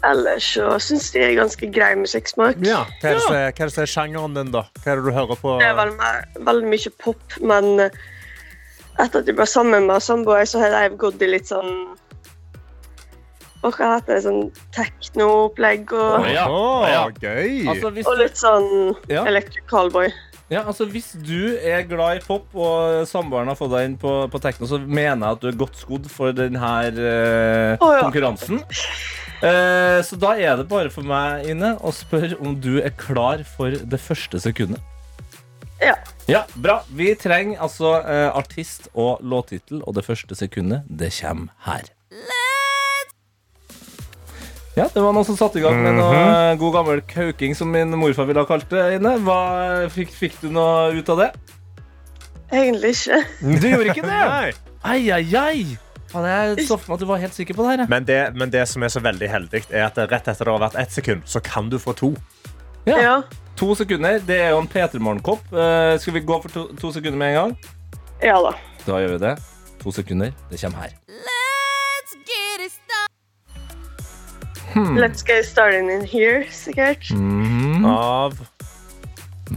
ellers 0.06 0.46
så 0.54 0.76
syns 0.80 1.08
jeg 1.12 1.20
det 1.20 1.26
er 1.30 1.40
ganske 1.40 1.70
grei 1.74 1.90
musikksmak. 1.98 2.60
Hva 2.60 2.84
er, 2.84 3.18
det, 3.18 3.24
hva 3.24 3.66
er 3.66 3.72
som 3.72 3.82
er 3.84 3.90
sjangeren 3.90 4.36
din, 4.36 4.52
da? 4.54 4.66
Hva 4.84 4.92
er 4.94 5.00
det 5.00 5.08
du 5.08 5.16
hører 5.16 5.40
på? 5.40 5.56
Det 5.60 5.68
er 5.72 5.80
veldig, 5.80 6.12
veldig 6.46 6.70
mye 6.76 6.92
pop, 7.02 7.40
men 7.40 7.72
etter 9.00 9.20
at 9.24 9.26
jeg 9.28 9.36
ble 9.40 9.48
sammen 9.48 9.88
med 9.90 10.04
samboer, 10.04 10.44
så 10.48 10.60
har 10.62 10.76
jeg 10.76 10.96
gått 11.00 11.24
i 11.24 11.32
litt 11.34 11.48
sånn 11.50 11.72
og 13.60 13.76
hva 13.76 13.94
heter 13.96 14.16
det, 14.16 14.22
sånn 14.24 14.42
tekno-opplegg 14.76 15.92
og, 15.92 16.26
ja. 16.32 16.46
oh, 16.48 16.86
Ja. 16.88 17.04
gøy! 17.12 17.68
Altså, 17.68 17.92
hvis 17.92 18.08
og 18.08 18.18
litt 18.20 18.40
sånn 18.40 18.68
Ja. 19.10 19.26
Electric 19.28 19.66
Callboy. 19.68 20.08
ja, 20.50 20.64
altså, 20.64 20.86
hvis 20.88 21.12
du 21.26 21.56
er 21.56 21.84
glad 21.88 22.20
i 22.20 22.24
pop, 22.24 22.48
og 22.56 23.04
samboeren 23.08 23.52
har 23.52 23.58
fått 23.58 23.74
deg 23.74 23.90
inn 23.90 23.98
på, 24.00 24.14
på 24.32 24.42
tekno, 24.42 24.68
så 24.70 24.80
mener 24.80 25.26
jeg 25.26 25.36
at 25.36 25.42
du 25.44 25.50
er 25.52 25.60
godt 25.60 25.76
skodd 25.78 26.08
for 26.10 26.32
denne 26.36 26.58
uh, 26.60 27.76
oh, 27.76 27.92
ja. 27.94 28.00
konkurransen. 28.06 28.64
Uh, 29.40 30.00
så 30.04 30.18
da 30.20 30.34
er 30.36 30.56
det 30.60 30.68
bare 30.68 30.90
for 30.92 31.06
meg, 31.06 31.46
Ine, 31.48 31.76
å 31.80 31.92
spørre 31.94 32.40
om 32.40 32.56
du 32.60 32.80
er 32.80 32.96
klar 32.96 33.44
for 33.56 33.76
det 33.76 34.00
første 34.00 34.40
sekundet. 34.40 34.80
Ja. 35.80 35.94
Ja, 36.28 36.42
bra. 36.60 36.82
Vi 36.92 37.14
trenger 37.16 37.62
altså 37.64 37.94
uh, 38.04 38.28
artist 38.36 38.90
og 38.92 39.22
låttittel, 39.24 39.80
og 39.84 39.96
det 39.96 40.04
første 40.04 40.36
sekundet, 40.36 40.84
det 40.88 41.12
kommer 41.20 41.54
her. 41.68 41.88
Ja, 44.78 44.86
det 44.94 45.02
var 45.02 45.12
noen 45.12 45.26
som 45.26 45.36
satte 45.38 45.58
i 45.58 45.62
gang 45.64 45.80
med 45.82 45.96
noe 45.98 46.14
eh, 46.14 46.56
god 46.60 46.74
gammel 46.76 47.00
kauking, 47.10 47.56
som 47.58 47.72
min 47.74 47.90
morfar 47.98 48.28
ville 48.28 48.42
ha 48.42 48.46
kalt 48.48 48.68
det. 48.70 48.84
inne. 49.00 49.16
Hva, 49.26 49.38
fikk, 49.90 50.12
fikk 50.14 50.36
du 50.44 50.48
noe 50.54 50.92
ut 50.94 51.10
av 51.10 51.24
det? 51.24 51.30
Egentlig 52.50 52.92
ikke. 52.94 53.18
Du 53.40 53.66
gjorde 53.66 53.94
ikke 53.94 54.06
det? 54.06 54.20
Nei. 54.34 54.52
Ai, 54.80 55.00
ai, 55.12 55.24
ai. 55.36 55.64
Faen, 56.10 56.26
jeg 56.26 56.66
så 56.66 56.78
for 56.80 56.90
meg 56.92 56.96
at 56.96 57.02
du 57.04 57.08
var 57.10 57.20
helt 57.22 57.36
sikker 57.36 57.54
på 57.58 57.66
det 57.66 57.74
her. 57.74 57.90
Men 57.90 58.06
det, 58.06 58.20
men 58.38 58.50
det 58.50 58.64
som 58.70 58.82
er 58.82 58.90
så 58.90 59.02
veldig 59.04 59.28
heldig, 59.30 59.60
er 59.70 59.84
at 59.86 59.98
rett 60.10 60.30
etter 60.32 60.48
det 60.48 60.54
har 60.54 60.62
vært 60.64 60.78
ett 60.82 60.94
sekund, 60.94 61.26
så 61.30 61.42
kan 61.44 61.68
du 61.70 61.78
få 61.82 61.94
to. 61.98 62.14
Ja. 62.88 62.96
Ja. 62.98 63.14
To 63.60 63.74
sekunder. 63.78 64.18
Det 64.24 64.38
er 64.40 64.54
jo 64.54 64.62
en 64.62 64.70
P3 64.70 65.02
Morgen-kopp. 65.02 65.50
Eh, 65.52 65.98
skal 66.00 66.16
vi 66.16 66.24
gå 66.26 66.40
for 66.46 66.54
to, 66.54 66.64
to 66.80 66.94
sekunder 66.96 67.18
med 67.20 67.34
en 67.34 67.38
gang? 67.42 67.58
ja 68.24 68.38
da. 68.44 68.54
Da 68.86 68.98
gjør 69.02 69.14
vi 69.18 69.20
det. 69.26 69.36
To 69.82 69.92
sekunder. 69.94 70.32
Det 70.50 70.60
kommer 70.62 70.86
her. 70.88 70.96
Let's 74.76 75.22
get 75.22 75.44
started 75.44 75.88
in 75.90 76.04
here, 76.04 76.44
sikkert. 76.50 77.10
Mm. 77.10 77.84
Av 77.84 78.36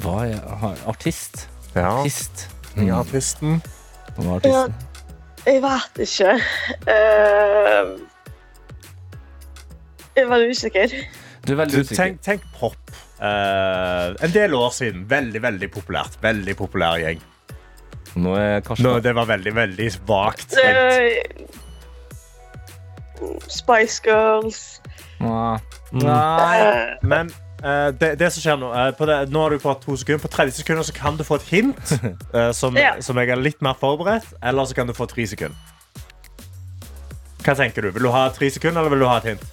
Hva 0.02 0.24
er 0.26 0.40
Artist. 0.90 1.48
ja, 1.76 2.00
Artist. 2.00 2.50
Mm. 2.76 2.88
ja, 2.88 3.00
artisten. 3.00 3.62
Hva 4.16 4.24
er 4.24 4.34
artisten? 4.40 4.74
Jeg 5.46 5.62
vet 5.62 6.00
ikke. 6.06 6.34
Uh, 6.88 8.00
jeg 10.16 10.24
er 10.24 10.30
veldig 10.30 10.50
usikker. 10.50 10.96
Du 11.44 11.52
er 11.54 11.60
veldig 11.60 11.84
usikker. 11.84 12.00
tenk, 12.04 12.22
tenk 12.24 12.48
pop. 12.58 12.96
Uh, 13.20 14.16
en 14.24 14.34
del 14.34 14.54
år 14.58 14.72
siden. 14.74 15.06
Veldig, 15.10 15.42
veldig 15.44 15.70
populært. 15.72 16.18
Veldig 16.22 16.56
populær 16.58 16.98
gjeng. 17.02 17.22
Nå 18.16 18.36
er 18.38 18.62
Karsten 18.66 18.86
Nå, 18.88 18.98
det 19.02 19.14
var 19.18 19.26
veldig, 19.30 19.56
veldig 19.56 19.90
vagt. 20.08 20.56
Spice 23.50 24.02
Girls. 24.06 24.82
Nei. 25.24 25.58
Mm. 25.94 26.06
Nei. 26.06 26.60
Men 27.02 27.32
uh, 27.64 27.90
det, 28.00 28.14
det 28.20 28.30
som 28.34 28.44
skjer 28.44 28.60
nå 28.62 28.72
uh, 28.74 28.90
på 28.98 29.08
det, 29.10 29.18
Nå 29.34 29.44
har 29.46 29.56
du 29.56 29.62
fått 29.64 29.84
to 29.86 29.98
sekunder. 30.00 30.22
På 30.24 30.32
30 30.32 30.60
sekunder 30.62 30.88
så 30.88 30.96
kan 30.96 31.18
du 31.20 31.24
få 31.28 31.40
et 31.42 31.50
hint 31.52 31.96
uh, 32.34 32.52
som, 32.60 32.78
Ja. 32.78 32.96
som 33.02 33.20
jeg 33.22 33.34
er 33.34 33.42
litt 33.42 33.62
mer 33.66 33.78
forberedt. 33.80 34.34
Eller 34.44 34.70
så 34.70 34.78
kan 34.78 34.90
du 34.90 34.96
få 34.98 35.08
tre 35.12 35.28
sekunder. 35.30 35.58
Hva 37.44 37.58
tenker 37.60 37.84
du? 37.84 37.92
Vil 37.92 38.08
du 38.08 38.12
ha 38.14 38.30
tre 38.32 38.48
sekunder, 38.54 38.80
eller 38.82 38.94
vil 38.96 39.04
du 39.04 39.10
ha 39.10 39.20
et 39.20 39.34
hint? 39.34 39.52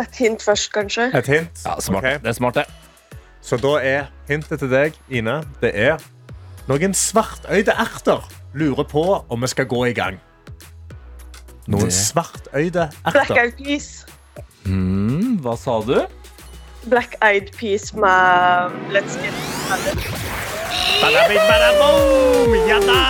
et 0.00 0.18
hint 0.20 0.42
først, 0.44 0.72
kanskje. 0.72 1.10
Et 1.16 1.26
hint? 1.26 1.62
Ja, 1.64 1.78
smart. 1.80 2.04
Okay. 2.04 2.18
Det 2.20 2.28
er 2.28 2.36
smart, 2.36 2.54
det. 2.54 2.64
Så 3.40 3.56
da 3.56 3.76
er 3.80 4.10
hintet 4.28 4.58
til 4.58 4.70
deg, 4.72 4.96
Ine, 5.08 5.38
det 5.62 5.70
er 5.72 6.02
noen 6.66 6.96
svartøyde 6.96 7.72
erter 7.78 8.24
lurer 8.56 8.88
på 8.90 9.04
om 9.28 9.44
vi 9.44 9.50
skal 9.52 9.68
gå 9.70 9.84
i 9.86 9.94
gang. 9.96 10.18
Noen 11.66 11.84
Det- 11.90 11.92
svartøyde 11.92 12.90
Black. 13.12 13.30
Eyed 13.30 13.56
Peas. 13.64 14.06
Mm, 14.66 15.36
hva 15.42 15.56
sa 15.58 15.80
du? 15.86 16.00
Black 16.86 17.16
Eyed 17.22 17.50
Peas 17.58 17.92
med 17.94 18.70
Let's 18.94 19.16
Get 19.22 19.34
Started. 19.66 20.55
Badabing, 21.00 21.42
badaboom! 21.48 22.54
Ja 22.68 22.78
da! 22.82 23.02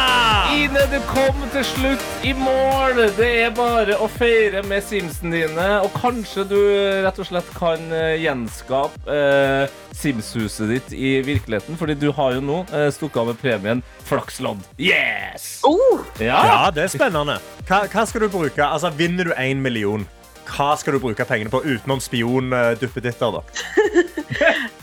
Ine, 0.56 0.82
du 0.90 0.96
kom 1.10 1.38
til 1.52 1.64
slutt 1.66 2.04
i 2.26 2.32
mål! 2.38 2.98
Det 3.18 3.28
er 3.44 3.52
bare 3.56 3.96
å 4.02 4.08
feire 4.10 4.62
med 4.66 4.84
Simsen 4.86 5.34
dine. 5.34 5.66
Og 5.84 5.92
kanskje 5.98 6.44
du 6.48 6.56
rett 7.04 7.18
og 7.22 7.28
slett 7.28 7.48
kan 7.56 7.82
eh, 7.94 8.14
gjenskape 8.22 9.12
eh, 9.12 9.74
Sims-huset 9.96 10.70
ditt 10.72 10.94
i 10.96 11.12
virkeligheten. 11.26 11.78
Fordi 11.80 11.96
du 11.98 12.08
har 12.16 12.36
jo 12.38 12.44
nå 12.44 12.58
eh, 12.70 12.88
stukket 12.94 13.22
av 13.22 13.30
med 13.32 13.40
premien 13.42 13.82
Flakslodd. 14.08 14.62
Yes! 14.80 15.60
Oh, 15.66 16.02
Ja! 16.22 16.40
Ja, 16.46 16.60
det 16.74 16.86
er 16.86 16.94
spennende. 16.98 17.38
Hva, 17.68 17.84
hva 17.92 18.06
skal 18.08 18.26
du 18.26 18.30
bruke? 18.32 18.62
Altså, 18.66 18.92
Vinner 18.96 19.30
du 19.30 19.36
én 19.36 19.60
million, 19.64 20.06
hva 20.46 20.72
skal 20.78 20.96
du 20.96 21.02
bruke 21.02 21.24
pengene 21.28 21.50
på 21.52 21.62
utenom 21.66 22.00
spionduppeditter? 22.02 23.40
da? 23.40 23.44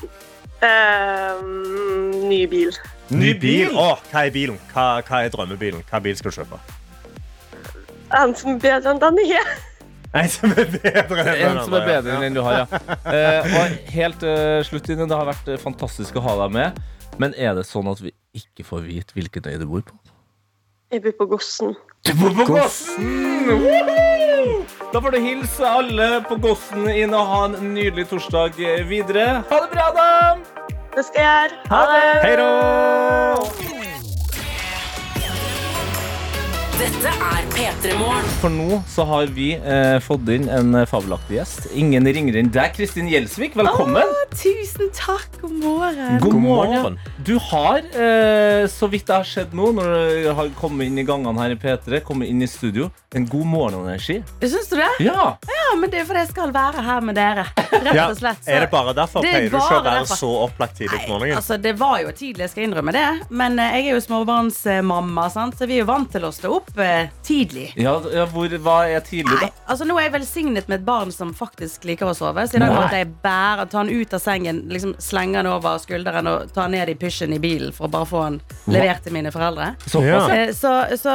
Ehm, 0.63 2.29
ny 2.29 2.45
bil. 2.47 2.71
Ny 3.11 3.33
bil? 3.39 3.73
Åh, 3.75 3.99
hva 4.11 4.23
er 4.27 4.31
bilen? 4.31 4.59
Hva, 4.71 5.01
hva 5.03 5.23
er 5.25 5.33
drømmebilen? 5.33 5.83
Hva 5.89 5.99
bil 6.03 6.15
skal 6.17 6.31
du 6.31 6.39
kjøpe? 6.39 6.59
En 8.13 8.35
som 8.37 8.53
er 8.53 8.61
bedre 8.63 8.93
enn 8.93 9.01
den 9.01 9.21
jeg 9.25 9.41
er. 9.41 9.53
En 10.13 10.29
som 10.29 10.51
er 10.53 10.69
bedre 10.69 10.93
enn 11.01 11.09
den 11.09 11.45
En 11.49 11.59
som 11.65 11.75
er 11.79 11.87
bedre 11.89 12.15
enn 12.15 12.25
den 12.27 12.37
du 12.37 12.43
har, 12.45 12.63
ja. 12.63 12.81
Uh, 13.03 13.55
og 13.57 13.77
helt 13.95 14.25
uh, 14.27 14.61
slutt, 14.67 14.91
Ine, 14.93 15.09
det 15.09 15.17
har 15.17 15.27
vært 15.31 15.49
eh, 15.49 15.59
fantastisk 15.61 16.21
å 16.21 16.25
ha 16.27 16.37
deg 16.45 16.55
med. 16.59 16.81
Men 17.21 17.35
er 17.35 17.57
det 17.57 17.65
sånn 17.69 17.89
at 17.91 18.01
vi 18.01 18.13
ikke 18.37 18.65
får 18.67 18.87
vite 18.87 19.17
hvilken 19.17 19.49
øy 19.49 19.59
du 19.61 19.67
bor 19.69 19.85
på? 19.89 19.99
Jeg 20.93 21.03
bor 21.07 21.17
på 21.23 21.31
Gossen. 21.33 21.73
Du 22.05 22.13
bor 22.21 22.37
på 22.37 22.51
Gossen! 22.53 23.49
Woo! 23.49 24.12
Da 24.93 25.01
får 25.01 25.15
du 25.15 25.19
hilse 25.23 25.67
alle 25.67 26.09
på 26.29 26.37
Gossen 26.43 26.89
inn 26.89 27.13
og 27.17 27.29
ha 27.29 27.39
en 27.49 27.73
nydelig 27.73 28.07
torsdag 28.11 28.59
videre. 28.89 29.43
Ha 29.49 29.61
det 29.65 29.71
bra, 29.73 29.87
da! 29.97 30.09
Det 30.93 31.07
skal 31.07 31.25
jeg 31.25 31.49
gjøre. 31.49 31.63
Ha 31.73 31.85
det! 31.89 32.03
Hei 32.27 32.35
da! 32.41 33.82
Dette 36.83 37.07
er 37.15 37.45
P3 37.53 37.93
Morgen. 37.95 38.25
For 38.41 38.51
nå 38.51 38.81
så 38.91 39.05
har 39.07 39.29
vi 39.31 39.53
eh, 39.55 39.95
fått 40.03 40.27
inn 40.33 40.49
en 40.51 40.73
eh, 40.75 40.87
fabelaktig 40.89 41.37
gjest. 41.37 41.69
Ingen 41.79 42.03
ringere 42.11 42.41
enn 42.41 42.49
deg, 42.51 42.73
Kristin 42.75 43.07
Gjelsvik. 43.07 43.53
Velkommen. 43.55 44.09
Tusen 44.35 44.89
takk, 44.97 45.29
god 45.39 45.53
morgen. 45.61 46.17
God 46.19 46.35
morgen. 46.43 46.73
morgen. 46.81 46.97
Du 47.23 47.37
har, 47.39 47.79
eh, 47.95 48.65
så 48.67 48.89
vidt 48.91 49.07
det 49.07 49.15
har 49.15 49.29
skjedd 49.29 49.55
nå, 49.55 49.69
når 49.77 49.93
du 49.93 50.27
har 50.35 50.51
kommet 50.59 50.89
inn 50.91 50.99
i 50.99 51.05
gangene 51.07 51.39
her 51.39 51.55
i 51.55 51.59
P3, 51.61 52.01
kommet 52.03 52.27
inn 52.33 52.43
i 52.43 52.49
studio, 52.51 52.89
en 53.15 53.29
god 53.31 53.47
morgenenergi. 53.53 54.17
Syns 54.43 54.67
du 54.73 54.75
det? 54.81 54.89
Ja! 55.05 55.29
Ja, 55.53 55.63
men 55.79 55.87
det 55.93 56.01
er 56.01 56.09
fordi 56.09 56.25
jeg 56.25 56.33
skal 56.33 56.51
være 56.55 56.83
her 56.83 57.07
med 57.07 57.15
dere. 57.15 57.47
Rett 57.71 57.93
Ja, 57.95 58.09
og 58.09 58.19
slett. 58.19 58.43
Så- 58.43 58.51
er 58.57 58.65
det 58.65 58.71
bare 58.73 58.91
derfor? 58.99 59.23
Det 59.23 59.31
er 59.31 59.39
Pleier 59.39 59.49
du 59.53 59.55
ikke 59.55 59.63
å 59.63 59.69
bare 59.69 59.87
være 59.87 60.03
derfor. 60.03 60.19
så 60.25 60.33
opplagt 60.49 60.77
tidlig 60.81 60.99
på 61.05 61.13
morgenen? 61.15 61.37
Altså, 61.39 61.61
det 61.63 61.77
var 61.79 61.95
jo 62.03 62.11
tidlig, 62.11 62.43
jeg 62.49 62.55
skal 62.57 62.67
innrømme 62.67 62.91
det. 62.99 63.07
Men 63.31 63.55
eh, 63.61 63.79
jeg 63.79 63.87
er 63.93 63.95
jo 63.95 64.03
småbarnsmamma, 64.09 65.29
sant? 65.31 65.55
så 65.55 65.69
vi 65.69 65.79
er 65.79 65.85
jo 65.85 65.89
vant 65.93 66.11
til 66.11 66.27
å 66.27 66.33
stå 66.35 66.51
opp 66.59 66.72
eh, 66.81 67.09
tidlig. 67.23 67.73
ja, 67.77 67.93
ja 68.13 68.25
hvor, 68.25 68.47
hva 68.65 68.77
er 68.89 68.99
tidlig, 69.05 69.35
Nei, 69.41 69.49
da? 69.49 69.63
altså 69.69 69.85
Nå 69.85 69.97
er 69.99 70.07
jeg 70.07 70.13
velsignet 70.13 70.67
med 70.67 70.79
et 70.79 70.85
barn 70.85 71.11
som 71.11 71.33
faktisk 71.33 71.83
liker 71.85 72.07
å 72.09 72.13
sove. 72.17 72.47
Så 72.47 72.55
i 72.57 72.59
dag 72.59 72.69
Nei. 72.73 72.79
måtte 72.81 72.97
jeg 73.01 73.09
bære, 73.23 73.67
ta 73.69 73.77
han 73.77 73.89
ut 73.89 74.13
av 74.13 74.19
sengen, 74.23 74.63
liksom 74.71 74.95
slenge 74.99 75.37
han 75.37 75.47
over 75.47 75.77
skulderen 75.83 76.27
og 76.27 76.53
ta 76.53 76.61
han 76.65 76.71
ned 76.71 76.89
i 76.89 76.95
pysjen 76.95 77.33
i 77.33 77.39
bilen 77.39 77.71
for 77.73 77.87
å 77.87 77.91
bare 77.91 78.05
få 78.09 78.23
han 78.23 78.41
levert 78.67 79.03
til 79.03 79.13
mine 79.13 79.31
foreldre. 79.31 79.75
Så, 79.85 80.01
Ja. 80.03 80.27
ja. 80.27 80.35
Eh, 80.35 80.53
Så, 80.53 80.71
så, 80.97 81.13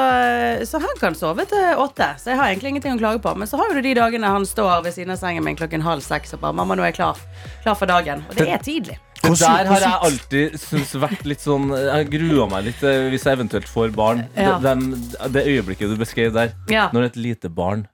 så 0.67 0.79
han 0.83 0.97
kan 1.01 1.15
sove 1.15 1.45
til 1.49 1.75
åtte. 1.79 2.15
Så 2.19 2.31
jeg 2.31 2.39
har 2.39 2.49
egentlig 2.53 2.69
ingenting 2.77 2.95
å 2.97 2.99
klage 2.99 3.23
på. 3.23 3.35
Men 3.37 3.49
så 3.49 3.57
har 3.57 3.69
jo 3.69 3.75
du 3.75 3.83
de 3.83 3.95
dagene 3.95 4.27
han 4.27 4.47
står 4.47 4.83
ved 4.85 4.95
siden 4.95 5.13
av 5.15 5.19
sengen 5.21 5.45
min 5.45 5.57
klokken 5.57 5.83
halv 5.83 6.01
seks 6.03 6.35
og 6.35 6.41
bare 6.41 6.53
'Mamma, 6.53 6.75
nå 6.77 6.83
er 6.83 6.93
jeg 6.93 7.01
klar, 7.01 7.17
klar 7.63 7.75
for 7.75 7.87
dagen'. 7.87 8.23
Og 8.29 8.35
det 8.37 8.49
er 8.49 8.59
tidlig. 8.59 8.99
Det 9.23 9.35
der 9.41 9.67
har 9.69 9.81
jeg 9.83 9.99
alltid 10.09 10.57
syntes 10.63 10.95
vært 11.03 11.25
litt 11.27 11.43
sånn 11.43 11.69
Jeg 11.75 12.09
grua 12.13 12.47
meg 12.53 12.69
litt 12.71 12.83
eh, 12.87 13.09
hvis 13.13 13.25
jeg 13.27 13.39
eventuelt 13.39 13.69
får 13.69 13.93
barn. 13.97 14.25
Ja. 14.39 14.57
Det, 14.59 14.71
dem- 14.71 15.33
det 15.35 15.47
øyeblikket 15.51 15.91
du 15.91 15.97
beskrev 16.01 16.33
der, 16.37 16.53
Ja. 16.71 16.89
når 16.95 17.11
et 17.11 17.17
lite 17.21 17.51
barn 17.53 17.87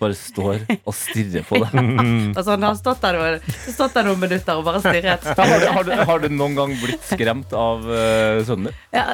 bare 0.00 0.16
står 0.18 0.64
og 0.82 0.94
stirrer 0.96 1.44
på 1.46 1.60
deg. 1.62 1.76
Altså, 2.38 2.56
han 2.56 2.64
har 2.66 2.74
stått 2.74 3.04
der, 3.04 3.18
noen, 3.20 3.52
stått 3.70 3.94
der 3.94 4.08
noen 4.08 4.18
minutter 4.18 4.58
og 4.58 4.64
bare 4.66 4.80
stirret. 4.82 5.22
Har 5.38 5.46
du, 5.62 5.66
har, 5.76 5.84
du, 5.86 5.92
har 6.08 6.24
du 6.24 6.28
noen 6.34 6.56
gang 6.58 6.72
blitt 6.80 7.04
skremt 7.06 7.52
av 7.54 7.84
uh, 7.86 8.40
sønnen 8.48 8.72
din? 8.72 8.80
Ja, 8.96 9.04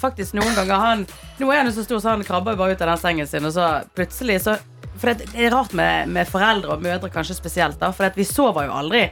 faktisk 0.00 0.32
noen 0.38 0.54
ganger 0.56 0.80
han 0.80 1.04
Nå 1.42 1.50
er 1.52 1.60
han 1.60 1.68
jo 1.68 1.74
så 1.76 1.84
stor, 1.84 2.00
så 2.00 2.14
han 2.14 2.24
krabber 2.24 2.56
bare 2.56 2.72
ut 2.78 2.80
av 2.86 2.94
den 2.94 3.02
sengen 3.02 3.28
sin, 3.28 3.44
og 3.44 3.52
så 3.58 3.68
plutselig 3.98 4.38
så 4.46 4.56
For 4.96 5.12
det, 5.12 5.28
det 5.34 5.44
er 5.44 5.52
rart 5.52 5.74
med, 5.76 6.08
med 6.14 6.30
foreldre 6.30 6.72
og 6.78 6.82
mødre 6.88 7.12
kanskje 7.12 7.36
spesielt, 7.36 7.76
da, 7.82 7.92
for 7.92 8.08
at 8.08 8.16
vi 8.18 8.24
sover 8.26 8.70
jo 8.70 8.78
aldri 8.80 9.04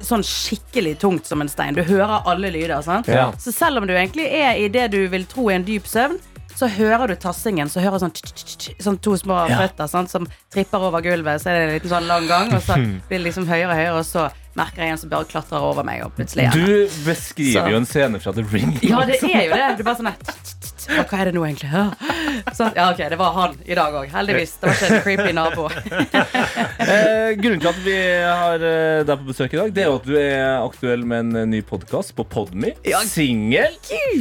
sånn 0.00 0.22
skikkelig 0.26 0.98
tungt 1.02 1.26
som 1.28 1.40
en 1.44 1.48
stein. 1.48 1.74
Du 1.76 1.82
hører 1.82 2.22
alle 2.26 2.50
lyder. 2.50 2.82
sant? 2.82 3.06
Ja. 3.08 3.30
Så 3.38 3.52
selv 3.52 3.78
om 3.82 3.86
du 3.86 3.94
egentlig 3.94 4.26
er 4.32 4.56
i 4.56 4.68
det 4.68 4.90
du 4.92 5.06
vil 5.12 5.24
tro 5.26 5.48
er 5.50 5.56
en 5.60 5.64
dyp 5.64 5.86
søvn, 5.86 6.18
så 6.56 6.66
hører 6.68 7.08
du 7.08 7.14
tassingen. 7.16 7.68
Så 7.72 7.80
hører 7.80 7.98
du 8.00 8.04
sånn, 8.06 8.74
sånn 8.82 8.98
to 9.00 9.14
små 9.16 9.46
føtter 9.48 9.88
sant, 9.88 10.10
som 10.10 10.26
tripper 10.52 10.82
over 10.90 11.00
gulvet. 11.00 11.40
Så 11.40 11.48
er 11.48 11.54
det 11.54 11.62
en 11.68 11.74
liten 11.78 11.92
sånn 11.94 12.06
lang 12.10 12.26
gang, 12.28 12.52
og 12.52 12.60
så 12.62 12.76
blir 12.76 13.18
det 13.18 13.24
liksom 13.30 13.46
høyere 13.48 13.70
og 13.70 13.76
høyere, 13.78 13.98
og 14.00 14.04
så 14.04 14.26
merker 14.58 14.82
jeg 14.82 14.90
en 14.92 14.98
som 14.98 15.08
bare 15.12 15.24
klatrer 15.30 15.62
over 15.62 15.86
meg, 15.86 16.02
og 16.04 16.12
plutselig 16.16 16.48
er 16.48 16.52
Du 16.58 16.88
beskriver 17.06 17.62
Så- 17.62 17.70
jo 17.70 17.76
en 17.76 17.86
scene 17.86 18.20
fra 18.20 18.32
The 18.32 18.42
Ring. 18.52 18.78
ja, 18.82 19.04
det 19.06 19.22
er 19.22 19.44
jo 19.46 19.54
det. 19.54 19.80
Er 19.80 19.82
bare 19.84 19.96
sånn 19.96 20.12
tsk, 20.80 20.96
Hva 21.10 21.20
er 21.20 21.30
det 21.30 21.34
nå, 21.36 21.44
egentlig? 21.46 21.70
Ja. 21.70 21.84
Sånn, 22.56 22.70
ja, 22.76 22.86
ok, 22.94 23.00
det 23.12 23.18
var 23.20 23.34
han 23.36 23.56
i 23.68 23.76
dag 23.76 23.96
òg. 24.00 24.08
Heldigvis. 24.14 24.54
Det 24.60 24.70
var 24.70 24.78
ikke 24.78 24.90
en 24.90 25.02
creepy 25.06 25.34
nabo. 25.36 25.68
Eh, 26.90 27.36
grunnen 27.38 27.60
til 27.60 27.68
at 27.70 27.78
vi 27.84 27.94
har 28.24 28.62
eh, 28.64 29.02
deg 29.06 29.20
på 29.20 29.26
besøk 29.28 29.52
i 29.54 29.58
dag, 29.60 29.72
Det 29.76 29.82
er 29.84 29.90
jo 29.90 29.98
at 30.00 30.06
du 30.08 30.14
er 30.18 30.62
aktuell 30.64 31.04
med 31.06 31.26
en 31.26 31.36
eh, 31.42 31.46
ny 31.52 31.60
podkast 31.66 32.14
på 32.16 32.24
Podme. 32.26 32.72
Ja. 32.88 33.02
Singel. 33.06 33.76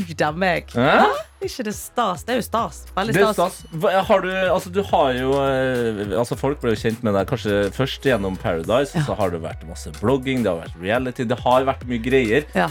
Gud 0.10 0.22
a 0.26 0.30
meg. 0.36 0.70
Er 0.76 1.48
ikke 1.48 1.64
det 1.70 1.74
stas? 1.78 2.26
Det 2.28 2.36
er 2.36 2.42
jo 2.42 2.46
stas. 2.46 2.82
Veldig 2.98 3.16
Det 3.16 3.24
stas. 3.32 3.62
stas. 3.64 3.88
Har 4.10 4.22
du, 4.26 4.30
altså, 4.52 4.74
du 4.76 4.82
har 4.92 5.16
jo 5.18 5.32
eh, 5.40 6.04
altså, 6.20 6.38
Folk 6.40 6.60
ble 6.62 6.76
jo 6.76 6.82
kjent 6.84 7.02
med 7.08 7.16
deg 7.16 7.32
kanskje 7.32 7.58
først 7.76 8.06
gjennom 8.12 8.38
Paradise. 8.44 9.06
Så 9.08 9.16
har 9.18 9.34
det 9.34 9.42
vært 9.46 9.64
masse 9.70 9.94
blogging, 10.02 10.44
det 10.46 10.52
har 10.52 10.62
vært 10.66 10.78
reality, 10.84 11.26
det 11.32 11.40
har 11.46 11.66
vært 11.72 11.88
mye 11.90 12.04
greier. 12.04 12.46
Ja. 12.58 12.68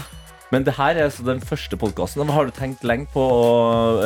Men 0.49 0.65
det 0.65 0.73
her 0.79 0.97
er 0.97 1.05
altså 1.05 1.25
den 1.27 1.41
første 1.45 1.77
podkasten. 1.77 2.25
Har 2.33 2.47
du 2.47 2.53
tenkt 2.55 2.81
lenge 2.87 3.05
på 3.13 3.21
å 3.21 3.49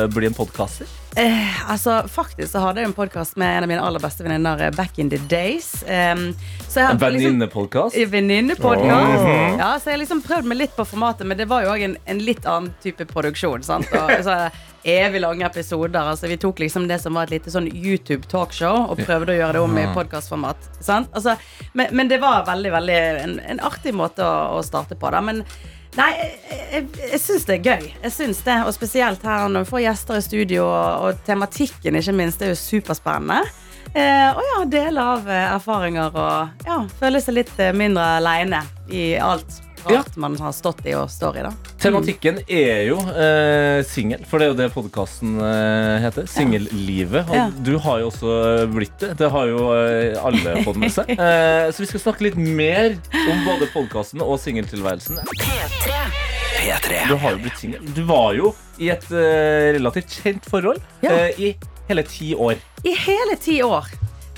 eh, 0.02 0.08
bli 0.12 0.28
en 0.28 0.36
podkaster? 0.36 0.90
Eh, 1.16 1.70
altså, 1.70 2.02
faktisk 2.10 2.50
så 2.52 2.60
hadde 2.66 2.82
jeg 2.82 2.90
en 2.90 2.96
podkast 2.96 3.38
med 3.40 3.48
en 3.48 3.64
av 3.64 3.70
mine 3.70 3.84
aller 3.86 4.02
beste 4.02 4.26
venninner 4.26 4.66
eh, 4.66 4.72
back 4.76 4.98
in 5.00 5.08
the 5.08 5.20
days. 5.30 5.70
Um, 5.86 6.34
En 6.76 7.00
har 7.00 7.14
liksom 7.14 8.10
venninnepodkast? 8.10 9.24
Oh. 9.24 9.56
Ja, 9.56 9.70
så 9.78 9.88
jeg 9.88 9.94
har 9.94 10.02
liksom 10.02 10.20
prøvd 10.26 10.50
meg 10.50 10.60
litt 10.60 10.76
på 10.76 10.84
formatet, 10.90 11.24
men 11.30 11.40
det 11.40 11.48
var 11.48 11.64
jo 11.64 11.72
òg 11.72 11.86
en, 11.86 11.96
en 12.10 12.22
litt 12.26 12.44
annen 12.44 12.74
type 12.84 13.06
produksjon. 13.08 13.64
Sant? 13.64 13.88
Og 13.96 14.12
så 14.26 14.36
evig 14.84 15.22
lange 15.24 15.46
episoder. 15.48 15.96
Altså, 16.02 16.28
vi 16.28 16.36
tok 16.42 16.60
liksom 16.60 16.90
det 16.90 16.98
som 17.00 17.16
var 17.16 17.30
et 17.30 17.38
lite 17.38 17.54
sånn 17.54 17.70
YouTube-talkshow, 17.72 18.90
og 18.90 19.00
prøvde 19.00 19.32
å 19.32 19.38
gjøre 19.38 19.56
det 19.56 19.62
om 19.64 19.78
i 19.80 19.86
podkastformat. 19.96 20.68
Altså, 20.84 21.38
men, 21.72 21.94
men 21.96 22.12
det 22.12 22.20
var 22.20 22.44
veldig, 22.50 22.74
veldig 22.74 22.98
en, 23.22 23.38
en 23.54 23.64
artig 23.64 23.94
måte 23.96 24.26
å, 24.26 24.58
å 24.58 24.66
starte 24.66 24.98
på. 24.98 25.14
Da. 25.14 25.24
Men 25.24 25.40
Nei, 25.94 26.10
jeg, 26.18 26.62
jeg, 26.72 26.86
jeg 27.12 27.20
syns 27.22 27.44
det 27.46 27.54
er 27.54 27.66
gøy. 27.68 27.84
Jeg 28.02 28.12
synes 28.12 28.40
det, 28.46 28.56
Og 28.66 28.74
spesielt 28.74 29.22
her 29.22 29.48
når 29.48 29.66
vi 29.66 29.70
får 29.70 29.84
gjester 29.84 30.18
i 30.18 30.24
studio, 30.26 30.64
og, 30.66 31.04
og 31.06 31.20
tematikken 31.26 32.00
ikke 32.00 32.16
minst, 32.16 32.42
er 32.42 32.50
jo 32.50 32.58
superspennende. 32.58 33.44
Eh, 33.94 34.30
og 34.34 34.42
ja, 34.42 34.62
dele 34.66 35.02
av 35.14 35.28
eh, 35.30 35.44
erfaringer 35.54 36.16
og 36.18 36.66
ja, 36.66 36.80
føle 36.98 37.20
seg 37.22 37.36
litt 37.38 37.52
eh, 37.62 37.70
mindre 37.76 38.16
aleine 38.16 38.64
i 38.90 39.12
alt 39.22 39.60
rart 39.90 40.16
man 40.16 40.36
har 40.40 40.52
stått 40.56 40.80
i 40.86 40.94
og 40.96 41.10
står 41.10 41.36
i. 41.40 41.42
da 41.46 41.52
Tematikken 41.84 42.38
er 42.48 42.84
jo 42.88 42.96
eh, 43.12 43.82
singel, 43.84 44.22
for 44.28 44.38
det 44.40 44.46
er 44.46 44.52
jo 44.52 44.58
det 44.62 44.68
podkasten 44.74 45.34
eh, 45.44 45.98
heter. 46.06 46.26
Singellivet. 46.30 47.28
Og 47.28 47.34
Ja. 47.36 47.50
du 47.66 47.74
har 47.78 48.00
jo 48.00 48.08
også 48.10 48.34
blitt 48.72 48.96
det. 49.02 49.12
Det 49.20 49.30
har 49.30 49.46
jo 49.50 49.66
eh, 49.76 50.16
alle 50.24 50.56
fått 50.64 50.80
med 50.80 50.92
seg. 50.94 51.12
Eh, 51.24 51.70
så 51.72 51.80
vi 51.84 51.86
skal 51.90 52.00
snakke 52.00 52.24
litt 52.28 52.36
mer 52.40 52.96
om 53.30 53.44
både 53.46 53.68
podkasten 53.72 54.20
og 54.24 54.36
singeltilværelsen. 54.42 55.18
P3. 56.54 57.00
Du 57.08 57.14
har 57.20 57.34
jo 57.36 57.38
blitt 57.44 57.58
singel. 57.60 57.84
Du 57.96 58.02
var 58.08 58.34
jo 58.36 58.52
i 58.80 58.88
et 58.94 59.04
eh, 59.12 59.72
relativt 59.76 60.14
kjent 60.22 60.46
forhold 60.50 60.80
Ja. 61.04 61.10
eh, 61.12 61.40
i 61.40 61.50
hele 61.88 62.02
ti 62.08 62.32
år. 62.34 62.56
I 62.84 62.94
hele 63.04 63.36
ti 63.40 63.58
år. 63.64 63.88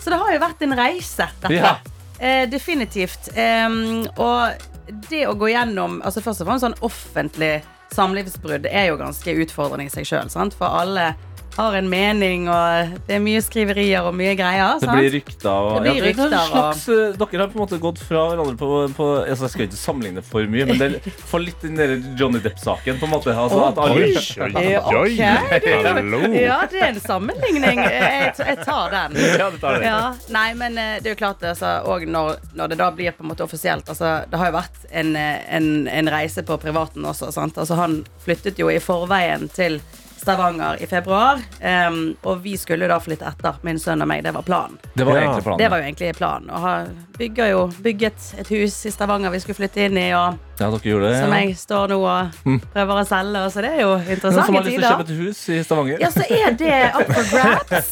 Så 0.01 0.11
det 0.13 0.19
har 0.21 0.33
jo 0.35 0.41
vært 0.43 0.63
en 0.67 0.75
reise, 0.79 1.27
dette. 1.43 1.55
Ja. 1.55 1.77
Eh, 2.19 2.47
definitivt. 2.51 3.29
Og 3.37 4.67
det 5.09 5.25
å 5.27 5.35
gå 5.39 5.51
gjennom 5.51 6.01
altså 6.05 6.23
Først 6.25 6.43
og 6.43 6.51
fremst 6.51 6.67
sånn 6.67 6.79
offentlig 6.87 7.55
samlivsbrudd 7.95 8.67
er 8.67 8.89
jo 8.91 8.99
ganske 8.99 9.35
utfordrende 9.45 9.87
i 9.87 9.93
seg 9.93 10.09
sjøl. 10.09 10.31
For 10.57 10.67
alle 10.67 11.13
har 11.57 11.75
en 11.79 11.89
mening, 11.89 12.49
og 12.53 12.91
det 13.09 13.15
er 13.17 13.21
mye 13.25 13.41
skriverier 13.41 14.05
og 14.05 14.15
mye 14.15 14.35
greier. 14.37 14.77
Det 14.81 14.87
sant? 14.89 14.99
blir 14.99 15.11
rykter. 15.15 15.51
Og, 15.51 15.83
Det 15.85 15.93
blir 15.97 16.07
ja, 16.11 16.29
det 16.29 16.41
slags, 16.51 16.89
og- 16.89 16.95
eh, 16.97 17.17
Dere 17.17 17.41
har 17.43 17.49
på 17.53 17.57
en 17.59 17.63
måte 17.65 17.79
gått 17.81 17.99
fra 17.99 18.27
hverandre 18.31 18.57
på, 18.61 18.69
på 18.97 19.07
altså 19.25 19.47
Jeg 19.47 19.51
skal 19.55 19.65
ikke 19.67 19.81
sammenligne 19.81 20.23
for 20.25 20.45
mye, 20.53 20.67
men 20.67 20.79
det 20.79 21.03
får 21.31 21.45
litt 21.47 21.61
den 21.63 21.77
der 21.81 21.95
Johnny 22.21 22.39
Depp-saken. 22.45 22.99
på 23.01 23.05
en 23.09 23.11
måte 23.15 23.33
altså, 23.35 23.63
at 23.71 23.79
alle, 23.79 23.95
Oi, 23.95 24.13
oi, 24.13 24.51
Eh, 24.67 24.91
oi. 24.95 25.13
ok. 25.13 26.37
Ja, 26.37 26.67
det 26.71 26.81
er 26.83 26.89
en 26.93 27.01
sammenligning. 27.01 27.81
Jeg, 27.83 28.35
jeg 28.39 28.59
tar 28.65 28.91
den. 28.91 29.17
Ja, 29.41 29.51
det 29.51 29.61
tar 29.61 29.79
det. 29.79 29.85
Ja, 29.87 30.15
nei, 30.33 30.47
men 30.55 30.79
eh, 30.79 30.99
det 31.01 31.11
er 31.11 31.15
jo 31.15 31.19
klart 31.21 31.43
altså, 31.45 31.83
Og 31.91 32.07
når, 32.09 32.37
når 32.57 32.69
det 32.73 32.79
da 32.81 32.91
blir 32.95 33.13
på 33.17 33.25
en 33.25 33.31
måte 33.33 33.45
offisielt 33.45 33.89
altså, 33.93 34.25
Det 34.31 34.39
har 34.41 34.51
jo 34.51 34.57
vært 34.57 34.87
en, 34.93 35.15
eh, 35.17 35.43
en, 35.57 35.69
en 35.89 36.11
reise 36.13 36.43
på 36.47 36.57
privaten 36.63 37.05
også 37.05 37.33
sant? 37.35 37.57
Altså, 37.59 37.75
Han 37.81 37.99
flyttet 38.25 38.59
jo 38.61 38.69
i 38.73 38.79
forveien 38.83 39.49
til 39.53 39.81
Stavanger 40.27 40.83
i 40.83 40.87
februar 40.91 41.39
Um, 41.63 42.17
Og 42.27 42.41
vi 42.43 42.57
skulle 42.59 42.89
da 42.91 42.97
flytte 43.01 43.29
etter 43.31 43.61
Min 43.67 43.79
sønn 43.79 44.03
og 44.03 44.09
meg, 44.11 44.25
det 44.27 44.33
var 44.35 44.43
planen 44.47 44.75
Det 44.97 45.07
var 45.07 45.17
Ja. 45.17 45.23
egentlig 45.23 45.45
planen. 45.47 45.59
Det 45.63 45.69
var 45.71 45.79
jo 45.79 45.85
egentlig 45.87 46.11
planen 46.19 46.51
Og 46.51 46.61
har 46.67 47.51
jo 47.53 47.61
bygget 47.83 48.27
et 48.43 48.49
hus 48.53 48.75
i 48.87 48.91
Stavanger 48.91 49.31
Vi 49.33 49.41
skulle 49.45 49.59
flytte 49.61 49.87
inn 49.87 49.97
i 50.03 50.09
Og 50.19 50.37
Ja, 50.59 50.71
dere 50.73 51.01
det. 51.05 51.13
som 51.21 51.33
ja. 51.33 51.39
jeg 51.45 51.57
står 51.61 51.89
nå 51.93 51.99
og 52.01 52.67
prøver 52.75 53.01
å 53.01 53.07
selge 53.07 53.45
Og 53.47 53.53
så 53.55 53.63
det 53.65 53.71
er 53.77 53.81
jo 53.85 53.93
Noen 53.97 54.21
som 54.23 54.55
har 54.59 54.67
lyst 54.67 54.77
til 54.77 54.85
å 54.85 54.91
kjøpe 54.91 55.07
et 55.07 55.17
hus 55.23 55.43
i 55.49 55.63
Stavanger? 55.63 55.99
ja, 56.01 56.11
så 56.11 56.25
er 56.27 56.51
det 56.61 56.77
up 56.97 57.13
for 57.13 57.25
grabs. 57.33 57.91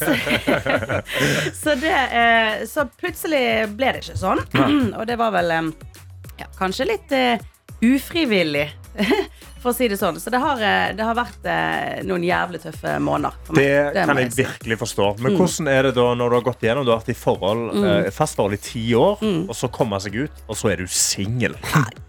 så, 1.63 1.75
det, 1.81 1.97
eh, 2.13 2.65
så 2.69 2.87
plutselig 3.01 3.45
ble 3.77 3.93
det 3.95 4.05
ikke 4.05 4.19
sånn. 4.21 4.41
Og 4.99 5.05
det 5.09 5.17
var 5.21 5.35
vel 5.35 5.51
eh, 5.55 5.69
ja, 6.41 6.49
kanskje 6.59 6.89
litt 6.89 7.13
eh, 7.15 7.39
ufrivillig. 7.85 8.69
For 9.65 9.73
å 9.73 9.75
si 9.75 9.87
det 9.89 9.97
sånn. 9.97 10.19
Så 10.21 10.29
det 10.31 10.39
har, 10.43 10.59
eh, 10.61 10.91
det 10.93 11.05
har 11.09 11.15
vært 11.17 11.47
eh, 11.49 12.03
noen 12.05 12.21
jævlig 12.27 12.59
tøffe 12.61 12.99
måneder. 13.01 13.33
For 13.47 13.57
meg. 13.57 13.65
Det 13.65 13.95
det 13.95 14.03
kan 14.11 14.19
jeg 14.21 14.33
si. 14.35 14.43
virkelig 14.45 14.77
forstå. 14.83 15.07
Men 15.25 15.33
Mm. 15.33 15.39
hvordan 15.41 15.69
er 15.73 15.83
det 15.89 15.93
da 15.97 16.05
når 16.21 16.29
du 16.31 16.37
har 16.37 16.45
gått 16.51 16.61
gjennom 16.67 16.85
Du 16.85 16.91
har 16.93 17.01
vært 17.01 17.09
i 17.09 17.17
forhold, 17.17 17.63
Mm. 17.75 17.87
eh, 18.05 18.11
fast 18.11 18.37
forhold 18.37 18.53
i 18.53 18.61
ti 18.61 18.85
år, 18.95 19.19
og 19.49 19.55
så 19.57 19.71
komme 19.73 19.97
seg 20.05 20.15
ut, 20.27 20.31
og 20.49 20.55
så 20.57 20.71
er 20.73 20.77
du 20.77 20.87
singel? 20.87 21.57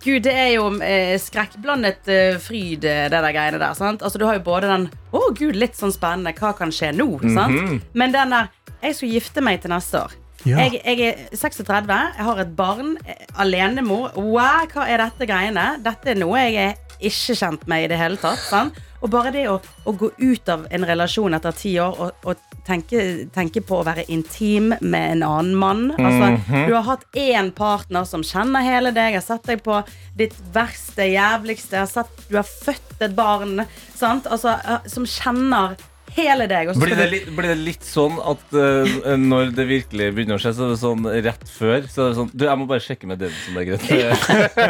Gud, 0.03 0.23
det 0.27 0.33
er 0.35 0.51
jo 0.57 0.67
eh, 0.81 1.15
skrekkblandet 1.17 2.07
eh, 2.11 2.37
fryd, 2.43 2.83
eh, 2.83 3.07
det 3.07 3.21
der 3.23 3.31
greiene 3.33 3.57
der. 3.59 3.73
Sant? 3.73 4.01
Altså, 4.03 4.19
du 4.19 4.25
har 4.25 4.35
jo 4.35 4.43
både 4.43 4.67
den 4.67 4.89
Å, 5.15 5.33
gud, 5.33 5.55
litt 5.55 5.77
sånn 5.79 5.93
spennende. 5.95 6.35
Hva 6.35 6.51
kan 6.57 6.69
skje 6.75 6.91
nå? 6.93 7.07
sant? 7.33 7.55
Mhm. 7.55 7.81
Men 7.93 8.11
den 8.11 8.29
der 8.35 8.49
Jeg 8.83 8.95
skal 8.95 9.09
gifte 9.09 9.41
meg 9.41 9.61
til 9.61 9.71
neste 9.71 10.03
år. 10.03 10.11
Ja. 10.45 10.59
Jeg, 10.61 10.81
jeg 10.85 10.99
er 11.09 11.37
36, 11.37 11.99
jeg 12.17 12.25
har 12.29 12.41
et 12.43 12.55
barn, 12.55 12.95
eh, 13.05 13.25
alenemor. 13.41 14.11
Wow, 14.17 14.65
hva 14.73 14.87
er 14.87 15.01
dette 15.01 15.25
greiene? 15.29 15.69
Dette 15.83 16.13
er 16.13 16.19
noe 16.21 16.37
jeg 16.45 16.55
er 16.69 16.75
ikke 17.05 17.35
kjent 17.35 17.65
med 17.67 17.85
i 17.85 17.87
det 17.91 17.97
hele 17.99 18.17
tatt. 18.21 18.39
Sant? 18.49 18.77
Og 19.03 19.09
bare 19.11 19.29
det 19.35 19.43
å, 19.51 19.57
å 19.85 19.91
gå 19.93 20.07
ut 20.17 20.49
av 20.49 20.63
en 20.73 20.85
relasjon 20.87 21.35
etter 21.37 21.53
ti 21.53 21.73
år 21.83 21.97
og, 22.01 22.23
og 22.25 22.61
tenke, 22.65 23.01
tenke 23.35 23.61
på 23.61 23.81
å 23.81 23.85
være 23.85 24.05
intim 24.09 24.71
med 24.81 25.11
en 25.17 25.25
annen 25.27 25.57
mann 25.61 25.83
altså, 25.93 26.31
Mhm. 26.35 26.63
Du 26.67 26.73
har 26.73 26.85
hatt 26.87 27.03
én 27.13 27.51
partner 27.53 28.05
som 28.09 28.23
kjenner 28.25 28.63
hele 28.65 28.91
deg, 28.95 29.13
har 29.19 29.21
sett 29.21 29.45
deg 29.45 29.61
på 29.65 29.77
ditt 30.17 30.33
verste, 30.55 31.05
jævligste, 31.11 31.77
har 31.83 31.91
sett, 31.91 32.09
du 32.29 32.37
har 32.39 32.47
født 32.47 33.01
et 33.05 33.13
barn 33.15 33.65
sant? 33.93 34.25
Altså, 34.31 34.55
eh, 34.65 34.87
som 34.89 35.05
kjenner 35.05 35.75
hele 36.15 36.47
deg. 36.49 36.71
Blir 36.79 36.95
det, 36.97 37.07
litt, 37.11 37.29
blir 37.35 37.51
det 37.51 37.57
litt 37.59 37.85
sånn 37.87 38.17
at 38.19 38.43
uh, 38.55 39.15
når 39.19 39.51
det 39.57 39.67
virkelig 39.69 40.11
begynner 40.15 40.39
å 40.39 40.41
skje, 40.41 40.53
så 40.57 40.67
er 40.67 40.73
det 40.73 40.79
sånn 40.81 41.09
rett 41.25 41.49
før 41.49 41.89
Så 41.91 42.05
er 42.05 42.11
det 42.11 42.19
sånn 42.19 42.31
Du, 42.33 42.45
jeg 42.47 42.59
må 42.61 42.67
bare 42.69 42.83
sjekke 42.83 43.09
med 43.09 43.21
Dennis 43.23 43.41
som 43.45 43.57
det 43.57 43.65
er 43.65 43.69
greit. 43.73 43.83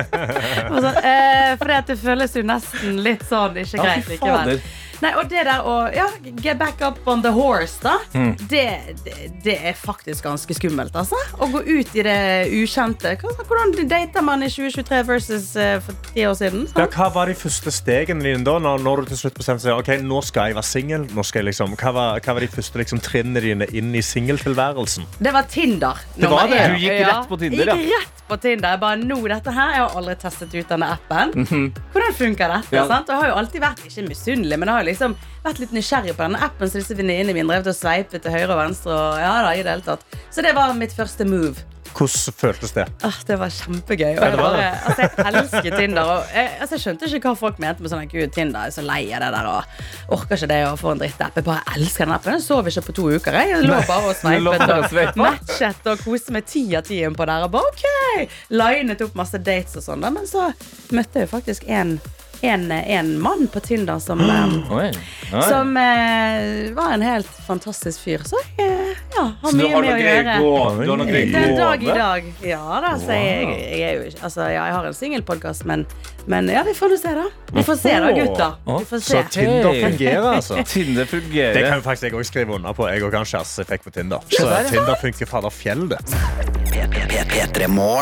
Og 0.74 0.80
så, 0.82 0.96
eh, 1.02 1.52
fordi 1.62 1.78
at 1.78 1.91
det 1.91 2.00
føles 2.02 2.36
jo 2.36 2.46
nesten 2.48 3.00
litt 3.06 3.26
sånn 3.30 3.62
ikke 3.62 3.84
greit 3.84 4.10
likevel. 4.12 4.60
Nei, 5.04 5.12
og 5.20 5.28
det 5.32 5.43
der 5.48 5.66
å 5.68 5.76
ja, 5.96 6.06
get 6.41 6.58
back 6.62 6.82
up 6.86 7.00
on 7.08 7.22
the 7.26 7.32
horse, 7.36 7.80
da, 7.84 7.98
Mm. 8.16 8.36
det, 8.50 8.96
det, 9.04 9.16
det 9.43 9.56
er 9.72 9.74
faktisk 9.76 10.24
ganske 10.24 10.54
skummelt, 10.56 10.96
altså. 10.96 11.18
Å 11.41 11.48
gå 11.52 11.62
ut 11.66 11.96
i 11.98 12.04
det 12.06 12.18
ukjente. 12.56 13.16
Hvordan 13.20 13.74
data 13.89 14.22
man 14.24 14.43
i 14.46 14.50
2023 14.50 15.02
versus 15.08 15.50
uh, 15.60 15.80
for 15.84 15.93
ti 16.14 16.24
år 16.28 16.36
siden? 16.39 16.68
Ja, 16.78 16.86
hva 16.88 17.10
var 17.14 17.28
de 17.32 17.36
første 17.38 17.72
stegene 17.76 18.24
dine 18.24 18.43
da, 18.48 18.58
når, 18.62 18.80
når 18.86 19.04
du 19.04 19.12
til 19.14 19.22
slutt 19.26 19.38
bestemte 19.39 19.68
deg 19.68 19.76
Ok, 19.82 19.91
nå 20.06 20.22
skal 20.26 20.52
jeg 20.52 20.58
være 20.60 20.70
singel? 20.70 21.08
Liksom, 21.46 21.76
hva, 21.80 21.91
var, 21.96 22.20
hva 22.24 22.36
var 22.38 22.46
de 22.46 22.52
første 22.52 22.80
liksom, 22.80 23.02
trinnene 23.04 23.41
dine 23.43 23.68
inn 23.76 23.91
i 23.96 24.02
singeltilværelsen? 24.06 25.06
Det 25.20 25.34
var 25.36 25.48
Tinder. 25.52 26.00
Det 26.16 26.30
var 26.32 26.48
det? 26.52 26.62
Du 26.76 26.80
gikk 26.86 27.02
rett 27.06 27.28
på 27.30 27.38
Tinder, 27.41 27.72
Jeg 27.74 27.86
gikk 27.89 27.96
rett 28.00 28.24
på 28.30 28.38
Tinder. 28.41 28.70
Jeg 28.76 28.82
bare, 28.82 29.00
nå 29.02 29.20
dette 29.30 29.54
her, 29.54 29.74
jeg 29.76 29.84
har 29.84 29.98
aldri 30.00 30.16
testet 30.22 30.56
ut 30.56 30.72
denne 30.72 30.89
appen. 30.96 31.34
Mhm. 31.43 31.66
Hvordan 31.93 32.16
funker 32.18 32.54
dette? 32.56 32.76
Ja. 32.76 32.86
sant? 32.89 33.10
Jeg 33.12 33.22
har 33.22 33.32
jo 33.34 33.38
alltid 33.41 33.62
vært 33.64 33.84
ikke 33.86 34.06
misunnelig, 34.10 34.60
men 34.62 34.72
jeg 34.72 34.80
har 34.80 34.85
jo 34.86 34.92
liksom 34.92 35.16
vært 35.46 35.62
litt 35.64 35.76
nysgjerrig 35.76 36.16
på 36.16 36.28
denne 36.28 36.42
appen. 36.46 36.70
Så 36.70 36.82
disse 36.82 36.98
venninnene 36.98 37.36
mine 37.36 37.50
drev 37.50 37.66
til 37.66 37.74
å 37.74 37.78
sveipe 37.78 38.22
til 38.22 38.36
høyre 38.36 38.52
og 38.54 38.62
venstre. 38.62 38.94
Og 38.94 39.24
ja, 39.24 39.38
da, 39.46 39.56
i 39.56 39.64
det 39.66 39.74
hele 39.74 39.88
tatt. 39.88 40.20
Så 40.30 40.46
det 40.46 40.54
var 40.58 40.76
mitt 40.78 40.94
første 40.96 41.28
move. 41.30 41.66
Hvordan 41.96 42.34
føltes 42.36 42.74
det? 42.76 42.84
Ah, 43.08 43.18
det 43.28 43.38
var 43.40 43.52
kjempegøy. 43.56 44.18
Og 44.18 44.24
jeg, 44.26 44.38
bare, 44.40 44.64
altså, 44.90 45.06
jeg 45.06 45.28
elsker 45.30 45.78
Tinder. 45.78 46.10
Og 46.12 46.34
jeg, 46.36 46.50
altså, 46.60 46.76
jeg 46.76 46.84
skjønte 46.84 47.08
ikke 47.08 47.32
hva 47.32 47.40
folk 47.40 47.62
mente 47.64 47.86
med 47.86 47.94
sånn 47.94 48.10
Gud, 48.12 48.34
Tinder 48.36 48.66
jeg 48.66 48.74
er 48.74 48.76
så 48.76 48.84
lei 48.84 49.00
av 49.16 49.24
det 49.24 49.30
der 49.38 49.48
og 49.48 50.18
orker 50.18 50.36
ikke 50.36 50.50
det 50.52 50.60
å 50.68 50.74
få 50.80 50.92
en 50.92 51.04
drittapp. 51.04 51.40
Jeg 51.40 51.48
bare 51.48 51.64
elsker 51.78 52.04
den 52.04 52.16
appen. 52.18 52.36
Jeg 52.36 52.46
sov 52.50 52.68
ikke 52.72 52.84
på 52.90 52.98
to 53.00 53.08
uker. 53.16 53.40
Jeg, 53.40 53.54
jeg 53.54 53.70
lå 53.70 53.80
bare 53.88 54.12
og 54.12 54.20
sveipet 54.20 54.66
og 54.76 55.00
og 55.06 55.22
matchet 55.24 55.90
og 55.94 56.04
koste 56.04 56.36
meg 56.36 56.50
ti 56.52 56.66
av 56.76 56.84
ti 56.90 57.00
på 57.00 57.30
der. 57.32 57.48
Og 57.48 57.56
bare 57.56 57.72
OK! 57.72 58.36
Linet 58.60 59.08
opp 59.08 59.16
masse 59.16 59.40
dates 59.40 59.80
og 59.80 59.88
sånn. 59.88 60.04
Men 60.04 60.28
så 60.28 60.50
møtte 60.96 61.24
jeg 61.24 61.32
faktisk 61.32 61.64
en, 61.72 61.96
en, 62.42 62.72
en 62.72 63.22
mann 63.22 63.48
på 63.54 63.60
Tinder 63.60 64.00
som 64.00 64.20
um, 64.22 64.56
Oi. 64.72 64.90
Oi. 65.34 65.42
som 65.50 65.72
uh, 65.78 66.74
var 66.76 66.94
en 66.94 67.02
helt 67.06 67.30
fantastisk 67.48 68.02
fyr. 68.06 68.24
Så 68.26 68.40
jeg 68.58 68.68
eh, 68.72 69.04
ja, 69.16 69.26
har 69.42 69.52
Så 69.52 69.58
mye 69.58 69.72
har 69.74 69.86
med 69.86 69.94
å 69.94 70.00
gjøre. 70.04 70.36
du 70.84 70.90
har 70.90 71.00
noe 71.02 71.08
greier 71.10 71.32
Den 71.34 71.56
dag 71.58 71.84
i 71.84 71.86
gående? 71.86 72.02
dag. 72.02 72.30
Ja 72.46 72.82
da, 72.84 72.94
så 73.02 73.18
jeg, 73.18 73.56
jeg, 73.80 74.12
ikke 74.12 74.24
Altså, 74.26 74.48
ja, 74.50 74.66
jeg 74.70 74.78
har 74.78 74.90
en 74.90 74.98
singelpodkast, 74.98 75.66
men, 75.70 75.86
men 76.28 76.47
ja, 76.49 76.63
vi 76.65 76.73
får 76.73 76.89
nå 76.89 76.97
se, 76.97 77.13
da. 77.15 77.26
Vi 77.53 77.63
får 77.63 77.76
se, 77.82 77.93
da, 78.01 78.11
gutter. 78.11 78.55
Vi 78.65 78.86
får 78.89 78.99
se. 78.99 79.23
Så 79.23 79.23
Tinder 79.36 79.73
fungerer, 79.82 80.30
altså? 80.36 80.63
Tinder 80.67 81.05
fungerer. 81.05 81.53
Det 81.53 81.67
kan 81.69 81.82
faktisk 81.86 82.03
jeg 82.09 82.13
også 82.19 82.32
skrive 82.34 82.57
under 82.57 82.73
på. 82.73 82.88
Jeg 82.89 83.05
òg 83.05 83.17
har 83.19 83.30
kjæresteeffekt 83.36 83.86
på 83.86 83.93
Tinder. 83.99 84.26
Så 84.30 84.43
der, 84.43 84.65
ja. 84.65 84.69
Tinder 84.73 85.01
funker 85.01 85.30
fader 85.30 85.53
fjell, 85.53 85.88
det. 85.89 86.01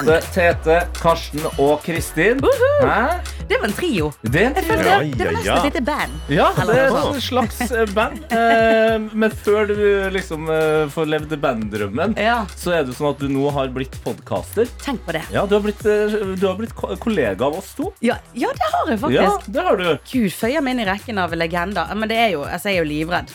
Det- 0.05 0.21
Tete, 0.33 0.79
Karsten 1.01 1.43
og 1.59 1.81
Kristin. 1.83 2.39
Det 3.47 3.57
var 3.59 3.67
en 3.67 3.73
trio. 3.75 4.11
Det 4.21 4.41
er 4.41 4.45
en 4.47 4.53
trio. 4.55 4.67
følte 4.67 4.85
ja, 4.87 5.01
ja. 5.01 5.15
det 5.17 5.25
var 5.25 5.33
nesten 5.35 5.57
et 5.57 5.67
lite 5.67 5.81
band. 5.85 6.13
Ja, 6.31 6.47
det 6.57 6.77
er 6.79 6.95
et 6.95 7.23
slags 7.23 7.59
eh, 7.71 7.85
band. 7.93 8.21
Eh, 8.31 9.09
Men 9.13 9.31
før 9.43 9.67
du 9.67 9.75
liksom 10.15 10.47
eh, 10.49 10.87
får 10.93 11.09
levd 11.11 11.35
banddrømmen, 11.43 12.15
så 12.55 12.73
er 12.77 12.87
det 12.87 12.95
sånn 12.97 13.11
at 13.11 13.19
du 13.21 13.27
nå 13.31 13.49
har 13.53 13.67
blitt 13.75 13.95
podcaster. 14.05 14.69
Tenk 14.83 15.03
på 15.05 15.15
det. 15.17 15.23
Ja, 15.33 15.45
du 15.45 15.57
har 15.57 15.63
blitt, 15.65 15.83
eh, 15.85 16.15
du 16.39 16.47
har 16.47 16.55
blitt 16.59 16.73
kollega 16.75 17.45
av 17.49 17.59
oss 17.59 17.73
to. 17.77 17.91
Ja, 18.03 18.12
ja, 18.37 18.49
det 18.57 18.67
har 18.73 18.89
jeg 18.91 18.99
faktisk. 19.01 19.21
Ja, 19.47 19.53
det 19.55 19.63
har 19.67 19.77
du. 19.79 19.85
Gud, 20.11 20.29
føyer 20.35 20.61
meg 20.65 20.75
inn 20.75 20.83
i 20.83 20.87
rekken 20.89 21.17
av 21.23 21.33
legender. 21.37 21.93
Men 21.95 22.09
det 22.11 22.17
er 22.19 22.29
jo, 22.35 22.43
altså, 22.47 22.69
jeg 22.71 22.79
er 22.79 22.83
jo 22.83 22.89
livredd. 22.91 23.33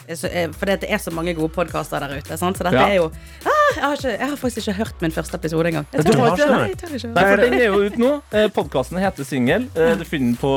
For 0.59 0.71
det 0.73 0.89
er 0.89 1.03
så 1.03 1.13
mange 1.15 1.35
gode 1.39 1.53
podkaster 1.55 2.01
der 2.05 2.19
ute. 2.19 2.39
Sant? 2.41 2.59
Så 2.61 2.67
dette 2.69 2.77
Ja. 2.81 2.89
er 2.89 3.01
jo 3.01 3.11
ah, 3.47 3.58
jeg, 3.75 3.83
har 3.85 3.97
ikke, 3.99 4.13
jeg 4.19 4.29
har 4.31 4.37
faktisk 4.41 4.61
ikke 4.63 4.77
hørt 4.79 5.03
min 5.05 5.13
første 5.15 5.35
episode 5.39 5.69
engang. 5.71 5.87
Jeg 5.93 6.05
Du 6.05 6.11
tør 6.13 6.19
har 6.19 6.33
ikke. 6.33 6.43
ikke 6.43 6.53
Nei, 6.53 6.59
det? 6.59 6.69
jeg 6.69 6.79
tør 6.79 6.95
ikke. 6.99 7.11
Nei, 7.15 7.25
for 7.31 7.43
Den 7.43 7.55
er 7.59 7.65
jo 7.65 7.81
ute 7.85 8.03
nå. 8.03 8.11
Eh, 8.33 8.49
Podkasten 8.57 8.99
heter 9.03 9.25
Singel. 9.29 9.67
Eh, 9.77 9.95
Du 9.99 10.05
finner 10.09 10.27
den 10.33 10.37
på, 10.41 10.53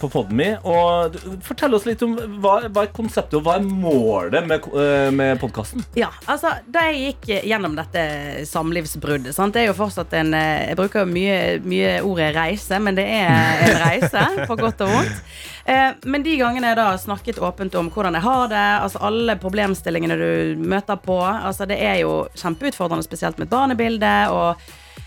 på 0.00 0.10
Podme. 0.14 0.48
Og 0.64 1.18
fortell 1.46 1.74
oss 1.78 1.86
litt 1.88 2.02
om 2.06 2.14
hva, 2.42 2.54
hva 2.68 2.86
er 2.86 2.92
konseptet 2.96 3.38
og 3.38 3.44
hva 3.46 3.56
er 3.58 3.66
målet 3.68 4.46
med, 4.48 4.68
eh, 4.74 5.10
med 5.14 5.40
podkasten. 5.42 5.84
Ja, 5.98 6.10
altså 6.26 6.54
Da 6.72 6.86
jeg 6.90 7.14
gikk 7.18 7.30
gjennom 7.50 7.76
dette 7.78 8.04
samlivsbruddet 8.50 9.34
sant? 9.36 9.54
Det 9.54 9.64
er 9.64 9.70
jo 9.72 9.76
fortsatt 9.78 10.12
en 10.18 10.34
eh, 10.34 10.68
Jeg 10.70 10.78
bruker 10.80 11.04
jo 11.04 11.10
mye, 11.12 11.38
mye 11.64 11.96
ordet 12.06 12.32
reise, 12.36 12.78
men 12.82 12.96
det 12.98 13.04
er 13.06 13.66
en 13.68 13.80
reise, 13.84 14.24
på 14.48 14.56
godt 14.60 14.80
og 14.86 14.94
vondt. 14.94 15.20
Eh, 15.64 15.90
Men 16.02 16.22
de 16.22 16.36
gangene 16.36 16.70
jeg 16.72 16.76
da 16.76 16.86
har 16.90 17.00
snakket 17.00 17.40
åpent 17.40 17.74
om 17.80 17.90
hvordan 17.90 18.18
jeg 18.18 18.26
har 18.26 18.48
det, 18.52 18.64
altså 18.84 19.00
alle 19.08 19.36
problemstillingene 19.40 20.16
du 20.20 20.64
møter 20.64 20.96
på 21.00 21.18
altså 21.24 21.66
Det 21.66 21.78
er 21.80 22.02
jo 22.02 22.26
kjempeutfordrende, 22.36 23.06
spesielt 23.06 23.38
med 23.38 23.48
et 23.48 23.54
barnebilde. 23.54 24.14
og 24.30 24.56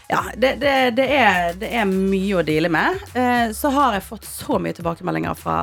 ja, 0.09 0.23
det, 0.37 0.55
det, 0.61 0.91
det, 0.95 1.07
er, 1.11 1.53
det 1.59 1.67
er 1.75 1.85
mye 1.85 2.39
å 2.39 2.45
deale 2.47 2.69
med. 2.71 3.01
Eh, 3.13 3.51
så 3.53 3.69
har 3.75 3.97
jeg 3.97 4.07
fått 4.07 4.25
så 4.25 4.55
mye 4.59 4.73
tilbakemeldinger 4.73 5.35
fra, 5.35 5.57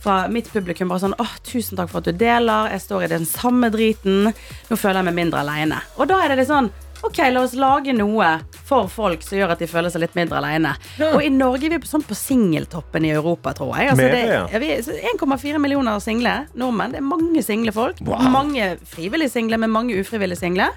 fra 0.00 0.22
mitt 0.32 0.48
publikum. 0.52 0.88
Bare 0.88 1.04
sånn, 1.04 1.16
åh, 1.20 1.34
'Tusen 1.44 1.76
takk 1.76 1.92
for 1.92 2.00
at 2.00 2.08
du 2.08 2.16
deler. 2.16 2.70
Jeg 2.72 2.80
står 2.86 3.04
i 3.04 3.10
den 3.12 3.28
samme 3.28 3.68
driten. 3.70 4.32
Nå 4.70 4.78
føler 4.80 5.02
jeg 5.02 5.10
meg 5.10 5.18
mindre 5.20 5.44
aleine.' 5.44 5.82
Og 5.98 6.08
da 6.08 6.22
er 6.24 6.32
det 6.32 6.40
litt 6.40 6.48
sånn 6.48 6.72
Ok, 7.02 7.18
la 7.32 7.40
oss 7.46 7.54
lage 7.56 7.94
noe 7.96 8.26
for 8.68 8.88
folk 8.92 9.22
som 9.24 9.38
gjør 9.38 9.54
at 9.54 9.62
de 9.62 9.66
føler 9.70 9.90
seg 9.90 10.02
litt 10.04 10.16
mindre 10.18 10.36
alene. 10.40 10.74
Og 11.14 11.22
i 11.24 11.30
Norge 11.32 11.66
er 11.66 11.72
vi 11.74 11.78
på- 11.80 11.88
sånn 11.88 12.04
på 12.06 12.14
singeltoppen 12.18 13.06
i 13.08 13.10
Europa, 13.14 13.54
tror 13.56 13.72
jeg. 13.78 13.88
Altså, 13.94 14.08
det, 14.12 14.20
ja. 14.28 14.42
ja, 14.52 14.58
vi 14.60 14.68
er 14.74 14.82
1,4 15.14 15.58
millioner 15.62 15.98
single 16.04 16.34
nordmenn. 16.54 16.92
Det 16.92 17.00
er 17.00 17.08
mange 17.08 17.42
single 17.46 17.72
folk. 17.72 18.02
Mange 18.04 18.76
frivillige 18.84 19.30
single, 19.32 19.56
men 19.58 19.70
mange 19.72 19.96
ufrivillige 19.96 20.38
single. 20.42 20.68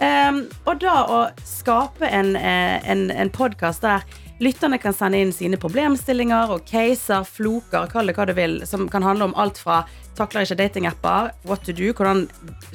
Um, 0.00 0.46
og 0.66 0.78
da 0.80 0.96
å 1.12 1.16
skape 1.44 2.08
en, 2.08 2.34
eh, 2.34 2.80
en, 2.90 3.10
en 3.12 3.30
podkast 3.30 3.82
der 3.84 4.02
lytterne 4.40 4.78
kan 4.80 4.94
sende 4.96 5.20
inn 5.20 5.32
sine 5.36 5.58
problemstillinger 5.60 6.54
og 6.54 6.64
caser, 6.68 7.26
floker, 7.28 7.90
kall 7.92 8.08
det 8.08 8.16
hva 8.16 8.26
du 8.28 8.32
vil, 8.36 8.60
som 8.66 8.88
kan 8.88 9.04
handle 9.04 9.28
om 9.28 9.36
alt 9.40 9.60
fra 9.60 9.82
takler 10.16 10.44
ikke 10.44 10.58
datingapper, 10.58 11.30
what 11.48 11.64
to 11.64 11.74
do, 11.76 11.92
hvordan 11.96 12.26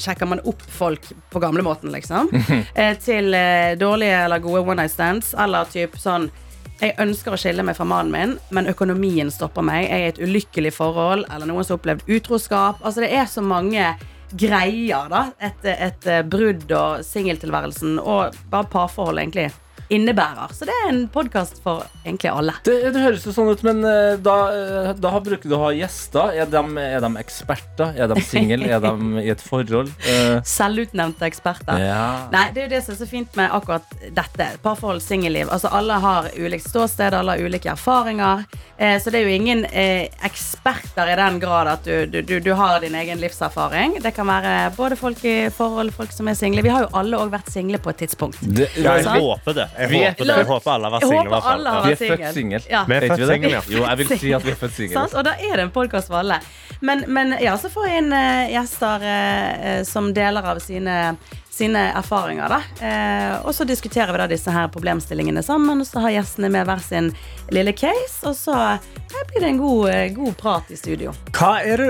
sjekker 0.02 0.30
man 0.30 0.42
opp 0.46 0.62
folk 0.70 1.10
på 1.34 1.42
gamlemåten, 1.42 1.92
liksom, 1.94 2.32
eh, 2.80 2.96
til 3.02 3.34
eh, 3.38 3.76
dårlige 3.82 4.24
eller 4.26 4.44
gode 4.44 4.66
one 4.66 4.82
night 4.84 4.94
stands, 4.94 5.34
eller 5.38 5.70
typ 5.74 5.98
sånn 6.02 6.30
jeg 6.76 6.92
ønsker 7.00 7.32
å 7.32 7.38
skille 7.40 7.64
meg 7.64 7.78
fra 7.78 7.86
mannen 7.88 8.12
min, 8.12 8.34
men 8.52 8.68
økonomien 8.68 9.30
stopper 9.32 9.64
meg. 9.64 9.86
Jeg 9.86 9.96
er 9.96 10.04
i 10.04 10.10
et 10.12 10.20
ulykkelig 10.20 10.74
forhold, 10.76 11.24
eller 11.32 11.48
noen 11.48 11.64
som 11.64 11.78
har 11.78 11.80
opplevd 11.80 12.10
utroskap. 12.18 12.82
Altså 12.84 13.06
Det 13.06 13.14
er 13.16 13.30
så 13.32 13.44
mange 13.46 13.94
greier 14.36 15.08
da 15.08 15.22
etter 15.40 15.80
et 15.88 16.10
eh, 16.10 16.26
brudd 16.28 16.68
og 16.76 17.06
singeltilværelsen 17.08 18.02
og 18.02 18.36
bare 18.52 18.68
parforhold 18.74 19.22
egentlig 19.22 19.48
innebærer. 19.90 20.54
Så 20.56 20.66
det 20.68 20.74
er 20.84 20.90
en 20.90 21.04
podkast 21.14 21.60
for 21.64 21.86
egentlig 22.06 22.32
alle. 22.32 22.56
Det, 22.66 22.78
det 22.96 23.02
høres 23.04 23.26
jo 23.28 23.34
sånn 23.36 23.52
ut, 23.54 23.62
men 23.66 23.84
eh, 23.86 24.16
da, 24.24 24.36
eh, 24.54 24.92
da 24.98 25.12
har- 25.14 25.24
bruker 25.26 25.50
du 25.50 25.56
å 25.58 25.62
ha 25.64 25.72
gjester. 25.74 26.34
Er 26.38 26.50
de, 26.50 26.62
er 26.82 27.00
de 27.02 27.10
eksperter? 27.22 27.96
Er 27.98 28.10
de 28.12 28.22
single? 28.22 28.68
Er 28.70 28.82
de 28.84 29.24
i 29.24 29.30
et 29.34 29.42
forhold? 29.42 29.90
Uh... 30.06 30.38
Selvutnevnte 30.46 31.26
eksperter. 31.26 31.80
Ja. 31.82 32.28
Nei, 32.34 32.48
det 32.54 32.62
er 32.64 32.68
jo 32.68 32.74
det 32.76 32.82
som 32.86 32.94
er 32.96 33.00
så 33.00 33.08
fint 33.10 33.38
med 33.40 33.50
akkurat 33.54 33.96
dette. 34.14 34.50
Parforhold, 34.64 35.02
singelliv. 35.06 35.50
Altså, 35.54 35.72
alle 35.74 35.98
har 36.04 36.30
ulikt 36.38 36.70
ståsted, 36.70 37.14
alle 37.18 37.36
har 37.38 37.46
ulike 37.46 37.72
erfaringer. 37.74 38.46
Eh, 38.78 38.98
så 39.02 39.10
det 39.14 39.22
er 39.22 39.30
jo 39.30 39.36
ingen 39.40 39.66
eh, 39.72 40.10
eksperter 40.28 41.14
i 41.14 41.18
den 41.20 41.40
grad 41.42 41.70
at 41.72 41.86
du, 41.88 42.06
du, 42.12 42.20
du, 42.26 42.36
du 42.44 42.52
har 42.58 42.80
din 42.84 42.96
egen 43.00 43.22
livserfaring. 43.22 43.98
Det 44.04 44.14
kan 44.16 44.28
være 44.30 44.56
både 44.78 44.98
folk 45.00 45.24
i 45.26 45.36
forhold, 45.54 45.94
folk 45.96 46.14
som 46.14 46.30
er 46.32 46.38
single. 46.38 46.64
Vi 46.66 46.74
har 46.74 46.86
jo 46.86 46.92
alle 46.98 47.18
òg 47.22 47.34
vært 47.34 47.50
single 47.54 47.80
på 47.82 47.94
et 47.94 48.04
tidspunkt. 48.06 48.42
Det, 48.46 48.70
jeg 48.78 49.06
håper 49.10 49.58
det. 49.58 49.68
Jeg 49.78 49.90
Vi 49.90 49.98
er- 50.02 50.10
håper, 50.10 50.26
det. 50.26 50.38
jeg 50.38 50.46
håper 50.46 50.72
alle 50.72 50.90
har 50.90 50.94
vært 51.00 51.08
single. 51.10 51.36
håper 51.36 51.50
alle 51.52 51.70
har 51.70 51.84
Vi 51.86 51.92
er 51.92 51.96
født 51.96 52.10
singel. 52.18 52.34
singel. 52.34 52.62
Ja. 52.70 52.84
Vi 52.88 52.96
er 52.96 53.02
født 53.10 53.28
single, 53.32 53.50
ja. 53.52 53.62
Jo, 53.70 53.84
jeg 53.86 53.98
vil 53.98 54.08
si 54.20 54.34
at 54.34 54.44
vi 54.44 54.52
er 54.52 54.56
født 54.56 54.72
single. 54.76 55.08
Og 55.14 55.24
da 55.26 55.32
er 55.32 55.56
det 55.56 55.60
en 55.66 55.72
podkast 55.72 56.08
for 56.08 56.16
alle. 56.22 56.40
Men, 56.82 57.04
men 57.08 57.36
ja, 57.42 57.56
så 57.58 57.70
får 57.72 57.88
jeg 57.88 57.98
inn 58.04 58.14
eh, 58.14 58.50
gjester 58.52 59.02
eh, 59.02 59.78
eh, 59.78 59.84
som 59.84 60.14
deler 60.14 60.44
av 60.46 60.60
sine, 60.60 61.18
sine 61.56 61.80
erfaringer. 61.96 62.52
Da. 62.52 62.86
Eh, 62.86 63.46
og 63.46 63.56
så 63.56 63.64
diskuterer 63.68 64.12
vi 64.12 64.20
da 64.20 64.28
disse 64.28 64.52
her 64.52 64.68
problemstillingene 64.74 65.44
sammen. 65.46 65.80
Og 65.82 65.88
så 65.88 66.04
har 66.04 66.16
gjestene 66.18 66.52
med 66.52 66.68
hver 66.68 66.84
sin 66.84 67.12
lille 67.54 67.72
case, 67.78 68.20
og 68.28 68.36
så 68.36 68.56
eh, 68.76 69.24
blir 69.32 69.46
det 69.46 69.52
en 69.54 69.62
god, 69.62 69.90
eh, 69.94 70.10
god 70.16 70.36
prat 70.42 70.74
i 70.74 70.80
studio. 70.80 71.14
Hva, 71.36 71.54
er 71.64 71.84
det, 71.84 71.90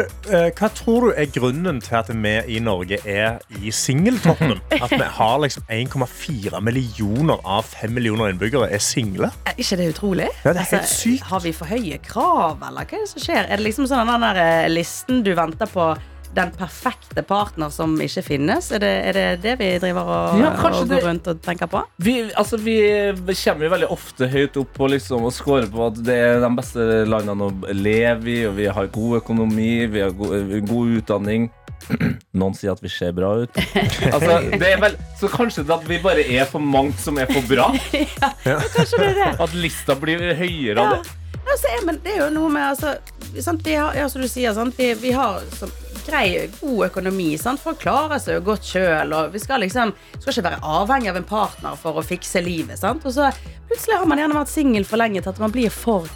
hva 0.57 0.69
tror 0.77 1.07
du 1.07 1.15
er 1.15 1.29
grunnen 1.33 1.81
til 1.83 1.97
at 1.97 2.11
vi 2.13 2.35
i 2.57 2.61
Norge 2.63 2.99
er 3.01 3.39
i 3.61 3.73
singeltoppen? 3.73 4.57
At 4.85 4.91
vi 4.91 5.05
har 5.17 5.37
liksom 5.41 5.63
1,4 5.71 6.61
millioner 6.61 7.39
av 7.41 7.65
5 7.65 7.93
millioner 7.95 8.33
innbyggere 8.33 8.69
er 8.73 8.81
single? 8.83 9.31
Er 9.47 9.57
ikke 9.61 9.79
det 9.79 9.91
utrolig? 9.93 10.27
Ja, 10.43 10.53
det 10.53 10.65
er 10.65 10.71
helt 10.75 10.91
sykt. 10.91 11.25
Har 11.29 11.41
vi 11.45 11.53
for 11.55 11.69
høye 11.69 11.97
krav, 12.05 12.59
eller 12.59 12.85
hva 12.85 12.99
er 12.99 13.05
det 13.05 13.13
som 13.13 13.23
skjer? 13.23 13.47
Er 13.47 13.57
det 13.61 13.65
liksom 13.69 13.87
sånn 13.89 14.11
den 14.11 14.27
der 14.27 14.69
listen 14.73 15.23
du 15.25 15.33
venter 15.37 15.69
på? 15.71 15.93
Den 16.35 16.51
perfekte 16.51 17.23
partner 17.23 17.69
som 17.71 17.93
ikke 18.03 18.21
finnes? 18.25 18.67
Er 18.75 18.81
det 18.83 18.91
er 19.07 19.13
det, 19.15 19.25
det 19.45 19.53
vi 19.61 19.69
driver 19.79 20.03
og, 20.03 20.39
Ja, 20.41 20.49
og 20.51 20.57
går 20.65 20.89
det- 20.89 21.03
rundt 21.05 21.27
og 21.31 21.41
tenker 21.45 21.67
på? 21.71 21.81
Vi, 22.03 22.15
altså, 22.35 22.57
vi 22.59 22.75
kommer 23.43 23.63
jo 23.69 23.71
veldig 23.75 23.89
ofte 23.95 24.27
høyt 24.27 24.57
opp 24.59 24.73
på 24.75 24.89
liksom, 24.91 25.23
å 25.23 25.31
score 25.31 25.67
på 25.71 25.87
at 25.87 26.01
det 26.03 26.15
er 26.25 26.39
de 26.43 26.49
beste 26.57 26.87
landene 27.07 27.47
å 27.47 27.73
leve 27.73 28.27
i, 28.33 28.45
og 28.49 28.55
vi 28.57 28.65
har 28.67 28.87
god 28.87 29.21
økonomi, 29.21 29.85
vi 29.87 30.01
har 30.03 30.11
god, 30.11 30.67
god 30.67 30.97
utdanning. 30.99 31.47
Noen 32.39 32.55
sier 32.57 32.71
at 32.73 32.81
vi 32.83 32.89
ser 32.89 33.11
bra 33.15 33.31
ut. 33.45 33.55
Altså, 34.15 34.39
det 34.57 34.69
er 34.73 34.79
vel, 34.81 34.95
så 35.19 35.29
kanskje 35.31 35.63
det 35.67 35.75
at 35.75 35.87
vi 35.87 35.99
bare 36.03 36.23
er 36.35 36.45
for 36.49 36.59
mange 36.59 36.97
som 36.99 37.17
er 37.21 37.29
for 37.31 37.45
bra? 37.47 37.69
ja, 38.49 38.59
Kanskje 38.75 38.99
det 39.01 39.11
er 39.13 39.19
det? 39.21 39.29
At 39.45 39.53
lista 39.55 39.95
blir 39.95 40.33
høyere 40.35 40.81
av 40.81 40.97
Ja. 40.97 40.97
det? 40.99 41.21
Altså, 41.45 41.71
men 41.85 41.99
det 42.03 42.15
er 42.15 42.23
jo 42.25 42.29
noe 42.33 42.49
med 42.49 42.63
altså, 42.71 42.95
sant? 43.45 43.61
Vi 43.63 43.75
har, 43.77 43.93
ja, 43.93 44.07
som 44.09 44.23
du 44.23 44.27
sier, 44.27 44.51
sant? 44.57 44.73
Vi, 44.79 44.87
vi 44.97 45.11
har 45.13 45.43
så, 45.53 45.67
grei, 46.07 46.49
god 46.59 46.89
økonomi. 46.89 47.31
Sant? 47.41 47.61
Folk 47.63 47.81
klarer 47.83 48.21
seg 48.21 48.39
jo 48.39 48.45
godt 48.51 48.67
sjøl. 48.67 49.15
Vi 49.33 49.41
skal 49.41 49.63
liksom 49.65 49.93
skal 50.17 50.31
ikke 50.33 50.47
være 50.49 50.61
avhengig 50.75 51.11
av 51.11 51.19
en 51.21 51.29
partner 51.29 51.79
for 51.79 51.99
å 51.99 52.05
fikse 52.05 52.43
livet. 52.45 52.79
Sant? 52.81 53.05
Og 53.05 53.15
så 53.15 53.31
plutselig 53.69 53.99
har 53.99 54.07
man 54.09 54.21
gjerne 54.21 54.37
vært 54.37 54.53
singel 54.53 54.87
for 54.87 55.01
lenge 55.01 55.23
til 55.23 55.33
at 55.33 55.41
man 55.41 55.55
blir 55.55 55.73
for 55.73 56.07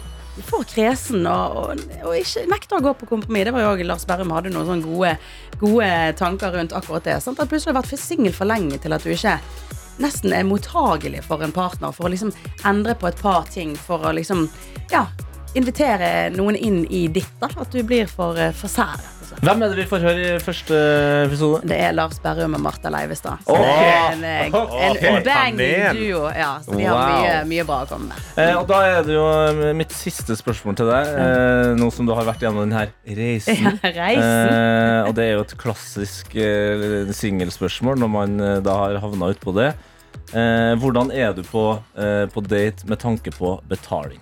for 0.46 0.64
kresen 0.64 1.26
og, 1.28 1.56
og, 1.58 1.80
og 2.06 2.14
ikke 2.16 2.46
nekter 2.48 2.78
å 2.78 2.84
gå 2.84 2.92
på 3.00 3.08
kompromiss. 3.10 3.48
Det 3.48 3.52
var 3.54 3.64
jo 3.64 3.72
også 3.74 3.88
Lars 3.88 4.06
Berrum 4.08 4.30
hadde 4.32 4.52
noen 4.54 4.68
sånne 4.68 4.86
gode, 4.86 5.10
gode 5.60 5.90
tanker 6.20 6.54
rundt 6.54 6.76
akkurat 6.76 7.04
det. 7.04 7.18
Sant? 7.24 7.42
At 7.42 7.50
plutselig 7.50 7.74
har 7.74 7.82
vært 7.82 8.00
singel 8.00 8.36
for 8.36 8.48
lenge 8.48 8.78
til 8.80 8.96
at 8.96 9.04
du 9.04 9.12
ikke 9.12 9.36
nesten 10.00 10.32
er 10.32 10.46
mottagelig 10.48 11.24
for 11.26 11.44
en 11.44 11.52
partner. 11.52 11.92
For 11.92 12.08
å 12.08 12.12
liksom 12.14 12.32
endre 12.68 12.96
på 12.96 13.10
et 13.10 13.20
par 13.20 13.48
ting. 13.52 13.74
For 13.76 14.06
å 14.06 14.14
liksom 14.16 14.46
ja, 14.92 15.04
invitere 15.58 16.30
noen 16.34 16.56
inn 16.56 16.84
i 16.86 17.06
ditt. 17.12 17.32
da 17.40 17.50
At 17.56 17.72
du 17.72 17.82
blir 17.82 18.08
for, 18.08 18.38
eh, 18.38 18.54
for 18.56 18.72
sær. 18.72 19.19
Hvem 19.40 19.62
er 19.64 19.70
det 19.72 19.76
vi 19.78 19.84
får 19.88 20.02
høre 20.04 20.20
i 20.20 20.40
første 20.44 20.76
episode? 21.24 21.62
Det 21.70 21.76
er 21.80 21.94
Lars 21.96 22.18
Berrum 22.20 22.58
og 22.58 22.60
Martha 22.60 22.90
Leivestad. 22.92 23.38
Så 23.46 23.54
Ok. 23.54 23.62
det 23.62 23.86
er 23.88 24.10
en, 24.12 24.24
eh, 24.24 24.40
en, 24.50 24.98
en 25.00 25.22
banging 25.24 25.96
duo. 25.96 26.26
Ja, 26.36 26.50
så 26.60 26.74
de 26.76 26.84
har 26.84 27.14
mye, 27.14 27.38
mye 27.48 27.64
bra 27.64 27.78
å 27.86 27.88
komme 27.88 28.10
med. 28.10 28.26
Eh, 28.36 28.52
og 28.58 28.66
da 28.68 28.80
er 28.84 29.06
det 29.06 29.14
jo 29.16 29.22
eh, 29.30 29.70
mitt 29.78 29.94
siste 29.96 30.36
spørsmål 30.36 30.76
til 30.76 30.90
deg, 30.92 31.08
eh, 31.22 31.70
nå 31.80 31.88
som 31.96 32.04
du 32.10 32.12
har 32.18 32.28
vært 32.28 32.44
gjennom 32.44 32.66
denne 32.66 32.82
reisen. 33.16 33.78
Reisen. 33.80 34.52
Eh, 34.52 35.08
og 35.08 35.16
det 35.16 35.24
er 35.24 35.32
jo 35.38 35.46
et 35.46 35.56
klassisk 35.62 36.36
eh, 36.36 37.08
singelspørsmål 37.16 37.96
når 38.04 38.12
man 38.18 38.36
eh, 38.44 38.58
da 38.66 38.76
har 38.82 39.00
havna 39.06 39.32
utpå 39.32 39.56
det. 39.56 39.70
Eh, 40.36 40.74
hvordan 40.84 41.08
er 41.16 41.32
du 41.32 41.40
på, 41.48 41.64
eh, 41.96 42.26
på 42.28 42.44
date 42.44 42.84
med 42.92 43.00
tanke 43.00 43.32
på 43.40 43.56
betaling? 43.72 44.20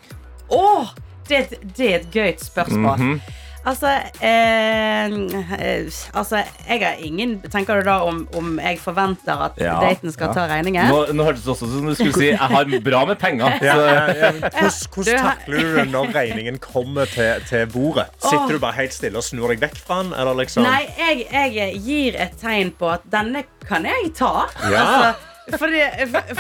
Åh, 0.55 0.95
det, 1.27 1.35
er 1.35 1.43
et- 1.51 1.69
det 1.77 1.91
er 1.91 1.99
et 2.05 2.09
gøyt 2.15 2.47
spørsmål. 2.47 3.03
Mhm. 3.03 3.21
Altså, 3.69 3.91
eh, 4.25 5.07
eh, 5.07 5.89
altså 6.17 6.41
Jeg 6.69 6.81
har 6.81 7.01
ingen 7.05 7.35
Tenker 7.53 7.81
du 7.83 7.89
da 7.89 7.99
om, 8.07 8.23
om 8.39 8.55
jeg 8.63 8.79
forventer 8.81 9.43
at 9.49 9.61
Ja, 9.61 9.75
daten 9.83 10.13
skal 10.15 10.31
ja. 10.31 10.37
ta 10.39 10.47
regningen? 10.49 10.89
Nå, 10.89 11.03
nå 11.13 11.27
hørtes 11.27 11.45
det 11.45 11.53
også 11.53 11.69
ut 11.69 11.75
som 11.77 11.89
du 11.91 11.95
skulle 11.99 12.17
si 12.17 12.31
jeg 12.31 12.39
har 12.55 12.71
bra 12.85 13.05
med 13.09 13.19
penger. 13.21 13.59
Ja, 13.65 13.75
ja, 13.77 14.05
ja, 14.15 14.31
Hvordan, 14.33 15.09
her- 15.13 15.25
takler 15.29 15.63
du 15.63 15.77
det 15.77 15.87
når 15.93 16.13
regningen 16.15 16.59
kommer 16.63 17.09
til, 17.11 17.43
til 17.49 17.67
bordet? 17.73 18.09
Sitter 18.23 18.57
du 18.57 18.61
bare 18.63 18.79
helt 18.79 18.95
stille 18.97 19.21
og 19.21 19.27
snur 19.27 19.53
deg 19.53 19.63
vekk 19.63 19.79
fra 19.85 20.03
den? 20.03 20.15
Eller 20.17 20.39
liksom? 20.43 20.65
Nei, 20.67 20.85
jeg, 20.99 21.27
jeg 21.57 21.83
gir 21.85 22.19
et 22.25 22.39
tegn 22.41 22.73
på 22.79 22.93
at 22.95 23.05
denne 23.13 23.45
kan 23.69 23.85
jeg 23.89 24.13
ta. 24.17 24.47
Ja. 24.71 24.85
Altså, 24.85 25.38
for, 25.57 25.69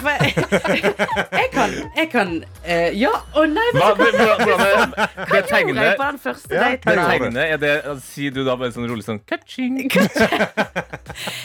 for, 0.01 0.11
Jeg 1.39 1.49
kan, 1.55 1.75
jeg 1.97 2.09
kan 2.13 2.33
eh, 2.65 2.91
Ja, 2.99 3.13
å 3.35 3.45
nei, 3.49 3.67
vet 3.75 4.17
du 4.17 4.23
hva? 4.23 4.37
Hva 4.39 5.61
gjorde 5.63 5.87
jeg 5.87 5.97
på 5.99 6.09
den 6.09 6.21
første 6.23 6.55
Ja, 6.55 6.69
daten? 6.85 7.35
Det 7.39 7.47
er 7.55 7.63
det, 7.63 7.75
Sier 8.05 8.35
du 8.35 8.43
da 8.47 8.57
bare 8.61 8.75
sånn 8.75 8.89
rolig 8.91 9.07
sånn 9.07 9.21
Ka-ching. 9.29 9.81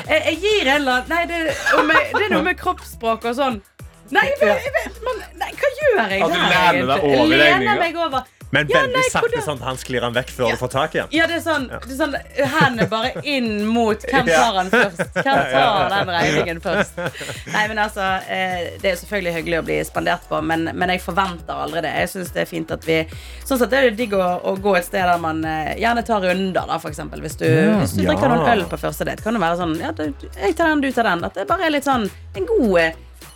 Jeg, 0.10 0.20
jeg 0.28 0.36
gir 0.44 0.68
en 0.68 0.82
eller 0.82 1.00
annen 1.00 1.10
Nei, 1.14 1.24
det, 1.30 1.40
om 1.78 1.90
det 1.90 2.26
er 2.28 2.34
noe 2.34 2.46
med 2.46 2.58
kroppsspråk 2.60 3.26
og 3.32 3.38
sånn. 3.38 3.60
Nei, 4.14 4.26
men, 4.42 4.52
jeg 4.62 4.74
vet, 4.76 4.98
men, 5.06 5.22
nei 5.40 5.50
hva 5.58 5.70
gjør 5.80 6.12
jeg 6.12 6.24
At 6.26 6.34
du 7.08 7.34
lener 7.34 7.80
deg 7.80 8.00
over? 8.04 8.28
Men 8.54 8.70
Ja, 8.70 8.84
veldig 8.84 9.00
nei, 9.00 9.04
sakte, 9.10 9.42
sånn 9.42 9.58
at 9.62 9.66
han 9.66 9.80
sklir 9.82 10.06
han 10.06 10.14
vekk 10.16 10.30
før 10.36 10.54
du 10.54 10.60
får 10.62 10.72
tak 10.76 10.96
i 10.96 11.00
den. 11.02 11.12
Ja, 11.18 11.26
det 11.30 11.40
er 11.40 11.44
sånn, 11.46 11.66
det 11.72 11.90
er 11.90 11.98
sånn 11.98 12.16
Hendene 12.54 12.86
bare 12.92 13.24
inn 13.26 13.66
mot 13.66 14.06
Hvem 14.12 14.30
tar 14.30 14.60
han 14.60 14.70
først? 14.74 15.02
Hvem 15.18 15.42
tar 15.56 15.90
den 15.96 16.12
regningen 16.14 16.62
først? 16.64 17.00
Nei, 17.50 17.66
men 17.72 17.82
altså 17.82 18.06
eh, 18.30 18.78
Det 18.84 18.92
er 18.94 19.00
selvfølgelig 19.02 19.36
hyggelig 19.40 19.60
å 19.60 19.66
bli 19.68 19.80
spandert 19.88 20.28
på, 20.30 20.40
men, 20.46 20.70
men 20.78 20.94
jeg 20.94 21.02
forventer 21.04 21.64
aldri 21.66 21.84
det. 21.86 21.94
Jeg 22.04 22.14
synes 22.14 22.32
det 22.36 22.46
er 22.46 22.50
fint 22.52 22.72
at 22.78 22.88
vi 22.88 23.00
Sånn 23.44 23.60
sett 23.60 23.74
det 23.74 23.80
er 23.82 23.90
det 23.90 23.98
digg 24.00 24.14
å, 24.16 24.24
å 24.48 24.56
gå 24.62 24.76
et 24.78 24.86
sted 24.88 25.02
der 25.04 25.20
man 25.22 25.42
eh, 25.48 25.74
gjerne 25.82 26.06
tar 26.08 26.22
runder, 26.24 26.70
da, 26.70 26.78
eksempel. 26.94 27.24
Hvis 27.26 27.36
du, 27.42 27.48
hvis 27.82 27.96
du 27.98 28.04
Ja. 28.04 28.12
drikker 28.12 28.30
noen 28.32 28.48
øl 28.54 28.66
på 28.70 28.78
første 28.80 29.08
date, 29.08 29.24
kan 29.26 29.34
det 29.36 29.42
være 29.44 29.60
sånn 29.60 29.76
Ja, 29.82 29.92
du, 29.98 30.06
jeg 30.38 30.56
tar 30.60 30.70
den, 30.72 30.84
du 30.84 30.92
tar 30.94 31.10
den. 31.10 31.26
At 31.26 31.36
det 31.40 31.48
bare 31.50 31.68
er 31.68 31.74
litt 31.74 31.88
sånn 31.88 32.06
en 32.38 32.48
god 32.50 32.78
eh, 32.82 32.94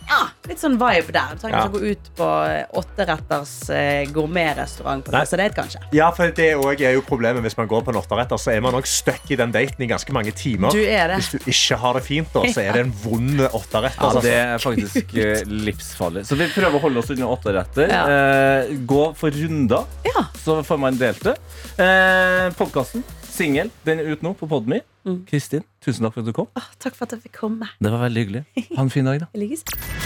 ja, 0.08 0.20
litt 0.48 0.60
sånn 0.62 0.78
vibe 0.80 1.12
der. 1.12 1.34
Du 1.34 1.42
trenger 1.42 1.58
Ja. 1.58 1.64
ikke 1.66 1.76
å 1.76 1.80
gå 1.80 1.90
ut 1.92 2.08
på 2.16 2.28
eh, 2.48 2.64
åtteretters 2.80 3.52
eh, 3.74 4.06
gourmetrestaurant 4.14 5.04
på 5.04 5.12
første 5.12 5.36
date, 5.40 5.54
kanskje. 5.56 5.82
Ja, 5.96 6.10
for 6.16 6.32
det 6.34 6.48
også 6.56 6.86
er 6.88 6.94
jo 6.96 7.02
problemet 7.06 7.42
Hvis 7.44 7.56
man 7.58 7.68
går 7.68 7.82
på 7.86 7.92
en 7.92 8.00
åtteretter, 8.00 8.40
så 8.40 8.52
er 8.54 8.60
man 8.64 8.72
nok 8.76 8.86
stuck 8.88 9.30
i 9.30 9.36
den 9.36 9.52
daten 9.54 9.84
i 9.84 9.88
ganske 9.90 10.12
mange 10.16 10.32
timer. 10.32 10.72
Du 10.74 10.80
er 10.82 11.12
det. 11.12 11.20
Hvis 11.20 11.30
du 11.36 11.50
ikke 11.52 11.78
har 11.82 11.98
det 11.98 12.04
fint, 12.08 12.32
da, 12.34 12.44
så 12.52 12.64
er 12.64 12.72
det 12.78 12.84
en 12.86 12.94
vond 13.04 13.40
åtteretter. 13.48 14.00
Ja, 14.00 14.08
altså. 14.08 14.24
det 14.24 14.34
er 14.38 14.58
faktisk 14.64 15.14
eh, 15.18 15.44
livsfarlig. 15.68 16.24
Så 16.28 16.38
vi 16.40 16.48
prøver 16.54 16.78
å 16.80 16.82
holde 16.86 17.02
oss 17.04 17.12
unna 17.14 17.28
åtteretter. 17.34 17.88
Ja. 17.92 18.02
Eh, 18.08 18.74
gå 18.88 19.04
for 19.18 19.30
runder, 19.30 19.86
Ja. 20.08 20.24
så 20.44 20.60
får 20.64 20.78
man 20.80 20.98
delt 21.00 21.22
det. 21.26 21.36
Eh, 21.78 22.48
Podkasten 22.58 23.04
Singel 23.28 23.68
den 23.86 24.00
er 24.02 24.08
ute 24.14 24.24
nå 24.26 24.32
på 24.34 24.48
Podme. 24.50 24.80
Mm. 25.06 25.20
Kristin, 25.28 25.62
tusen 25.84 26.02
takk 26.04 26.16
for 26.16 26.24
at 26.24 26.26
du 26.26 26.34
kom. 26.36 26.48
Åh, 26.58 26.66
takk 26.82 26.96
for 26.98 27.06
at 27.06 27.14
jeg 27.14 27.28
fikk 27.28 27.38
komme. 27.44 27.70
Det 27.78 27.92
var 27.94 28.02
veldig 28.08 28.24
hyggelig. 28.26 28.44
Ha 28.74 28.82
en 28.82 28.90
fin 28.90 29.06
dag, 29.06 29.22
da. 29.26 29.97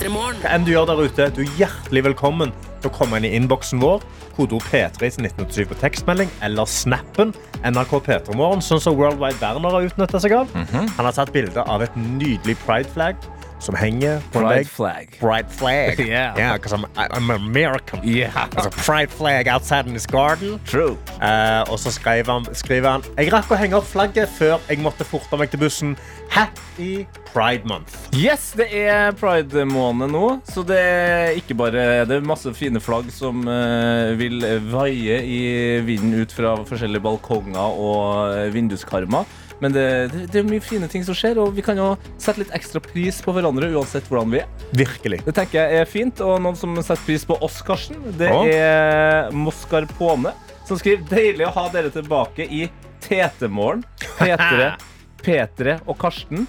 Enn 0.00 0.64
du 0.64 0.70
gjør 0.72 0.86
der 0.88 1.00
ute, 1.04 1.26
du 1.36 1.42
er 1.44 1.56
hjertelig 1.58 2.02
velkommen 2.06 2.54
til 2.80 2.88
å 2.88 2.92
komme 2.94 3.18
inn 3.20 3.26
i 3.28 3.32
innboksen 3.36 3.82
vår. 3.82 4.00
Kodeord 4.32 4.64
P3 4.70 5.10
til 5.12 5.26
1987 5.26 5.66
på 5.68 5.76
tekstmelding 5.82 6.30
eller 6.46 6.68
snappen 6.70 7.34
NRK 7.60 7.92
P3morgen, 8.06 8.62
sånn 8.64 8.80
som 8.80 8.96
Worldwide 8.96 9.36
Werner 9.42 9.76
har 9.76 9.88
utnytta 9.90 10.22
seg 10.22 10.32
av. 10.38 10.48
Mhm. 10.56 10.88
Han 10.96 11.04
har 11.04 11.12
tatt 11.12 11.32
bilde 11.34 11.60
av 11.60 11.82
et 11.84 11.96
nydelig 11.96 12.56
pride-flagg 12.64 13.16
som 13.60 13.74
henger 13.76 14.20
på 14.32 14.40
en 14.40 14.48
vegg. 14.48 14.66
flag. 14.68 15.16
Pride 15.20 15.50
flag. 15.50 16.00
Yeah. 16.10 16.34
Yeah, 16.36 16.52
because 16.56 16.72
I'm, 16.72 16.86
I'm 16.96 17.30
American. 17.30 18.00
Yeah. 18.02 18.48
There's 18.50 18.66
a 18.70 18.70
pride 18.70 19.10
flag 19.10 19.48
outside 19.48 19.86
in 19.86 19.92
his 19.92 20.06
garden. 20.06 20.58
True. 20.66 20.96
Uh, 21.20 21.62
og 21.70 21.78
så 21.78 21.92
skrev 21.92 22.26
han, 22.26 22.46
skriver 22.56 22.90
han 22.96 23.04
Jeg 23.18 23.30
rakk 23.32 23.52
å 23.52 23.58
henge 23.60 23.76
opp 23.78 23.86
flagget 23.86 24.30
før 24.32 24.58
jeg 24.68 24.80
måtte 24.82 25.04
forte 25.06 25.36
meg 25.38 25.52
til 25.52 25.60
bussen. 25.62 25.96
Happy 26.30 27.04
Pride 27.30 27.68
Month. 27.68 27.94
Yes, 28.16 28.50
det 28.58 28.68
er 28.74 29.12
pride-måned 29.18 30.10
nå, 30.10 30.24
så 30.50 30.64
det 30.66 30.78
er 30.80 31.36
ikke 31.38 31.54
bare 31.58 31.84
Det 32.08 32.16
er 32.16 32.26
masse 32.26 32.50
fine 32.58 32.80
flagg 32.82 33.10
som 33.14 33.44
uh, 33.46 34.16
vil 34.18 34.42
vaie 34.72 35.20
i 35.22 35.40
vinden 35.86 36.16
ut 36.24 36.32
fra 36.34 36.56
forskjellige 36.66 37.04
balkonger 37.04 37.78
og 37.80 38.34
eh, 38.34 38.48
vinduskarmer. 38.54 39.28
Men 39.60 39.74
det, 39.76 39.86
det, 40.12 40.26
det 40.32 40.40
er 40.40 40.46
mye 40.48 40.64
fine 40.64 40.88
ting 40.90 41.04
som 41.04 41.16
skjer, 41.16 41.38
og 41.42 41.52
vi 41.56 41.64
kan 41.64 41.78
jo 41.78 41.92
sette 42.16 42.40
litt 42.40 42.54
ekstra 42.56 42.80
pris 42.84 43.20
på 43.24 43.34
hverandre 43.36 43.68
uansett 43.76 44.08
hvordan 44.08 44.32
vi 44.32 44.42
er. 44.42 44.68
Virkelig. 44.76 45.20
Det 45.26 45.34
tenker 45.36 45.60
jeg 45.60 45.82
er 45.82 45.90
fint, 45.90 46.22
og 46.24 46.40
noen 46.42 46.56
som 46.58 46.76
setter 46.80 47.02
pris 47.06 47.26
på 47.28 47.36
oss, 47.44 47.60
Karsten, 47.66 48.00
det 48.20 48.30
oh. 48.32 48.48
er 48.48 49.28
Moscarpone, 49.36 50.32
som 50.68 50.80
skriver 50.80 51.04
Deilig 51.10 51.48
å 51.48 51.54
ha 51.58 51.66
dere 51.74 51.92
tilbake 51.92 52.48
i 52.48 52.66
TT-morgen. 53.04 53.84
P3, 54.16 54.72
P3 55.26 55.80
og 55.84 55.98
Karsten. 56.00 56.48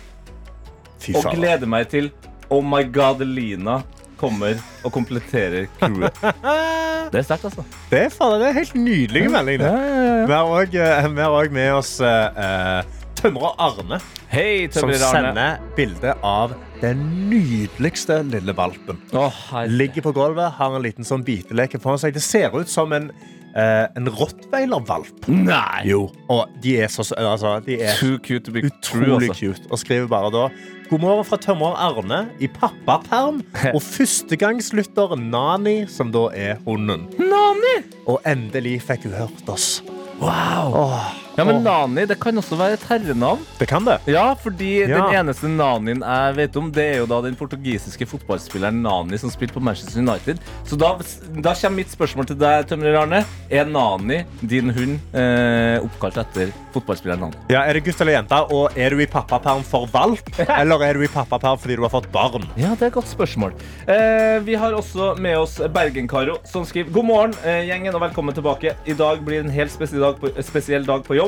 Og 1.17 1.31
gleder 1.33 1.67
meg 1.69 1.89
til 1.91 2.11
Oh 2.51 2.61
my 2.63 2.83
god, 2.93 3.23
Lina 3.25 3.79
kommer 4.21 4.59
og 4.85 4.93
kompletterer 4.93 5.67
crewet. 5.79 6.19
Det 7.11 7.19
er 7.19 7.25
sterkt, 7.27 7.47
altså. 7.49 7.63
Det 7.91 8.05
er, 8.05 8.11
faen, 8.13 8.37
det 8.39 8.45
er 8.47 8.53
helt 8.55 8.75
nydelige 8.77 9.31
meldinger. 9.33 9.65
Ja, 9.67 9.79
ja, 9.81 10.03
ja. 10.05 10.25
Vi 10.29 10.35
har 10.37 10.51
òg- 10.55 11.15
vi 11.15 11.21
har 11.25 11.33
òg 11.35 11.51
med 11.51 11.73
oss 11.75 11.97
eh, 11.99 12.39
eh, 12.39 13.00
Tømrer 13.21 13.53
Arne, 13.61 13.99
Hei, 14.31 14.65
som 14.73 14.89
Arne. 14.89 14.97
sender 14.97 15.59
bilde 15.77 16.15
av 16.25 16.55
den 16.81 17.03
nydeligste 17.29 18.23
lille 18.25 18.55
valpen. 18.57 18.97
Oh. 19.13 19.35
Ligger 19.69 20.07
på 20.07 20.13
gulvet, 20.17 20.55
har 20.57 20.73
en 20.73 20.81
liten 20.81 21.05
sånn 21.05 21.21
biteleke 21.27 21.77
på 21.81 21.93
seg. 22.01 22.15
Det 22.17 22.23
ser 22.25 22.57
ut 22.57 22.71
som 22.71 22.93
en, 22.97 23.11
Uh, 23.51 23.83
en 23.99 24.05
rottweiler-valp. 24.07 25.25
Nei! 25.27 25.81
Jo. 25.83 26.05
Og 26.31 26.47
de 26.63 26.77
er 26.85 26.87
så 26.87 27.03
altså, 27.19 27.57
De 27.65 27.75
er 27.83 27.97
Too 27.99 28.15
cute 28.23 28.45
to 28.45 28.53
be 28.55 28.61
true, 28.79 29.01
utrolig 29.03 29.27
altså. 29.27 29.49
cute. 29.57 29.67
Og 29.67 29.81
skriver 29.81 30.07
bare 30.07 30.29
da 30.31 30.45
God 30.87 31.01
morgen 31.03 31.27
fra 31.27 31.35
tømrer 31.35 31.75
Arne 31.75 32.21
i 32.39 32.47
pappaperm 32.47 33.41
og 33.75 33.81
førstegangslytter 33.83 35.17
Nani, 35.19 35.81
som 35.91 36.13
da 36.15 36.29
er 36.31 36.63
hunden. 36.63 37.09
Nani! 37.19 37.75
Og 38.07 38.23
endelig 38.23 38.77
fikk 38.87 39.09
hun 39.09 39.17
hørt 39.19 39.51
oss. 39.51 39.81
Wow. 40.23 40.71
Åh, 40.85 41.11
Ja, 41.37 41.45
men 41.47 41.61
Nani 41.63 42.03
det 42.09 42.17
kan 42.19 42.35
også 42.37 42.57
være 42.59 42.75
et 42.75 42.83
herrenavn. 42.89 43.39
det 43.57 43.67
kan 43.69 43.85
det. 43.87 43.99
Ja, 44.11 44.33
fordi 44.35 44.81
Ja. 44.83 45.07
den 45.07 45.15
eneste 45.15 45.47
Nanien 45.47 46.01
jeg 46.03 46.35
vet 46.35 46.55
om, 46.57 46.69
det 46.71 46.83
er 46.83 46.97
jo 46.99 47.05
da 47.07 47.21
den 47.21 47.35
portugisiske 47.39 48.05
fotballspilleren 48.05 48.81
Nani 48.83 49.17
som 49.17 49.29
spilte 49.31 49.53
på 49.53 49.61
Manchester 49.63 50.01
United. 50.01 50.39
Så 50.67 50.75
da, 50.77 50.97
da 51.41 51.53
kommer 51.53 51.75
mitt 51.77 51.87
spørsmål 51.89 52.27
til 52.27 52.35
deg, 52.35 52.67
Tømrer 52.67 52.97
Arne. 52.99 53.23
Er 53.49 53.63
Nani, 53.65 54.25
din 54.45 54.69
hund, 54.75 54.99
eh, 55.15 55.79
oppkalt 55.79 56.17
etter 56.19 56.51
fotballspilleren 56.73 57.21
Nani? 57.21 57.33
Ja, 57.49 57.61
Er 57.63 57.73
det 57.79 57.85
gutt 57.85 58.01
eller 58.01 58.17
jente? 58.19 58.41
Og 58.51 58.75
er 58.77 58.89
du 58.89 58.99
i 58.99 59.05
pappaperm 59.07 59.63
for 59.63 59.87
valp, 59.87 60.27
eller 60.59 60.83
er 60.83 60.93
du 60.99 61.01
i 61.03 61.07
pappaperm 61.07 61.57
fordi 61.57 61.77
du 61.77 61.81
har 61.87 61.89
fått 61.95 62.11
barn? 62.11 62.43
Ja, 62.57 62.75
det 62.75 62.81
er 62.83 62.87
et 62.91 62.93
godt 62.99 63.07
spørsmål. 63.07 63.53
Eh, 63.87 64.39
vi 64.43 64.55
har 64.55 64.73
også 64.73 65.15
med 65.17 65.37
oss 65.37 65.55
Bergen-Karo, 65.59 66.39
som 66.43 66.65
skriver 66.65 66.91
God 66.91 67.05
morgen, 67.05 67.33
eh, 67.45 67.63
gjengen, 67.71 67.95
og 67.95 68.01
velkommen 68.01 68.35
tilbake. 68.35 68.75
I 68.85 68.93
dag 68.99 69.23
blir 69.23 69.39
en 69.39 69.49
helt 69.49 69.71
spesiell 69.71 70.01
dag, 70.01 70.19
på, 70.19 70.27
spesiell 70.43 70.83
dag 70.85 71.03
på 71.07 71.15
jobb. 71.15 71.20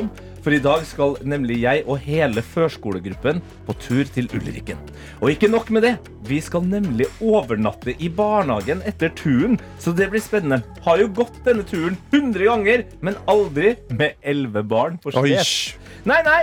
For 0.44 0.52
i 0.52 0.60
dag 0.60 0.82
skal 0.84 1.14
nemlig 1.24 1.56
jeg 1.62 1.84
og 1.88 2.02
hele 2.04 2.42
førskolegruppen 2.44 3.38
på 3.64 3.76
tur 3.80 4.04
til 4.12 4.28
Ulriken. 4.36 4.80
Og 5.22 5.32
ikke 5.32 5.48
nok 5.48 5.70
med 5.72 5.86
det. 5.86 5.94
Vi 6.28 6.40
skal 6.44 6.66
nemlig 6.68 7.06
overnatte 7.24 7.94
i 7.96 8.10
barnehagen 8.12 8.82
etter 8.84 9.12
turen. 9.16 9.56
Så 9.80 9.94
det 9.96 10.10
blir 10.12 10.20
spennende. 10.24 10.60
Har 10.84 11.00
jo 11.00 11.08
gått 11.16 11.40
denne 11.46 11.64
turen 11.68 11.96
100 12.12 12.44
ganger, 12.50 12.84
men 13.00 13.16
aldri 13.30 13.72
med 13.96 14.20
11 14.20 14.68
barn 14.68 15.00
på 15.00 15.14
slep. 15.16 15.80
Nei, 16.04 16.20
nei. 16.28 16.42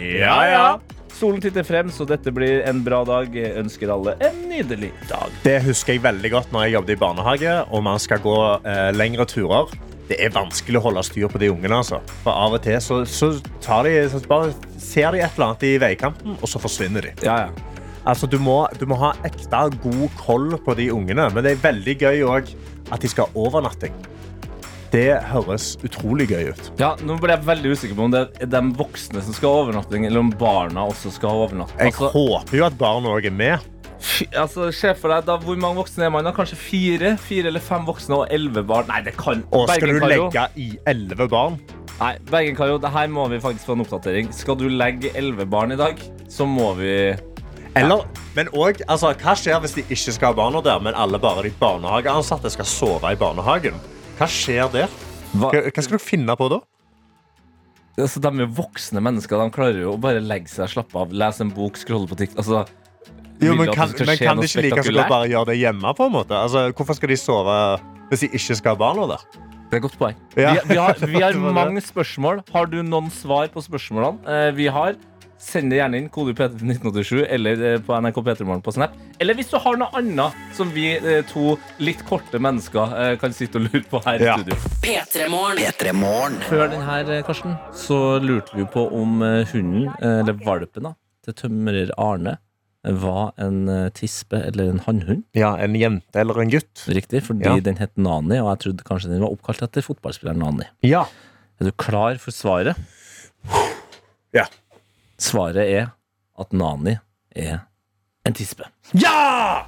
Ja, 0.00 0.38
ja. 0.48 0.66
Solen 1.12 1.42
titter 1.44 1.62
frem, 1.62 1.90
så 1.92 2.06
dette 2.08 2.32
blir 2.32 2.64
en 2.66 2.80
bra 2.86 3.02
dag. 3.04 3.34
Jeg 3.36 3.52
ønsker 3.60 3.92
alle 3.92 4.16
en 4.24 4.42
nydelig 4.48 4.94
dag. 5.10 5.28
Det 5.44 5.58
husker 5.68 5.98
jeg 5.98 6.06
veldig 6.08 6.32
godt 6.32 6.54
når 6.56 6.64
jeg 6.66 6.78
jobbet 6.78 6.96
i 6.96 7.00
barnehage 7.04 7.56
og 7.68 7.84
man 7.84 8.00
skal 8.02 8.22
gå 8.24 8.38
eh, 8.64 8.88
lengre 8.96 9.28
turer. 9.28 9.70
Det 10.10 10.18
er 10.20 10.32
vanskelig 10.34 10.80
å 10.80 10.84
holde 10.88 11.02
styr 11.06 11.28
på 11.30 11.40
de 11.40 11.48
ungene. 11.52 11.78
Altså. 11.78 12.00
For 12.24 12.34
av 12.34 12.56
og 12.58 12.62
til 12.64 12.78
så, 12.82 13.02
så, 13.08 13.32
tar 13.64 13.86
de, 13.86 13.94
så 14.12 14.20
bare 14.28 14.52
ser 14.82 15.14
de 15.14 15.22
et 15.22 15.36
eller 15.36 15.52
annet 15.52 15.66
i 15.68 15.74
veikanten, 15.82 16.38
og 16.40 16.48
så 16.50 16.60
forsvinner 16.62 17.06
de. 17.08 17.14
Ja, 17.26 17.46
ja. 17.46 17.68
Altså, 18.02 18.26
du, 18.26 18.34
må, 18.42 18.64
du 18.80 18.86
må 18.90 18.96
ha 18.98 19.12
ekte 19.26 19.60
god 19.84 20.08
koll 20.18 20.56
på 20.64 20.74
de 20.74 20.88
ungene, 20.90 21.28
men 21.30 21.46
det 21.46 21.54
er 21.54 21.62
veldig 21.62 21.94
gøy 22.00 22.24
òg 22.26 22.50
at 22.92 23.04
de 23.04 23.10
skal 23.12 23.28
ha 23.30 23.44
overnatting. 23.46 23.94
Det 24.92 25.06
høres 25.30 25.70
utrolig 25.86 26.26
gøy 26.28 26.50
ut. 26.50 26.66
Ja, 26.82 26.90
nå 27.00 27.14
ble 27.22 27.32
jeg 27.32 27.46
veldig 27.46 27.70
usikker 27.72 27.96
på 27.96 28.08
om 28.10 28.12
det 28.12 28.26
er 28.42 28.50
de 28.52 28.60
voksne 28.76 29.22
som 29.24 29.36
skal 29.36 29.48
ha 29.54 29.60
overnatting, 29.62 30.04
eller 30.04 30.20
om 30.20 30.32
barna 30.36 30.84
også 30.90 31.14
skal 31.14 31.30
ha 31.32 31.46
overnatting. 31.46 31.78
Jeg 31.80 31.94
Altså, 31.94 32.10
håper 32.12 32.58
jo 32.58 32.66
at 32.66 32.76
barna 32.80 33.14
òg 33.14 33.30
er 33.30 33.38
med. 33.38 33.70
Altså, 34.36 34.70
Se 34.74 34.92
for 34.98 35.12
deg 35.12 35.26
da, 35.28 35.36
hvor 35.42 35.58
mange 35.60 35.80
voksne 35.82 36.06
er 36.06 36.12
man? 36.14 36.26
da? 36.26 36.32
Kanskje 36.36 36.58
fire? 36.58 37.14
Fire 37.22 37.50
eller 37.52 37.62
fem 37.62 37.84
voksne 37.88 38.22
og 38.22 38.32
elleve 38.34 38.64
barn? 38.66 38.88
Nei, 38.90 39.02
det 39.06 39.14
kan 39.18 39.44
Og 39.54 39.70
skal 39.70 39.94
du 39.94 40.06
legge 40.06 40.46
i 40.60 40.72
elleve 40.90 41.28
barn? 41.32 41.58
Nei, 42.00 42.16
Bergen-Karo, 42.30 42.78
det 42.82 42.90
her 42.90 43.10
må 43.12 43.28
vi 43.30 43.38
faktisk 43.42 43.68
få 43.68 43.76
en 43.76 43.84
oppdatering. 43.84 44.32
Skal 44.34 44.56
du 44.58 44.64
legge 44.72 45.12
elleve 45.18 45.46
barn 45.46 45.74
i 45.74 45.78
dag, 45.78 46.00
så 46.32 46.46
må 46.48 46.72
vi 46.80 46.94
Eller, 47.78 48.02
men 48.36 48.50
også, 48.52 48.84
altså, 48.88 49.12
Hva 49.22 49.36
skjer 49.38 49.60
hvis 49.62 49.76
de 49.78 49.84
ikke 49.86 50.16
skal 50.16 50.32
ha 50.32 50.36
barna 50.36 50.60
der, 50.64 50.82
men 50.82 50.98
alle 50.98 51.20
bare 51.22 51.46
de 51.46 51.54
barnehageansatte 51.60 52.50
skal 52.52 52.68
sove 52.68 53.12
i 53.12 53.18
barnehagen? 53.20 53.78
Hva 54.18 54.28
skjer 54.28 54.68
der? 54.72 54.92
Hva, 55.32 55.48
Hva, 55.52 55.70
skal 55.78 55.96
dere 55.96 56.02
finne 56.02 56.36
på 56.36 56.50
da? 56.52 56.60
altså, 58.00 58.20
De 58.20 58.28
er 58.28 58.50
voksne 58.56 59.00
mennesker. 59.04 59.38
De 59.40 59.54
klarer 59.54 59.84
jo 59.84 59.94
å 59.94 60.00
bare 60.00 60.20
legge 60.20 60.50
seg, 60.52 60.68
slappe 60.74 60.98
av, 60.98 61.12
lese 61.12 61.44
en 61.46 61.52
bok, 61.54 61.78
scrolle 61.80 62.10
på 62.10 62.18
TikTok. 62.18 62.42
Altså, 62.42 62.64
Jo, 63.42 63.54
men 63.58 63.72
kan, 63.74 63.92
men 64.06 64.16
kan 64.18 64.40
de 64.40 64.48
ikke 64.48 64.62
like 64.68 64.82
så 64.86 64.92
godt 64.96 65.08
bare 65.12 65.28
gjøre 65.32 65.46
det 65.52 65.58
hjemme? 65.60 65.94
på 65.98 66.06
en 66.08 66.12
måte? 66.14 66.36
Altså, 66.38 66.68
hvorfor 66.72 66.94
skal 66.98 67.08
de 67.12 67.16
sove 67.20 67.56
hvis 68.12 68.20
de 68.26 68.28
ikke 68.36 68.56
skal 68.58 68.74
ha 68.76 68.80
barna 68.86 69.06
der? 69.14 69.22
Det 69.72 69.78
er 69.78 69.80
et 69.80 69.86
godt 69.86 69.94
poeng. 69.98 70.16
Ja. 70.36 70.50
Vi, 70.52 70.74
vi 70.74 70.76
har, 70.76 70.98
vi 71.08 71.20
har 71.22 71.38
mange 71.62 71.80
spørsmål. 71.80 72.42
Har 72.52 72.66
du 72.68 72.82
noen 72.84 73.08
svar 73.10 73.48
på 73.54 73.62
spørsmålene? 73.64 74.20
Eh, 74.28 74.50
vi 74.58 74.66
har. 74.68 74.98
Send 75.42 75.72
det 75.72 75.78
gjerne 75.80 75.98
inn. 75.98 76.04
Kode 76.12 76.34
P3 76.38 76.52
til 76.60 76.68
1987 76.70 77.24
eller 77.34 77.62
eh, 77.72 77.78
på 77.82 77.96
NRK 78.04 78.20
P3morgen 78.28 78.60
på 78.62 78.74
Snap. 78.76 78.92
Eller 79.18 79.34
hvis 79.34 79.48
du 79.50 79.56
har 79.64 79.78
noe 79.80 79.88
annet 79.98 80.36
som 80.54 80.68
vi 80.76 80.84
eh, 81.00 81.24
to 81.32 81.56
litt 81.82 82.04
korte 82.06 82.38
mennesker 82.38 83.16
kan 83.18 83.34
sitte 83.34 83.58
og 83.58 83.66
lure 83.72 83.82
på 83.90 83.98
her 84.04 84.22
Ja. 84.22 84.36
i 84.36 84.44
studio. 84.44 84.60
P3morgen. 84.84 86.38
Før 86.46 86.68
den 86.70 86.84
her, 86.86 87.10
Karsten, 87.26 87.56
så 87.74 88.18
lurte 88.22 88.54
vi 88.60 88.68
på 88.70 88.84
om 88.94 89.18
hunden, 89.50 89.88
eller 90.04 90.36
valpen, 90.44 90.86
da, 90.92 90.94
til 91.26 91.34
tømrer 91.42 91.90
Arne 91.98 92.36
var 92.82 93.32
en 93.38 93.68
eh, 93.68 93.88
tispe 93.94 94.40
eller 94.42 94.70
en 94.72 94.80
hannhund. 94.86 95.22
Ja, 95.38 95.52
En 95.62 95.74
jente 95.78 96.18
eller 96.18 96.40
en 96.42 96.50
gutt? 96.50 96.84
Riktig, 96.88 97.22
fordi 97.22 97.44
Ja. 97.46 97.60
den 97.60 97.76
het 97.78 97.96
Nani, 97.96 98.38
og 98.40 98.48
jeg 98.50 98.58
trodde 98.64 98.84
kanskje 98.84 99.10
den 99.12 99.20
var 99.22 99.30
oppkalt 99.30 99.62
etter 99.62 99.82
fotballspilleren 99.86 100.38
Nani. 100.42 100.64
Ja. 100.82 101.04
Er 101.60 101.64
du 101.64 101.70
klar 101.72 102.18
for 102.18 102.32
svaret? 102.34 102.76
Ja. 104.34 104.46
Svaret 105.18 105.68
er 105.68 105.92
at 106.38 106.52
Nani 106.52 106.96
er 107.36 107.60
en 108.26 108.32
tispe. 108.34 108.64
Ja! 108.94 109.66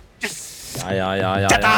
Ja, 0.83 0.93
ja, 0.95 1.15
ja, 1.15 1.33
ja, 1.39 1.49
ja. 1.61 1.73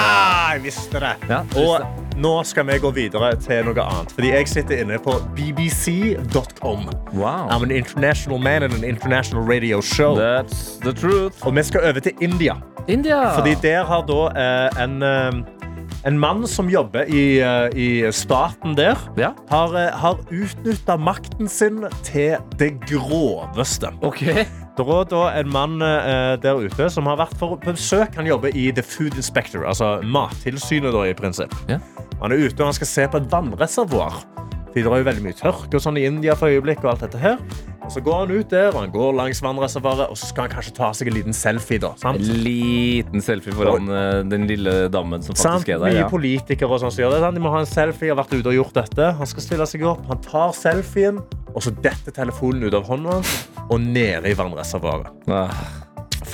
Jeg 0.55 0.63
visste 0.65 1.01
det. 1.01 1.15
ja. 1.29 1.41
Og 1.57 1.81
nå 2.17 2.43
skal 2.49 2.65
vi 2.67 2.79
gå 2.81 2.91
videre 2.97 3.35
til 3.45 3.65
noe 3.69 3.83
annet. 3.83 4.13
Fordi 4.17 4.31
jeg 4.33 4.49
sitter 4.49 4.81
inne 4.85 4.97
på 5.05 5.13
bbc.com. 5.37 6.87
Wow. 7.13 7.49
I'm 7.51 7.63
an 7.63 7.71
international 7.71 8.39
man 8.39 8.63
in 8.63 8.73
an 8.73 8.85
international 8.85 9.43
radio 9.45 9.81
show. 9.81 10.17
That's 10.17 10.79
the 10.81 10.93
truth. 10.93 11.47
Og 11.47 11.57
vi 11.57 11.63
skal 11.63 11.81
over 11.91 12.01
til 12.01 12.13
India. 12.21 12.55
India. 12.89 13.35
Fordi 13.35 13.55
der 13.63 13.85
har 13.85 14.03
da 14.09 14.21
eh, 14.43 14.85
en, 14.85 15.03
eh, 15.03 15.33
en 16.07 16.19
mann 16.23 16.47
som 16.47 16.69
jobber 16.71 17.09
i, 17.11 17.41
eh, 17.43 17.69
i 17.75 18.13
staten 18.15 18.77
der, 18.79 18.97
Ja. 19.19 19.33
har, 19.51 19.75
eh, 19.75 19.91
har 19.91 20.19
utnytta 20.31 20.97
makten 20.97 21.49
sin 21.49 21.85
til 22.05 22.37
det 22.59 22.81
groveste. 22.87 23.91
OK. 24.03 24.21
Det 24.77 24.85
er 24.87 25.05
da 25.09 25.23
en 25.41 25.49
mann 25.51 25.83
eh, 25.83 26.37
der 26.37 26.55
ute 26.61 26.91
som 26.91 27.07
har 27.07 27.17
vært 27.17 27.39
på 27.41 27.57
besøk. 27.65 28.15
Han 28.17 28.27
jobber 28.27 28.49
i 28.55 28.71
The 28.71 28.83
Food 28.83 29.17
Inspector, 29.17 29.65
altså 29.65 30.01
Mattilsynet 30.05 30.93
da, 30.93 31.03
i 31.09 31.15
prinsipp. 31.15 31.55
Ja. 31.69 31.79
Han 32.23 32.33
er 32.33 32.37
ute 32.47 32.61
og 32.61 32.67
han 32.67 32.73
skal 32.75 32.87
se 32.87 33.09
på 33.09 33.17
et 33.17 33.31
vannreservoar. 33.33 34.23
Det 34.85 34.93
er 34.93 35.01
jo 35.01 35.07
veldig 35.09 35.23
mye 35.25 35.37
tørke 35.39 35.75
og 35.79 35.81
sånn 35.83 35.97
i 35.99 36.05
India 36.05 36.35
for 36.37 36.49
øyeblikket. 36.53 36.85
Og 36.85 36.91
alt 36.91 37.01
dette 37.07 37.19
her. 37.23 37.39
Og 37.87 37.93
så 37.95 38.01
går 38.03 38.17
han 38.27 38.31
ut 38.35 38.49
der, 38.51 38.69
og 38.75 38.81
han 38.83 38.91
går 38.91 39.13
langs 39.15 39.41
vannreservoaret, 39.41 40.11
og 40.11 40.17
så 40.19 40.27
skal 40.27 40.49
han 40.49 40.57
kanskje 40.57 40.75
ta 40.75 40.89
seg 40.93 41.09
en 41.09 41.15
liten 41.15 41.33
selfie. 41.37 41.79
da, 41.79 41.93
sant? 41.97 42.19
En 42.19 42.43
liten 42.43 43.23
selfie 43.23 43.55
foran 43.55 43.89
og, 43.89 44.29
den 44.29 44.47
lille 44.51 44.89
dammen 44.91 45.23
som 45.23 45.35
Sant? 45.39 45.63
faktisk 45.63 45.69
er 45.77 45.79
der. 45.79 45.93
Mye 45.95 46.03
Ja. 46.03 46.09
politikere 46.11 46.69
og 46.71 46.81
sånn 46.83 46.91
som 46.93 47.05
gjør 47.05 47.15
det. 47.15 47.21
Sant? 47.21 47.35
De 47.39 47.41
må 47.41 47.51
ha 47.55 47.61
en 47.61 47.67
selfie, 47.71 48.09
har 48.13 48.19
vært 48.19 48.35
ute 48.35 48.47
og 48.51 48.55
gjort 48.59 48.75
dette. 48.75 49.13
Han 49.17 49.27
skal 49.27 49.43
stille 49.43 49.67
seg 49.67 49.83
opp, 49.87 50.05
han 50.09 50.19
tar 50.21 50.53
selfien, 50.53 51.23
og 51.55 51.63
så 51.63 51.71
detter 51.71 52.11
telefonen 52.13 52.65
ut 52.67 52.75
av 52.75 52.85
hånda 52.91 53.13
hans 53.21 53.49
og 53.71 53.81
nede 53.81 54.27
i 54.31 54.35
vannreservoaret. 54.35 55.07
Ah. 55.31 55.86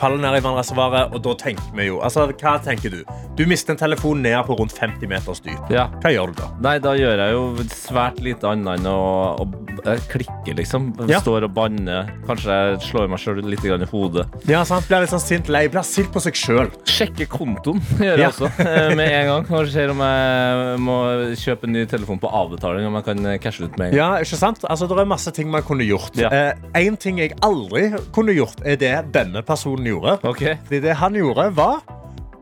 Faller 0.03 0.19
ned 0.19 0.35
i 0.35 0.43
vannreservoaret, 0.43 1.13
og 1.15 1.23
da 1.23 1.33
tenker 1.39 1.77
vi 1.79 1.85
jo 1.87 2.01
Altså, 2.03 2.25
hva 2.27 2.57
tenker 2.65 2.91
du? 2.91 3.03
Du 3.39 3.45
mister 3.47 3.77
en 3.77 3.79
telefon 3.79 4.23
ned 4.25 4.35
på 4.49 4.57
rundt 4.59 4.75
50 4.75 5.07
meters 5.09 5.39
dyp. 5.45 5.71
Ja. 5.71 5.85
Hva 6.03 6.11
gjør 6.11 6.33
du 6.33 6.41
da? 6.43 6.49
Nei, 6.65 6.73
da 6.83 6.97
gjør 6.99 7.23
jeg 7.23 7.37
jo 7.37 7.45
svært 7.71 8.19
lite 8.25 8.51
annet 8.51 8.81
enn 8.81 8.89
å, 8.91 8.97
å 9.39 9.95
klikke, 10.11 10.57
liksom. 10.59 10.91
Ja. 11.07 11.21
Står 11.23 11.47
og 11.47 11.55
banner. 11.55 12.11
Kanskje 12.27 12.57
jeg 12.59 12.81
slår 12.89 13.09
meg 13.13 13.23
sjøl 13.23 13.39
litt 13.47 13.63
i 13.63 13.71
hodet. 13.93 14.27
Ja, 14.51 14.65
sant? 14.69 14.89
Blir 14.91 15.05
litt 15.05 15.13
sånn 15.15 15.23
sint 15.23 15.49
lei. 15.53 15.65
Blir 15.73 15.87
sint 15.87 16.11
på 16.15 16.21
seg 16.25 16.37
sjøl. 16.39 16.73
Sjekke 16.89 17.29
kontoen 17.31 17.79
gjør 18.03 18.11
jeg 18.11 18.25
Ja. 18.27 18.33
også 18.33 18.51
eh, 18.67 18.97
med 18.99 19.07
en 19.21 19.31
gang. 19.31 19.47
Og 19.55 19.71
ser 19.73 19.95
om 19.95 20.03
jeg 20.03 20.83
må 20.83 20.99
kjøpe 21.39 21.71
en 21.71 21.77
ny 21.79 21.87
telefon 21.91 22.21
på 22.23 22.33
avbetaling. 22.43 22.89
Om 22.91 22.99
jeg 23.01 23.09
kan 23.13 23.31
eh, 23.33 23.39
cashe 23.43 23.65
ut 23.69 23.79
med 23.79 23.93
en 23.93 23.95
gang. 23.95 24.01
Ja, 24.01 24.11
ikke 24.27 24.41
sant? 24.43 24.67
Altså, 24.67 24.91
det 24.91 24.99
er 24.99 25.11
masse 25.15 25.33
ting 25.39 25.51
man 25.53 25.65
kunne 25.67 25.87
gjort. 25.87 26.19
Ja. 26.19 26.33
Eh, 26.35 26.91
ting 27.03 27.23
jeg 27.23 27.33
aldri 27.47 27.87
kunne 28.15 28.35
gjort, 28.37 28.61
er 28.67 28.77
det 28.83 28.93
denne 29.15 29.41
personen 29.47 29.87
gjorde. 29.87 29.92
Ok, 30.01 30.45
Fordi 30.67 30.81
det 30.85 30.97
han 31.01 31.19
gjorde, 31.19 31.51
var 31.57 31.83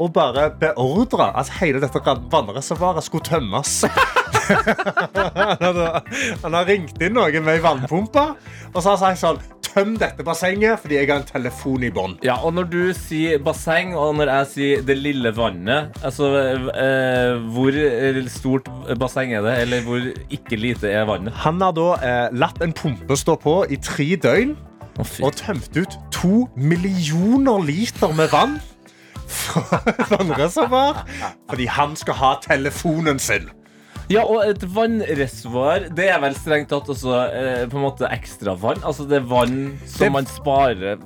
å 0.00 0.08
bare 0.08 0.46
beordre 0.60 1.28
at 1.36 1.50
hele 1.58 1.80
dette 1.82 2.00
vannreservoaret 2.32 3.04
skulle 3.04 3.26
tømmes. 3.26 3.74
han, 4.50 5.60
hadde, 5.60 5.88
han 6.42 6.56
har 6.56 6.68
ringt 6.68 7.00
inn 7.02 7.14
noen 7.14 7.44
med 7.44 7.58
ei 7.58 7.64
vannpumpe 7.64 8.24
og 8.72 8.78
så 8.80 8.92
har 8.92 8.96
han 8.96 9.18
sagt 9.18 9.24
sånn 9.24 9.42
Tøm 9.70 9.92
dette 10.00 10.24
bassenget 10.26 10.80
fordi 10.82 10.96
jeg 10.96 11.06
har 11.06 11.20
en 11.20 11.26
telefon 11.28 11.84
i 11.86 11.92
bånn. 11.94 12.16
Ja, 12.26 12.40
og 12.42 12.56
når 12.56 12.64
du 12.72 12.80
sier 12.96 13.38
basseng, 13.44 13.92
og 13.94 14.16
når 14.18 14.32
jeg 14.32 14.48
sier 14.50 14.80
det 14.88 14.96
lille 14.98 15.30
vannet 15.36 15.94
Altså, 16.02 16.30
eh, 16.74 17.36
hvor 17.54 17.78
stort 18.34 18.66
basseng 18.98 19.36
er 19.36 19.44
det? 19.46 19.54
Eller 19.62 19.84
hvor 19.86 20.08
ikke 20.26 20.58
lite 20.58 20.90
er 20.90 21.06
vannet? 21.06 21.36
Han 21.44 21.62
har 21.62 21.76
da 21.76 21.86
eh, 22.02 22.26
latt 22.34 22.58
en 22.66 22.74
pumpe 22.74 23.14
stå 23.14 23.38
på 23.38 23.60
i 23.70 23.78
tre 23.78 24.08
døgn. 24.18 24.56
Og 24.98 25.32
tømte 25.38 25.84
ut 25.86 25.94
to 26.12 26.48
millioner 26.56 27.62
liter 27.64 28.12
med 28.16 28.28
vann 28.32 28.58
fra 29.30 29.78
vannreservoar 30.12 31.04
fordi 31.48 31.66
han 31.70 31.96
skal 31.96 32.14
ha 32.18 32.30
telefonen 32.42 33.18
sin. 33.22 33.48
Ja, 34.10 34.24
og 34.26 34.42
et 34.42 34.64
vannreservoar, 34.74 35.84
det 35.94 36.08
er 36.10 36.18
vel 36.22 36.34
strengt 36.34 36.72
tatt 36.72 36.88
også 36.90 37.12
eh, 37.30 37.66
på 37.70 37.78
en 37.78 37.84
måte 37.84 38.08
ekstra 38.10 38.56
vann. 38.58 38.80
Altså 38.82 39.06
det 39.06 39.20
er 39.20 39.28
vann 39.30 39.78
som 39.86 40.02
Det- 40.08 40.12
man 40.18 40.26
sparer 40.26 40.96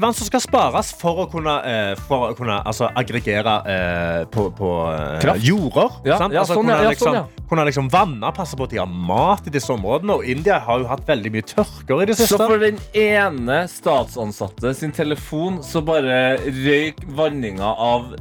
Vann 0.00 0.14
som 0.14 0.24
skal 0.24 0.40
spares 0.40 0.92
for 0.96 1.24
å 1.24 1.26
kunne, 1.28 1.52
eh, 1.68 1.92
for 2.08 2.30
å 2.30 2.36
kunne 2.38 2.56
altså, 2.64 2.88
aggregere 2.96 3.54
eh, 3.68 4.24
på, 4.32 4.46
på 4.56 4.70
eh, 4.88 5.18
Kraft. 5.20 5.44
jorder. 5.44 5.98
Ja, 6.08 6.16
sant? 6.22 6.32
ja, 6.32 6.40
altså, 6.40 6.56
sånn, 6.56 6.64
kunne, 6.70 6.78
ja, 6.80 6.88
liksom, 6.94 7.18
sånn, 7.18 7.46
kunne 7.50 7.66
liksom 7.68 7.90
vanne, 7.92 8.32
passe 8.32 8.56
på 8.56 8.64
at 8.64 8.72
de 8.72 8.80
har 8.80 8.88
mat 8.88 9.46
i 9.46 9.52
disse 9.52 9.68
områdene. 9.74 10.16
Og 10.16 10.24
India 10.24 10.58
har 10.64 10.80
jo 10.80 10.88
hatt 10.88 11.04
veldig 11.08 11.32
mye 11.36 11.44
tørker 11.52 12.02
i 12.02 12.08
det 12.08 12.16
Så 12.16 12.30
siste. 12.30 12.46
for 12.48 12.62
den 12.62 12.80
ene 12.96 13.62
statsansatte 13.68 14.72
sin 14.78 14.92
telefon 14.96 15.60
så 15.66 15.84
bare 15.84 16.38
røyk 16.46 17.04
vanninga 17.12 17.74
av 17.76 18.14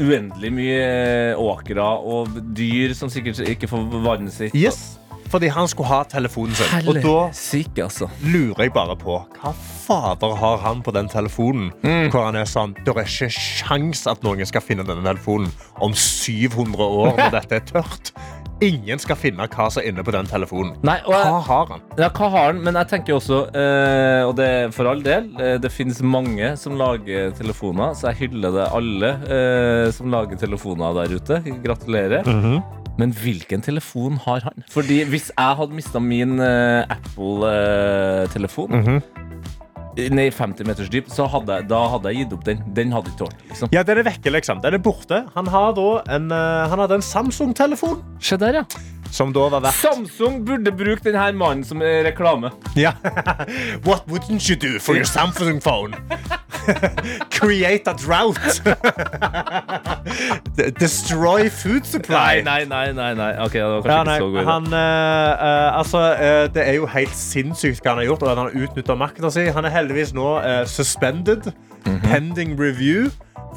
uendelig 0.00 0.52
mye 0.54 1.34
åkre 1.36 1.84
og 1.84 2.38
dyr 2.56 2.94
som 2.96 3.10
sikkert 3.12 3.40
ikke 3.48 3.68
får 3.68 3.88
vannet 4.04 4.32
sitt. 4.32 4.54
Yes, 4.56 4.99
fordi 5.30 5.48
han 5.54 5.68
skulle 5.70 5.88
ha 5.92 6.00
telefonen 6.10 6.54
sin. 6.58 6.88
Og 6.90 6.98
da 7.04 7.16
syk, 7.36 7.78
altså. 7.84 8.08
lurer 8.26 8.64
jeg 8.66 8.72
bare 8.74 8.96
på 8.98 9.20
hva 9.40 9.52
fader 9.54 10.34
har 10.40 10.58
han 10.64 10.82
på 10.86 10.92
den 10.94 11.08
telefonen? 11.10 11.70
Mm. 11.82 12.10
Hvor 12.12 12.28
han 12.28 12.36
er 12.38 12.46
sånn 12.46 12.74
Det 12.84 12.92
er 12.94 13.06
ikke 13.06 13.30
sjans 13.34 14.04
at 14.10 14.22
noen 14.26 14.42
skal 14.46 14.62
finne 14.62 14.84
denne 14.86 15.02
telefonen 15.06 15.50
om 15.82 15.94
700 15.94 16.84
år 16.84 17.16
når 17.20 17.34
dette 17.38 17.58
er 17.60 17.66
tørt. 17.70 18.12
Ingen 18.60 19.00
skal 19.00 19.16
finne 19.16 19.46
hva 19.48 19.70
som 19.72 19.80
er 19.80 19.86
inne 19.88 20.02
på 20.04 20.12
den 20.12 20.26
telefonen. 20.28 20.74
Nei, 20.84 20.98
og 21.08 21.14
Hva 21.16 21.38
har 21.46 21.70
han? 21.70 21.84
ja, 21.96 22.10
hva 22.12 22.26
har 22.34 22.50
han? 22.50 22.58
Men 22.66 22.76
jeg 22.76 22.90
tenker 22.90 23.16
også, 23.16 23.38
eh, 23.56 24.20
og 24.28 24.34
det 24.36 24.48
er 24.58 24.74
for 24.76 24.90
all 24.90 25.00
del, 25.06 25.30
eh, 25.40 25.54
det 25.62 25.70
finnes 25.72 26.02
mange 26.04 26.50
som 26.60 26.76
lager 26.76 27.32
telefoner, 27.38 27.94
så 27.96 28.10
jeg 28.10 28.26
hyller 28.26 28.52
det 28.58 28.66
alle 28.76 29.14
eh, 29.32 29.86
som 29.96 30.12
lager 30.12 30.36
telefoner 30.42 30.92
der 31.00 31.16
ute. 31.16 31.40
Gratulerer. 31.64 32.28
Mhm. 32.28 32.60
Men 33.00 33.14
hvilken 33.16 33.62
telefon 33.64 34.18
har 34.26 34.44
han? 34.44 34.64
Fordi 34.70 35.00
hvis 35.08 35.30
jeg 35.32 35.56
hadde 35.62 35.76
mista 35.78 36.02
min 36.04 36.36
uh, 36.42 36.84
Apple-telefon 36.92 38.70
Mhm. 38.80 39.00
ned 40.14 40.30
i 40.30 40.30
50 40.32 40.64
meters 40.68 40.88
dyp, 40.92 41.08
så 41.12 41.26
hadde 41.28 41.56
da 41.68 41.80
hadde 41.92 42.12
jeg 42.12 42.22
gitt 42.22 42.32
opp 42.36 42.44
den. 42.46 42.60
Den 42.76 42.92
hadde 42.94 43.10
ikke 43.10 43.24
tålt. 43.24 43.40
Liksom. 43.50 43.68
Ja, 43.74 43.82
Den 43.82 43.98
er 43.98 44.06
vekke, 44.06 44.30
liksom. 44.32 44.60
Den 44.62 44.74
er 44.74 44.78
borte. 44.78 45.24
Han, 45.34 45.46
har 45.50 45.72
da 45.76 45.88
en, 46.16 46.30
uh, 46.32 46.68
han 46.70 46.78
hadde 46.84 46.94
en 47.00 47.04
Samsung-telefon. 47.04 47.98
Se 48.20 48.36
der, 48.40 48.60
ja. 48.60 48.64
Som 49.10 49.32
da 49.34 49.48
var 49.50 49.60
verdt 49.64 49.74
Samsung 49.80 50.44
burde 50.46 50.72
bruke 50.72 51.02
denne 51.04 51.32
mannen 51.38 51.64
som 51.66 51.82
reklame. 51.82 52.50
ja. 52.76 52.92
What 53.86 54.06
wouldn't 54.08 54.48
you 54.48 54.56
do 54.56 54.78
for 54.78 54.94
your 54.94 55.04
Samsung 55.08 55.60
phone? 55.60 55.94
Create 57.30 57.86
a 57.88 57.94
drought. 57.94 58.38
Destroy 60.78 61.48
food 61.50 61.86
supply. 61.86 62.42
Nei, 62.44 62.64
nei, 62.64 62.92
nei. 62.92 63.14
nei, 63.14 63.30
Okay, 63.46 63.60
det 63.60 63.68
var 63.68 63.80
kanskje 63.82 63.90
Ja, 63.90 64.00
ikke 64.00 64.10
nei, 64.10 64.18
så 64.18 64.28
god 64.28 64.44
han, 64.50 64.66
uh, 64.72 65.46
eh, 65.48 65.78
altså, 65.78 65.98
uh, 65.98 66.54
det 66.54 66.68
er 66.68 66.74
jo 66.78 66.86
helt 66.90 67.16
sinnssykt 67.16 67.82
hva 67.84 67.94
han 67.94 68.02
har 68.02 68.10
gjort. 68.10 68.22
Og 68.22 68.30
at 68.32 68.36
han 68.42 68.50
har 68.50 68.68
utnytta 68.68 68.96
makten 68.98 69.30
sin. 69.32 69.50
Han 69.56 69.64
er 69.68 69.74
heldigvis 69.74 70.14
nå 70.16 70.28
uh, 70.38 70.62
suspended. 70.68 71.50
Mhm. 71.86 72.00
Pending 72.04 72.56
review. 72.60 73.10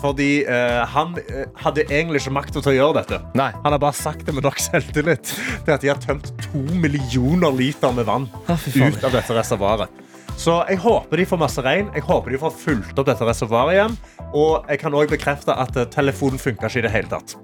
Fordi 0.03 0.43
uh, 0.43 0.83
han 0.91 1.15
uh, 1.15 1.43
hadde 1.63 1.85
egentlig 1.87 2.23
ikke 2.23 2.35
makt 2.35 2.57
til 2.59 2.73
å 2.73 2.75
gjøre 2.75 2.99
dette. 3.01 3.21
Nei. 3.39 3.51
Han 3.63 3.75
har 3.75 3.79
bare 3.79 3.95
sagt 3.95 4.25
det 4.27 4.35
med 4.35 4.43
nok 4.43 4.59
selvtillit. 4.59 5.31
Det 5.63 5.77
at 5.77 5.83
de 5.85 5.93
har 5.93 6.01
tømt 6.03 6.33
to 6.43 6.63
millioner 6.75 7.55
liter 7.55 7.95
med 7.95 8.09
vann 8.09 8.27
ah, 8.51 8.59
ut 8.59 9.05
av 9.07 9.15
dette 9.15 9.37
reservoaret. 9.37 10.03
Så 10.39 10.57
jeg 10.69 10.79
håper 10.81 11.21
de 11.21 11.25
får 11.29 11.39
masse 11.39 11.63
regn. 11.63 11.89
Jeg 11.95 12.05
håper 12.07 12.33
de 12.33 12.39
får 12.41 12.55
fulgt 12.57 12.99
opp 12.99 13.09
dette 13.09 13.27
reservoaret 13.27 13.77
igjen. 13.77 13.97
Og 14.33 14.65
jeg 14.69 14.81
kan 14.81 14.95
også 14.95 15.13
bekrefte 15.13 15.55
at 15.55 15.75
eh, 15.77 15.89
telefonen 15.93 16.41
funka 16.41 16.69
ikke 16.69 16.81
i 16.81 16.85
det 16.87 16.93
hele 16.93 17.11
tatt. 17.11 17.35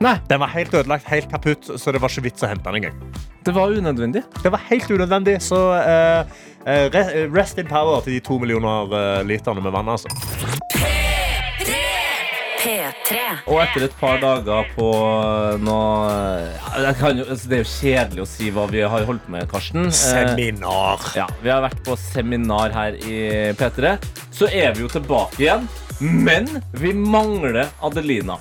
Nei, 0.00 0.14
Den 0.30 0.40
var 0.40 0.48
helt 0.54 0.72
ødelagt, 0.72 1.04
helt 1.12 1.28
kaputt, 1.28 1.68
så 1.76 1.92
det 1.92 2.00
var 2.00 2.08
ikke 2.08 2.24
vits 2.30 2.46
å 2.46 2.48
hente 2.48 2.64
den 2.64 2.80
engang. 2.80 3.02
det 3.44 3.52
var 3.52 3.68
unødvendig. 3.68 4.22
Det 4.42 4.52
var 4.52 4.64
helt 4.70 4.88
unødvendig, 4.90 5.36
så 5.44 5.58
uh, 5.76 6.40
eh, 6.64 7.28
rest 7.34 7.60
in 7.60 7.68
power 7.68 8.00
til 8.00 8.16
de 8.16 8.24
to 8.24 8.38
millioner 8.40 9.22
literne 9.28 9.60
med 9.60 9.76
vann. 9.76 9.92
Altså. 9.92 10.08
P3. 12.60 13.20
Og 13.48 13.60
etter 13.62 13.86
et 13.86 13.94
par 13.96 14.18
dager 14.20 14.66
på 14.74 14.88
noe 15.64 16.10
jeg 16.84 16.96
kan 17.00 17.22
altså, 17.24 17.48
Det 17.48 17.56
er 17.56 17.62
jo 17.62 17.70
kjedelig 17.70 18.24
å 18.24 18.28
si 18.28 18.50
hva 18.52 18.66
vi 18.68 18.82
har 18.84 19.06
holdt 19.08 19.24
på 19.24 19.32
med, 19.32 19.46
Karsten. 19.50 19.88
Eh, 19.88 19.96
Seminar. 19.96 21.06
Ja, 21.16 21.28
Vi 21.40 21.52
har 21.52 21.64
vært 21.64 21.80
på 21.86 21.96
seminar 22.00 22.74
her 22.76 22.98
i 23.00 23.20
P3. 23.56 23.94
Så 24.36 24.50
er 24.52 24.74
vi 24.76 24.84
jo 24.84 24.90
tilbake 24.92 25.40
igjen, 25.40 25.68
men 26.00 26.48
vi 26.76 26.92
mangler 26.96 27.62
Adelina. 27.84 28.36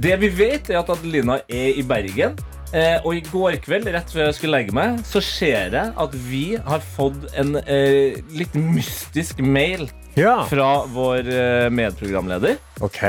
Det 0.00 0.16
vi 0.22 0.30
vet, 0.32 0.70
er 0.72 0.80
at 0.80 0.92
Adelina 0.96 1.40
er 1.44 1.76
i 1.76 1.84
Bergen. 1.84 2.38
Eh, 2.70 2.96
og 3.02 3.16
i 3.18 3.22
går 3.26 3.58
kveld, 3.64 3.88
rett 3.90 4.12
før 4.14 4.28
jeg 4.28 4.36
skulle 4.38 4.60
legge 4.60 4.74
meg, 4.76 5.00
så 5.04 5.20
ser 5.24 5.74
jeg 5.74 5.94
at 6.00 6.12
vi 6.30 6.44
har 6.62 6.84
fått 6.94 7.26
en 7.40 7.56
eh, 7.64 8.20
litt 8.30 8.54
mystisk 8.54 9.42
mail 9.42 9.88
Ja, 10.20 10.36
fra 10.50 10.68
vår 10.92 11.28
eh, 11.32 11.68
medprogramleder. 11.72 12.58
OK. 12.84 13.00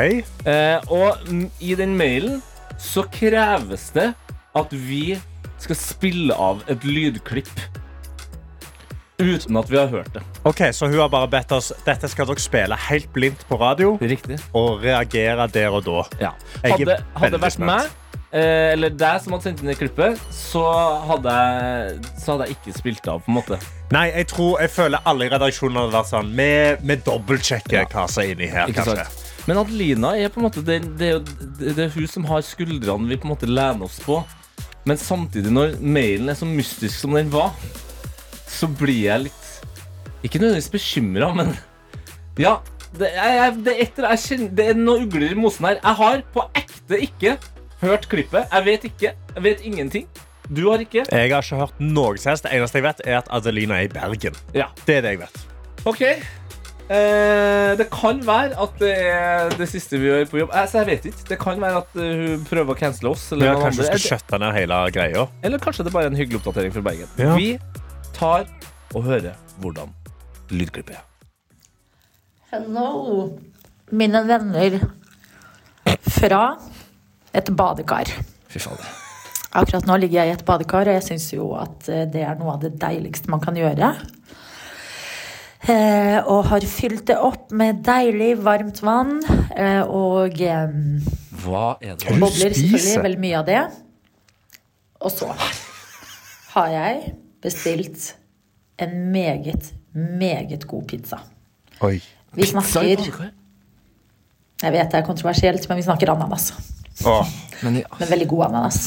Eh, 0.47 0.91
og 0.91 1.19
mm, 1.27 1.45
i 1.59 1.75
den 1.79 1.97
mailen 1.99 2.39
så 2.81 3.03
kreves 3.13 3.89
det 3.95 4.09
at 4.57 4.71
vi 4.73 5.17
skal 5.61 5.77
spille 5.77 6.33
av 6.33 6.63
et 6.71 6.83
lydklipp. 6.87 7.51
Uten 9.21 9.57
at 9.59 9.67
vi 9.69 9.77
har 9.77 9.91
hørt 9.91 10.13
det. 10.15 10.21
Ok, 10.49 10.63
Så 10.73 10.87
hun 10.89 10.97
har 10.97 11.09
bare 11.13 11.27
bedt 11.29 11.51
oss 11.53 11.67
Dette 11.85 12.07
skal 12.09 12.25
dere 12.25 12.41
spille 12.41 12.77
helt 12.87 13.11
blindt 13.13 13.43
på 13.45 13.59
radio 13.61 13.91
Riktig. 14.01 14.39
og 14.57 14.81
reagere 14.81 15.45
der 15.53 15.69
og 15.77 15.83
da. 15.85 16.01
Ja. 16.23 16.31
Jeg 16.63 16.71
er 16.71 16.77
Hadde, 16.79 16.95
hadde 16.97 17.21
veldig 17.27 17.35
det 17.37 17.41
vært 17.43 17.53
spent. 17.53 17.69
meg, 17.69 17.91
eh, 18.31 18.71
eller 18.73 18.93
deg 18.95 19.21
som 19.23 19.33
hadde 19.35 19.43
sendt 19.49 19.61
inn 19.63 19.71
det 19.71 19.77
klippet, 19.79 20.19
så 20.35 20.63
hadde, 21.09 21.33
jeg, 21.35 21.97
så 22.21 22.33
hadde 22.35 22.47
jeg 22.49 22.57
ikke 22.57 22.75
spilt 22.77 23.07
av, 23.11 23.21
på 23.25 23.31
en 23.31 23.37
måte. 23.39 23.59
Nei, 23.91 24.05
jeg 24.15 24.27
tror, 24.31 24.53
jeg 24.63 24.71
føler 24.71 25.03
alle 25.09 25.27
i 25.27 25.31
redaksjonen 25.33 25.81
hadde 25.81 25.95
vært 25.97 26.09
sånn 26.13 26.29
Vi, 26.37 26.49
vi 26.87 26.95
dobbeltsjekker 27.05 27.89
hva 27.91 28.05
som 28.07 28.23
er 28.23 28.31
inni 28.35 28.47
her. 28.53 28.71
Ikke 28.71 28.85
kanskje. 28.85 29.05
sant? 29.09 29.27
Men 29.49 29.57
Adelina 29.57 30.11
er 30.21 30.29
på 30.31 30.37
en 30.39 30.45
måte 30.45 30.61
det, 30.63 30.75
det, 30.99 31.07
er 31.07 31.15
jo, 31.17 31.47
det, 31.59 31.71
er 31.87 31.89
hun 31.95 32.07
som 32.07 32.27
har 32.29 32.43
skuldrene 32.45 33.09
vi 33.09 33.17
på 33.17 33.25
en 33.27 33.33
måte 33.33 33.49
lener 33.49 33.87
oss 33.87 33.97
på. 34.05 34.19
Men 34.85 34.97
samtidig, 35.01 35.51
når 35.53 35.75
mailen 35.81 36.29
er 36.31 36.37
så 36.39 36.45
mystisk 36.47 36.93
som 37.03 37.13
den 37.17 37.29
var, 37.33 37.51
så 38.49 38.69
blir 38.79 39.03
jeg 39.07 39.25
litt 39.27 39.49
Ikke 40.25 40.39
nødvendigvis 40.41 40.71
bekymra, 40.73 41.31
men 41.37 41.51
Ja. 42.39 42.59
Det 42.91 43.07
jeg, 43.15 43.51
det, 43.63 43.71
er 43.71 43.81
et, 43.85 43.97
eller- 43.97 44.09
jeg 44.15 44.19
kjenner, 44.25 44.49
det 44.57 44.65
er 44.67 44.79
noe 44.79 45.05
ugler 45.05 45.31
i 45.31 45.37
mosen 45.39 45.63
her. 45.69 45.77
Jeg 45.79 45.95
har 46.01 46.23
på 46.35 46.43
ekte 46.59 46.97
ikke 47.05 47.35
hørt 47.81 48.07
klippet. 48.11 48.45
Jeg 48.51 48.65
vet 48.65 48.83
ikke. 48.91 49.13
Jeg 49.35 49.43
vet 49.45 49.63
ingenting. 49.65 50.07
Du 50.51 50.65
har 50.69 50.81
ikke? 50.83 51.05
Jeg 51.11 51.31
har 51.31 51.41
ikke 51.45 51.55
hørt 51.61 51.79
noe 51.79 52.17
som 52.19 52.31
helst. 52.33 52.43
Det 52.47 52.53
eneste 52.57 52.77
jeg 52.81 52.83
vet, 52.89 53.01
er 53.07 53.17
at 53.21 53.27
Adelina 53.31 53.77
er 53.79 53.87
i 53.87 53.91
Bergen. 53.93 54.35
Ja. 54.57 54.67
Det 54.85 54.97
er 54.99 55.05
det 55.05 55.13
jeg 55.15 55.21
vet. 55.23 55.43
OK. 55.87 56.01
Eh, 56.91 57.71
det 57.79 57.85
kan 57.93 58.19
være 58.27 58.57
at 58.59 58.73
det 58.81 58.91
er 58.99 59.53
det 59.55 59.67
siste 59.71 59.95
vi 60.01 60.09
gjør 60.09 60.25
på 60.27 60.41
jobb. 60.41 60.49
Altså, 60.59 60.81
jeg 60.81 60.89
vet 60.91 61.05
ikke. 61.11 61.23
Det 61.29 61.37
kan 61.39 61.61
være 61.63 61.77
at 61.85 61.95
eh, 62.03 62.09
hun 62.25 62.43
prøver 62.49 62.75
å 62.75 62.79
cancele 62.81 63.13
oss. 63.13 63.29
Eller, 63.31 63.47
Ja, 63.47 63.53
kanskje 63.61 63.85
hun 63.85 63.89
skal 63.93 64.03
skjøtte 64.07 64.39
ned 64.43 64.57
hele 64.57 64.81
greia. 64.91 65.27
eller 65.43 65.63
kanskje 65.63 65.85
det 65.87 65.93
er 65.93 65.97
bare 65.99 66.11
en 66.11 66.19
hyggelig 66.19 66.41
oppdatering 66.41 66.73
fra 66.75 66.83
Bergen. 66.89 67.07
Ja. 67.21 67.35
Vi 67.39 67.53
tar 68.17 68.43
og 68.93 69.05
hører 69.07 69.37
hvordan 69.63 69.93
lydklippet 70.51 70.97
er. 70.99 71.05
Hello, 72.51 73.39
mine 73.95 74.19
venner 74.27 74.81
fra 76.11 76.41
et 77.33 77.51
badekar. 77.57 78.11
Fy 78.51 78.59
fader. 78.59 78.87
Akkurat 79.51 79.87
nå 79.87 79.97
ligger 79.99 80.21
jeg 80.21 80.31
i 80.31 80.37
et 80.37 80.45
badekar, 80.47 80.87
og 80.87 80.95
jeg 80.95 81.03
syns 81.09 81.27
jo 81.33 81.51
at 81.59 81.89
eh, 81.91 82.05
det 82.11 82.23
er 82.23 82.37
noe 82.39 82.55
av 82.55 82.61
det 82.63 82.73
deiligste 82.79 83.31
man 83.31 83.43
kan 83.43 83.57
gjøre. 83.59 83.91
Eh, 85.69 86.17
og 86.25 86.47
har 86.49 86.63
fylt 86.65 87.03
det 87.11 87.17
opp 87.21 87.51
med 87.53 87.83
deilig, 87.85 88.31
varmt 88.41 88.79
vann. 88.81 89.19
Eh, 89.53 89.83
og 89.85 90.39
eh, 90.41 90.71
Hva 91.43 91.65
er 91.81 91.99
det? 91.99 92.07
Du 92.07 92.23
bobler 92.23 92.55
selvfølgelig 92.55 93.03
veldig 93.05 93.21
mye 93.27 93.41
av 93.41 93.45
det. 93.49 93.61
Og 95.01 95.13
så 95.13 95.29
har 96.55 96.73
jeg 96.73 97.13
bestilt 97.41 98.15
en 98.81 98.97
meget, 99.13 99.71
meget 99.93 100.65
god 100.67 100.87
pizza. 100.89 101.21
Oi. 101.81 101.99
Vi 102.33 102.45
snakker 102.47 102.87
Jeg 104.61 104.71
vet 104.71 104.91
det 104.91 104.99
er 104.99 105.05
kontroversielt, 105.05 105.67
men 105.69 105.77
vi 105.77 105.85
snakker 105.85 106.13
ananas. 106.13 106.53
Åh. 107.05 107.27
Men 107.61 107.75
ja, 107.77 107.89
Men 107.99 108.09
veldig 108.09 108.27
god 108.27 108.43
ananas. 108.47 108.77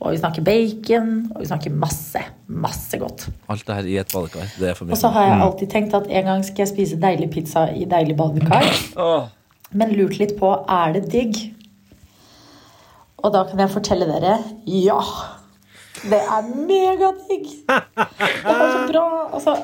Og 0.00 0.12
vi 0.12 0.18
snakker 0.20 0.44
bacon, 0.44 1.12
og 1.34 1.40
vi 1.42 1.46
snakker 1.48 1.72
masse, 1.72 2.20
masse 2.46 2.98
godt. 3.00 3.26
alt 3.48 3.64
det 3.66 3.74
her 3.78 3.88
i 3.88 3.96
et 4.02 4.12
badekar. 4.12 4.50
Det 4.60 4.68
er 4.68 4.74
for 4.76 4.84
mye. 4.84 4.92
Og 4.92 5.00
så 5.00 5.08
har 5.14 5.24
jeg 5.30 5.40
alltid 5.46 5.70
tenkt 5.72 5.94
at 5.96 6.06
en 6.10 6.24
gang 6.28 6.44
skal 6.44 6.64
jeg 6.66 6.68
spise 6.74 6.98
deilig 7.00 7.30
pizza 7.32 7.66
i 7.72 7.86
deilig 7.88 8.16
badekar. 8.16 8.68
Åh. 9.00 9.28
Men 9.72 9.92
lurt 9.96 10.18
litt 10.20 10.36
på 10.38 10.52
er 10.68 10.92
det 10.96 11.06
digg. 11.12 11.40
Og 13.18 13.32
da 13.34 13.42
kan 13.48 13.58
jeg 13.64 13.72
fortelle 13.72 14.06
dere 14.08 14.36
ja. 14.70 15.00
Det 16.04 16.20
er 16.20 16.50
megadigg. 16.54 17.48
Det 17.66 18.52
er 18.54 18.68
så 18.76 18.84
bra. 18.92 19.06
Altså 19.34 19.56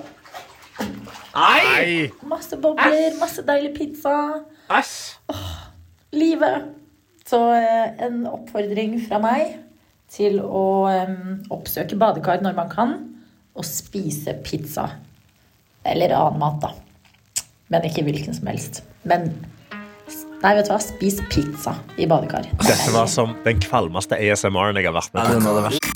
Nei! 1.34 2.11
Masse 2.30 2.57
bobler, 2.62 3.14
masse 3.20 3.42
deilig 3.47 3.72
pizza. 3.76 4.14
Æsj! 4.70 5.18
Livet. 6.14 6.64
Så 7.29 7.41
eh, 7.57 7.95
en 8.05 8.27
oppfordring 8.29 8.99
fra 9.07 9.20
meg 9.22 9.57
til 10.12 10.39
å 10.45 10.64
oppsøke 11.55 11.97
badekar 11.99 12.45
når 12.45 12.57
man 12.59 12.70
kan, 12.70 12.95
og 13.55 13.64
spise 13.66 14.37
pizza. 14.45 14.89
Eller 15.87 16.14
annen 16.16 16.41
mat, 16.43 16.61
da. 16.62 17.45
Men 17.72 17.87
ikke 17.89 18.05
hvilken 18.07 18.37
som 18.37 18.49
helst. 18.51 18.83
Men 19.09 19.31
Nei, 20.45 20.51
vet 20.59 20.66
du 20.68 20.75
hva? 20.75 20.81
Spis 20.83 21.22
pizza 21.33 21.72
i 21.97 22.05
badekar. 22.05 22.45
Dette 22.61 22.91
var 22.93 23.07
som 23.09 23.33
den 23.47 23.62
kvalmeste 23.64 24.18
ASMR-en 24.20 24.77
jeg 24.77 24.91
har 24.91 24.97
vært 24.99 25.14
med 25.16 25.25
på. 25.41 25.95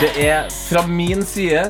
Det 0.00 0.12
er 0.24 0.48
fra 0.48 0.86
min 0.88 1.20
side 1.28 1.66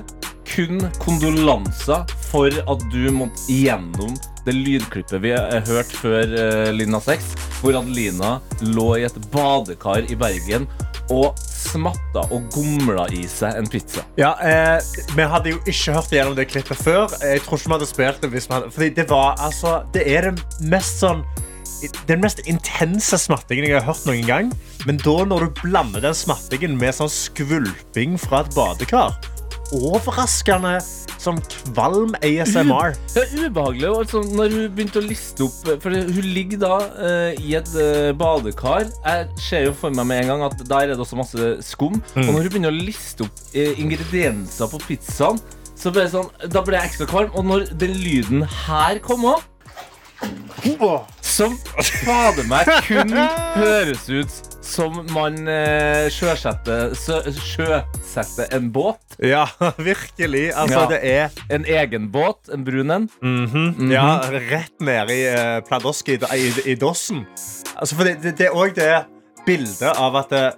kun 0.46 0.78
kondolanser 1.02 2.06
for 2.28 2.54
at 2.54 2.86
du 2.94 3.10
måtte 3.10 3.42
igjennom 3.50 4.14
det 4.46 4.54
lydklippet 4.56 5.22
vi 5.22 5.34
har 5.34 5.62
hørt 5.68 5.92
før 5.94 6.32
uh, 6.34 6.70
Lina 6.74 7.00
6, 7.02 7.34
hvor 7.60 7.78
Adelina 7.78 8.36
lå 8.72 8.88
i 8.98 9.06
et 9.06 9.18
badekar 9.32 10.08
i 10.10 10.18
Bergen 10.18 10.66
og 11.12 11.38
smatta 11.38 12.24
og 12.32 12.48
gomla 12.54 13.06
i 13.14 13.22
seg 13.28 13.58
en 13.58 13.68
pizza. 13.70 14.04
Ja, 14.18 14.32
eh, 14.40 14.78
Vi 15.16 15.26
hadde 15.28 15.54
jo 15.54 15.60
ikke 15.66 15.96
hørt 15.96 16.12
gjennom 16.14 16.36
det 16.38 16.48
klippet 16.50 16.78
før. 16.78 17.12
Jeg 17.20 17.42
tror 17.44 17.58
ikke 17.58 17.68
vi 17.70 17.76
hadde 17.76 17.90
spilt 17.90 18.22
det 18.22 18.30
hvis 18.32 18.48
vi 18.48 18.54
hadde 18.54 18.70
Fordi 18.70 18.88
det 18.96 19.08
var 19.10 19.36
altså 19.42 19.82
Det 19.94 20.04
er 20.06 20.30
den 20.30 20.40
mest 20.72 21.02
sånn 21.02 21.24
den 22.06 22.20
mest 22.22 22.38
intense 22.46 23.18
smattingen 23.18 23.64
jeg 23.66 23.74
har 23.74 23.88
hørt 23.88 24.04
noen 24.06 24.22
gang. 24.22 24.50
Men 24.86 25.00
da 25.02 25.24
når 25.26 25.48
du 25.48 25.62
blander 25.64 26.04
den 26.04 26.14
smattingen 26.14 26.76
med 26.78 26.94
sånn 26.94 27.10
skvulping 27.10 28.14
fra 28.22 28.44
et 28.44 28.54
badekar 28.54 29.16
Overraskende 29.72 30.76
som 31.22 31.38
kvalm 31.46 32.16
ASMR. 32.24 32.96
Det 33.14 33.22
er 33.22 33.46
ubehagelig 33.46 33.88
altså, 33.88 34.22
når 34.26 34.56
hun 34.56 34.74
begynte 34.74 35.00
å 35.00 35.04
liste 35.06 35.46
opp 35.46 35.70
For 35.84 35.94
hun 35.94 36.28
ligger 36.34 36.60
da 36.64 36.74
uh, 36.98 37.30
i 37.38 37.54
et 37.58 37.70
uh, 37.76 38.10
badekar. 38.18 38.90
Jeg 38.90 39.28
ser 39.40 39.66
jo 39.68 39.76
for 39.78 39.94
meg 39.94 40.08
med 40.10 40.24
en 40.24 40.32
gang 40.32 40.46
at 40.48 40.64
der 40.66 40.88
er 40.88 40.94
det 40.94 41.00
også 41.04 41.20
masse 41.20 41.54
skum. 41.66 42.00
Og 42.16 42.28
når 42.32 42.48
hun 42.48 42.50
begynner 42.50 42.74
å 42.74 42.82
liste 42.90 43.28
opp 43.28 43.42
uh, 43.54 43.72
ingredienser 43.80 44.70
på 44.72 44.82
pizzaen, 44.88 45.40
så 45.78 45.90
ble 45.94 46.06
det 46.06 46.12
sånn, 46.12 46.28
da 46.52 46.62
ble 46.66 46.78
jeg 46.78 46.92
ekstra 46.92 47.08
kvalm. 47.10 47.32
Og 47.38 47.46
når 47.48 47.72
den 47.78 47.96
lyden 48.02 48.46
her 48.66 49.00
kom 49.02 49.26
òg 49.30 49.48
som 51.22 51.56
fader 52.04 52.46
meg 52.46 52.68
kun 52.86 53.14
høres 53.56 54.04
ut 54.10 54.51
som 54.72 54.94
man 55.12 55.36
eh, 55.50 56.06
sjøsetter, 56.12 56.94
sjøsetter 56.96 58.48
en 58.56 58.70
båt. 58.72 59.16
Ja, 59.20 59.44
virkelig. 59.90 60.48
Altså, 60.56 60.80
Ja. 60.80 60.86
det 60.88 61.00
er 61.04 61.28
En 61.52 61.64
egen 61.68 62.08
båt, 62.12 62.48
en 62.52 62.64
brun 62.64 62.90
en. 62.90 63.08
Ja, 63.92 64.20
rett 64.32 64.80
ned 64.80 65.10
i 65.12 65.20
uh, 65.28 65.60
Pladoski 65.68 66.16
i, 66.16 66.52
i 66.72 66.74
dossen. 66.80 67.26
Altså, 67.76 67.96
for 67.98 68.04
det, 68.08 68.18
det, 68.22 68.36
det 68.38 68.48
er 68.48 68.56
òg 68.56 68.74
det 68.78 68.92
bildet 69.46 69.90
av 69.98 70.16
at 70.22 70.32
eh, 70.38 70.50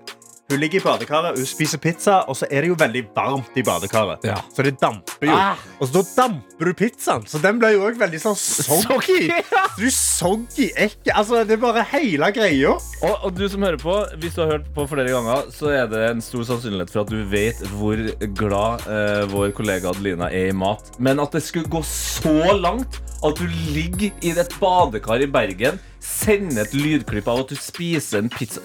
hun 0.51 0.61
ligger 0.61 0.77
i 0.77 0.85
badekaret, 0.85 1.39
hun 1.39 1.47
spiser 1.49 1.81
pizza, 1.81 2.19
og 2.29 2.37
så 2.37 2.45
er 2.53 2.65
det 2.65 2.69
jo 2.69 2.77
veldig 2.77 3.01
varmt 3.17 3.55
i 3.57 3.63
badekaret. 3.65 4.27
Ja. 4.29 4.37
Så 4.53 4.65
det 4.67 4.75
damper 4.83 5.31
jo. 5.31 5.33
Ah. 5.33 5.63
Og 5.79 5.89
så 5.89 5.95
da 5.97 6.03
damper 6.19 6.69
du 6.69 6.77
pizzaen, 6.77 7.25
så 7.29 7.41
den 7.41 7.63
ble 7.63 7.71
jo 7.73 7.87
òg 7.89 7.97
veldig 8.01 8.21
sånn 8.21 8.37
soggy. 8.37 9.31
ja. 9.31 9.65
Du 9.79 9.87
soggy 9.89 10.69
ekkel. 10.77 11.15
Altså, 11.15 11.41
det 11.49 11.57
er 11.57 11.63
bare 11.65 11.87
hele 11.95 12.29
greia. 12.37 12.75
Og, 12.77 13.15
og 13.25 13.33
du 13.39 13.47
som 13.49 13.65
hører 13.65 13.81
på, 13.81 13.97
hvis 14.21 14.37
du 14.37 14.45
har 14.45 14.53
hørt 14.59 14.69
på 14.77 14.87
flere 14.91 15.17
ganger, 15.17 15.49
så 15.55 15.73
er 15.73 15.89
det 15.91 16.05
en 16.11 16.23
stor 16.25 16.45
sannsynlighet 16.53 16.93
for 16.93 17.07
at 17.07 17.15
du 17.15 17.25
vet 17.33 17.65
hvor 17.73 18.05
glad 18.37 18.85
eh, 18.85 19.25
vår 19.33 19.57
kollega 19.57 19.95
Adelina 19.95 20.29
er 20.29 20.53
i 20.53 20.57
mat. 20.57 20.93
Men 21.01 21.25
at 21.25 21.33
det 21.33 21.45
skulle 21.49 21.73
gå 21.73 21.81
så 21.89 22.53
langt 22.61 23.01
at 23.25 23.41
du 23.41 23.49
ligger 23.73 24.13
i 24.21 24.37
et 24.37 24.57
badekar 24.61 25.25
i 25.25 25.33
Bergen, 25.33 25.81
sender 26.05 26.67
et 26.67 26.77
lydklipp 26.77 27.29
av 27.33 27.47
at 27.47 27.55
du 27.55 27.57
spiser 27.57 28.21
en 28.21 28.33
pizza, 28.33 28.61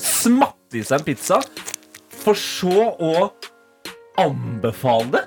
smatter 0.69 0.77
i 0.77 0.83
seg 0.85 0.99
en 0.99 1.05
pizza, 1.05 1.39
for 2.21 2.35
så 2.37 2.93
å 2.99 3.31
anbefale 4.19 5.09
det. 5.13 5.23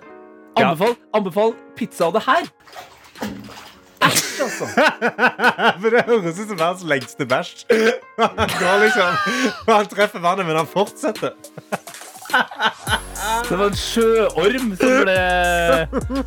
Anbefal, 0.61 0.95
anbefal 1.16 1.55
pizza 1.76 2.07
av 2.07 2.12
det 2.14 2.22
her. 2.26 2.47
Æsj, 4.03 4.43
altså. 4.43 4.66
For 5.80 5.90
det 5.95 6.03
høres 6.09 6.38
ut 6.38 6.49
som 6.51 6.59
verdens 6.59 6.82
lengste 6.84 7.26
bæsj. 7.26 7.64
Han 8.18 8.55
går 8.59 8.80
liksom 8.82 9.18
Han 9.68 9.86
treffer 9.90 10.20
vannet, 10.22 10.47
men 10.47 10.59
han 10.59 10.66
fortsetter. 10.68 11.36
Det 13.48 13.56
var 13.58 13.68
en 13.70 13.76
sjøorm 13.78 14.72
som 14.78 14.92
ble 15.04 15.16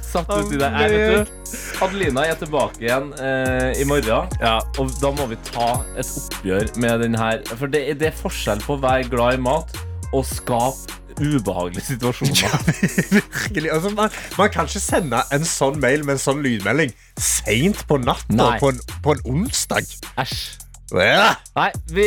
satt 0.05 0.29
ut 0.31 0.53
i 0.55 0.59
deg. 0.61 0.75
Nei, 0.75 0.85
vet 0.93 1.27
du, 1.27 1.55
Adelina 1.83 2.23
er 2.29 2.37
tilbake 2.39 2.79
igjen 2.85 3.09
eh, 3.19 3.71
i 3.81 3.87
morgen. 3.89 4.31
Og 4.79 4.93
da 5.01 5.11
må 5.17 5.27
vi 5.31 5.37
ta 5.49 5.67
et 5.99 6.07
oppgjør 6.21 6.71
med 6.81 7.03
den 7.03 7.17
her. 7.19 7.41
For 7.51 7.67
det, 7.71 7.81
er- 7.91 7.99
det 7.99 8.11
er 8.13 8.19
forskjell 8.19 8.63
på 8.65 8.77
å 8.77 8.81
være 8.83 9.09
glad 9.11 9.39
i 9.39 9.43
mat 9.43 9.75
og 10.15 10.23
skape 10.29 10.93
ubehagelige 11.15 11.85
situasjoner. 11.93 12.41
Ja, 12.43 12.57
Virkelig. 13.15 13.69
Altså, 13.71 13.91
man, 13.95 14.09
man 14.39 14.49
kan 14.51 14.67
ikke 14.67 14.83
sende 14.83 15.21
en 15.35 15.45
sånn 15.47 15.79
mail 15.83 16.03
med 16.07 16.17
en 16.17 16.23
sånn 16.25 16.41
lydmelding 16.43 16.91
seint 17.19 17.85
på 17.87 17.99
natta 18.03 18.49
på 18.59 18.71
på 19.05 19.15
en 19.15 19.23
onsdag. 19.31 19.87
Æsj. 20.19 20.64
Ja. 20.93 21.31
Nei, 21.57 21.71
vi 21.89 22.05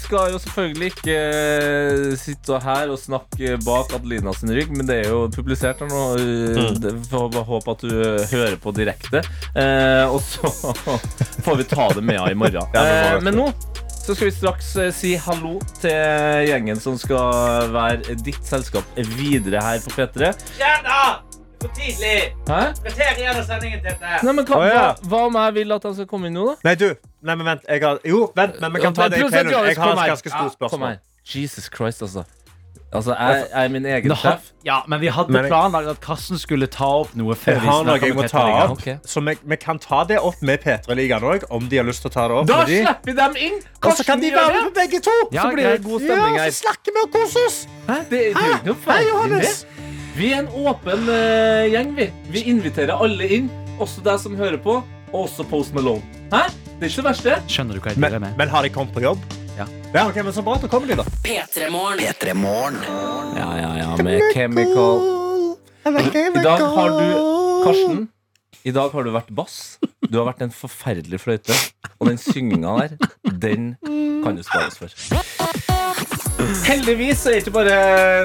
skal 0.00 0.32
jo 0.34 0.40
selvfølgelig 0.42 0.88
ikke 0.90 1.14
eh, 1.14 2.16
sitte 2.18 2.58
her 2.64 2.90
og 2.90 2.98
snakke 2.98 3.54
bak 3.62 3.92
Adelina 3.94 4.32
sin 4.34 4.50
rygg, 4.56 4.72
men 4.74 4.88
det 4.88 4.96
er 5.04 5.12
jo 5.12 5.26
publisert 5.32 5.80
her 5.84 5.90
nå. 5.92 6.02
Mm. 6.18 6.80
Det- 6.82 6.94
Får 7.06 7.28
bare 7.36 7.46
håpe 7.46 7.70
at 7.76 7.84
du 7.86 7.94
hører 8.32 8.56
på 8.58 8.72
direkte. 8.74 9.22
Eh, 9.54 10.04
og 10.10 10.18
så 10.26 10.50
får 11.46 11.60
vi 11.62 11.68
ta 11.70 11.88
det 11.94 12.02
med 12.02 12.18
henne 12.18 12.34
i 12.34 12.40
morgen. 12.42 12.74
Eh, 12.74 13.20
men 13.22 13.38
nå 13.38 13.50
så 14.06 14.14
skal 14.14 14.28
vi 14.28 14.34
straks 14.36 14.68
eh, 14.78 14.90
si 14.94 15.14
hallo 15.18 15.56
til 15.80 16.46
gjengen 16.46 16.78
som 16.82 16.94
skal 16.98 17.70
være 17.74 18.14
ditt 18.22 18.42
selskap 18.46 18.86
videre 19.16 19.62
her 19.62 19.80
på 19.82 19.94
P3. 19.96 20.30
Stjerna! 20.54 21.25
Det 21.66 21.74
for 21.74 21.80
tidlig! 21.82 22.16
Hæ? 22.48 22.60
Kvarter 22.82 23.18
igjen 23.18 23.36
av 23.40 23.44
sendingen, 23.48 23.80
Tete. 23.82 24.14
Nei, 24.22 24.32
men 24.38 24.44
hva, 24.46 24.56
Å, 24.60 24.64
ja. 24.70 24.86
hva, 25.02 25.10
hva 25.10 25.24
om 25.26 25.34
jeg 25.42 25.54
vil 25.58 25.72
at 25.76 25.82
han 25.88 25.94
skal 25.98 26.06
komme 26.10 26.30
inn 26.30 26.36
nå, 26.38 26.46
da? 26.52 26.56
Nei, 26.70 26.74
du. 26.78 26.88
Nei, 27.26 27.34
men 27.34 27.46
vent. 27.52 27.66
Jeg 27.68 27.82
har, 27.82 27.98
jo, 28.06 28.22
vent, 28.36 28.60
men 28.62 28.72
vi 28.76 28.80
kan 28.86 28.94
ta 28.94 29.08
det 29.10 29.18
i 29.18 29.26
plenum. 29.28 29.52
Jeg 29.66 29.76
har 29.82 29.92
et 29.98 30.10
ganske 30.14 30.30
stort 30.30 30.42
Kom 30.46 30.56
spørsmål. 30.60 30.88
her. 30.88 30.98
Jesus 31.34 31.70
Christ, 31.74 32.02
altså. 32.06 32.22
Altså, 32.94 33.16
jeg, 33.18 33.40
jeg 33.50 33.64
er 33.64 33.68
min 33.74 33.86
egen 33.90 34.08
Nå 34.08 34.14
sjef. 34.16 34.44
Ja, 34.64 34.76
men 34.88 35.00
vi 35.02 35.08
hadde 35.12 35.32
Men 35.34 35.42
jeg- 35.42 35.50
planlagt 35.50 35.88
at 35.90 35.98
Karsten 36.00 36.38
skulle 36.38 36.68
ta 36.70 36.86
opp 37.02 37.16
noe 37.18 37.34
før 37.34 37.52
Jeg 37.56 37.60
vi 37.60 37.66
har 37.66 37.82
noe 37.82 37.96
snakker 37.96 38.06
jeg 38.06 38.14
må 38.16 38.22
med 38.22 38.30
ta 38.30 38.44
Petter 38.46 38.62
opp. 38.62 38.70
Ok. 38.78 39.08
Så 39.10 39.20
vi, 39.26 39.34
vi 39.52 39.56
kan 39.56 39.78
ta 39.82 40.04
det 40.06 40.18
opp 40.22 40.38
med 40.46 40.62
P3-ligaen 40.62 41.26
òg, 41.26 41.44
om 41.50 41.66
de 41.68 41.76
har 41.80 41.84
lyst 41.84 42.00
til 42.06 42.10
å 42.10 42.14
ta 42.14 42.28
det 42.30 42.36
opp. 42.38 42.46
Da 42.46 42.60
med 42.62 42.70
de. 42.70 42.78
slipper 42.86 43.10
vi 43.10 43.16
dem 43.18 43.36
inn! 43.48 43.58
Og 43.82 43.92
så 43.98 44.06
kan 44.06 44.22
de 44.22 44.30
være 44.32 44.52
med 44.54 44.68
på 44.70 44.74
begge 44.78 45.00
to. 45.02 45.16
Ja, 45.34 45.42
så 45.42 45.52
blir 45.52 45.66
det 45.66 45.72
greit. 45.74 45.84
god 45.90 46.00
stemning 46.06 46.36
Ja, 46.38 46.42
her. 46.46 46.50
så 46.54 46.62
snakker 46.62 46.94
vi 46.94 47.02
og 47.02 47.10
koser 47.18 47.48
oss. 47.50 47.58
Hæ? 47.90 47.96
Det, 47.96 48.10
det 48.10 48.20
er 48.22 48.46
jo 48.46 48.54
ikke 48.54 48.70
noe 48.70 48.94
Hei, 48.94 49.02
Johannes. 49.10 49.66
med. 49.66 49.75
Vi 50.16 50.30
er 50.32 50.38
en 50.46 50.46
åpen 50.64 51.10
eh, 51.12 51.66
gjeng, 51.68 51.90
vi. 51.96 52.06
Vi 52.32 52.40
inviterer 52.48 52.96
alle 53.04 53.26
inn. 53.36 53.50
Også 53.76 54.00
deg 54.00 54.16
som 54.22 54.36
hører 54.38 54.56
på, 54.64 54.78
og 55.10 55.16
også 55.26 55.44
Post 55.50 55.74
Malone. 55.76 56.00
Hæ? 56.32 56.46
Det 56.78 56.86
er 56.86 56.88
ikke 56.88 57.02
det 57.02 57.04
verste. 57.10 57.34
Skjønner 57.52 57.76
du 57.76 57.82
hva 57.84 57.92
jeg 57.92 58.00
Men, 58.00 58.14
driver 58.14 58.22
med? 58.24 58.38
men 58.40 58.52
har 58.54 58.64
de 58.64 58.70
kommet 58.72 58.96
på 58.96 59.02
jobb? 59.04 59.26
Ja. 59.58 59.66
ja 59.92 60.06
ok, 60.08 60.22
men 60.24 60.32
Så 60.32 60.44
bra. 60.46 60.56
Da 60.62 60.70
kommer 60.72 60.88
de, 60.88 60.96
da. 61.02 61.04
P3morgen. 61.26 62.00
P3morgen. 62.00 62.80
Ja, 63.36 63.50
ja, 63.60 63.70
ja, 63.82 63.92
med 64.00 64.24
Chemical. 64.32 65.04
I 65.84 66.44
dag 66.48 66.64
har 66.64 66.96
du 66.96 67.06
Karsten, 67.66 68.06
i 68.64 68.72
dag 68.72 68.96
har 68.96 69.04
du 69.04 69.12
vært 69.12 69.28
bass. 69.36 69.76
Du 70.00 70.16
har 70.16 70.30
vært 70.32 70.46
en 70.48 70.54
forferdelig 70.54 71.20
fløyte. 71.26 71.52
Og 72.00 72.08
den 72.08 72.16
synginga 72.16 72.72
der, 72.80 73.12
den 73.36 73.74
kan 74.24 74.40
du 74.40 74.46
spares 74.48 74.80
for. 74.80 76.15
Heldigvis 76.66 77.18
så 77.22 77.30
er 77.30 77.36
det 77.36 77.42
ikke 77.44 77.52
bare 77.54 77.76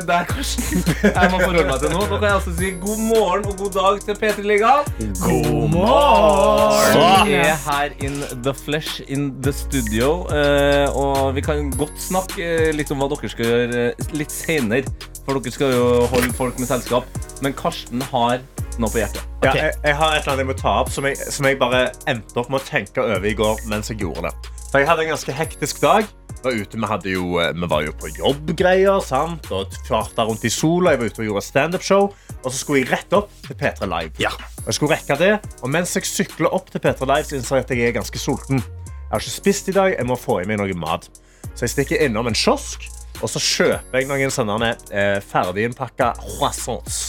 deg, 0.08 0.28
Karsten. 0.30 0.84
Jeg 1.04 1.32
må 1.32 1.40
forholde 1.40 1.64
meg 1.70 1.84
til 1.84 1.94
noe. 1.94 2.08
Da 2.10 2.18
kan 2.18 2.28
jeg 2.28 2.38
altså 2.40 2.54
si 2.58 2.72
god 2.82 3.02
morgen 3.08 3.48
og 3.48 3.58
god 3.62 3.72
dag 3.78 4.00
til 4.06 4.18
P3 4.20 4.46
Liga. 4.46 4.74
God 5.22 5.70
morgen! 5.76 7.28
Vi 7.28 7.38
er 7.40 7.56
her 7.66 7.96
in 8.04 8.20
the 8.44 8.54
flesh, 8.54 9.02
in 9.08 9.30
the 9.44 9.54
studio. 9.56 10.28
Eh, 10.34 10.88
og 10.98 11.36
vi 11.36 11.46
kan 11.46 11.72
godt 11.80 11.98
snakke 12.02 12.48
eh, 12.68 12.72
litt 12.76 12.92
om 12.92 13.02
hva 13.02 13.10
dere 13.14 13.32
skal 13.32 13.52
gjøre 13.52 13.86
eh, 13.90 14.16
litt 14.18 14.34
senere. 14.36 14.92
For 15.26 15.38
dere 15.38 15.56
skal 15.56 15.76
jo 15.76 15.86
holde 16.12 16.34
folk 16.36 16.60
med 16.60 16.70
selskap. 16.70 17.08
Men 17.42 17.56
Karsten 17.58 18.04
har 18.12 18.42
noe 18.80 18.92
på 18.92 19.02
hjertet. 19.02 19.24
Ja, 19.46 19.54
jeg, 19.56 19.76
jeg 19.84 19.98
har 19.98 20.16
et 20.16 20.24
eller 20.24 20.36
annet 20.36 20.44
jeg 20.44 20.52
må 20.52 20.58
ta 20.60 20.80
opp 20.84 20.92
som 20.94 21.08
jeg, 21.08 21.18
som 21.34 21.48
jeg 21.48 21.60
bare 21.62 21.88
endte 22.12 22.42
opp 22.42 22.52
med 22.52 22.62
å 22.62 22.68
tenke 22.68 23.04
over 23.04 23.28
i 23.28 23.38
går 23.38 23.64
mens 23.72 23.92
jeg 23.92 24.04
gjorde 24.04 24.28
det. 24.30 24.52
For 24.72 24.80
jeg 24.80 24.88
hadde 24.88 25.04
en 25.04 25.12
ganske 25.12 25.36
hektisk 25.36 25.82
dag. 25.84 26.08
Var 26.42 26.56
ute, 26.58 26.78
vi, 26.78 26.88
hadde 26.90 27.12
jo, 27.14 27.26
eh, 27.38 27.52
vi 27.54 27.68
var 27.70 27.84
jo 27.86 27.94
på 28.02 28.10
jobbgreier 28.18 29.02
sant? 29.06 29.46
og 29.54 29.74
farta 29.86 30.26
rundt 30.26 30.46
i 30.48 30.50
sola. 30.50 30.96
Jeg 30.96 31.02
var 31.02 31.12
ute 31.12 31.22
og 31.22 31.28
gjorde 31.28 31.44
standup-show. 31.46 32.08
Og 32.42 32.48
så 32.50 32.56
skulle 32.58 32.82
jeg 32.82 32.90
rett 32.90 33.14
opp 33.14 33.30
til 33.46 33.58
P3 33.60 33.86
Live. 33.86 34.16
Og 34.64 34.72
jeg 34.72 34.78
skulle 34.80 34.96
rekke 34.96 35.18
det, 35.22 35.34
og 35.62 35.70
mens 35.74 35.94
jeg 35.98 36.08
sykler 36.10 36.50
opp 36.54 36.72
til 36.74 36.82
P3 36.82 37.06
Live, 37.06 37.28
så 37.30 37.38
innser 37.38 37.60
jeg 37.60 37.68
at 37.68 37.76
jeg 37.76 37.90
er 37.92 37.98
ganske 38.00 38.22
sulten. 38.22 38.64
Jeg 38.64 39.12
har 39.12 39.22
ikke 39.22 39.36
spist 39.36 39.70
i 39.70 39.76
dag, 39.76 39.94
jeg 39.98 40.08
må 40.10 40.18
få 40.18 40.40
i 40.42 40.48
meg 40.50 40.58
noe 40.62 40.78
mat. 40.82 41.06
Så 41.52 41.68
jeg 41.68 41.76
stikker 41.76 42.02
innom 42.06 42.30
en 42.32 42.38
kiosk, 42.38 42.88
og 43.22 43.30
så 43.30 43.42
kjøper 43.44 44.00
jeg 44.00 44.10
noen 44.10 44.34
sånne 44.34 44.72
eh, 44.90 45.20
ferdiginnpakka 45.22 46.14
croissants. 46.24 47.02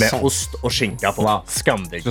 med 0.00 0.26
ost 0.26 0.58
og 0.62 0.72
skinke 0.74 1.12
på. 1.14 1.22
Wow. 1.22 1.46
Skamdigg. 1.46 2.08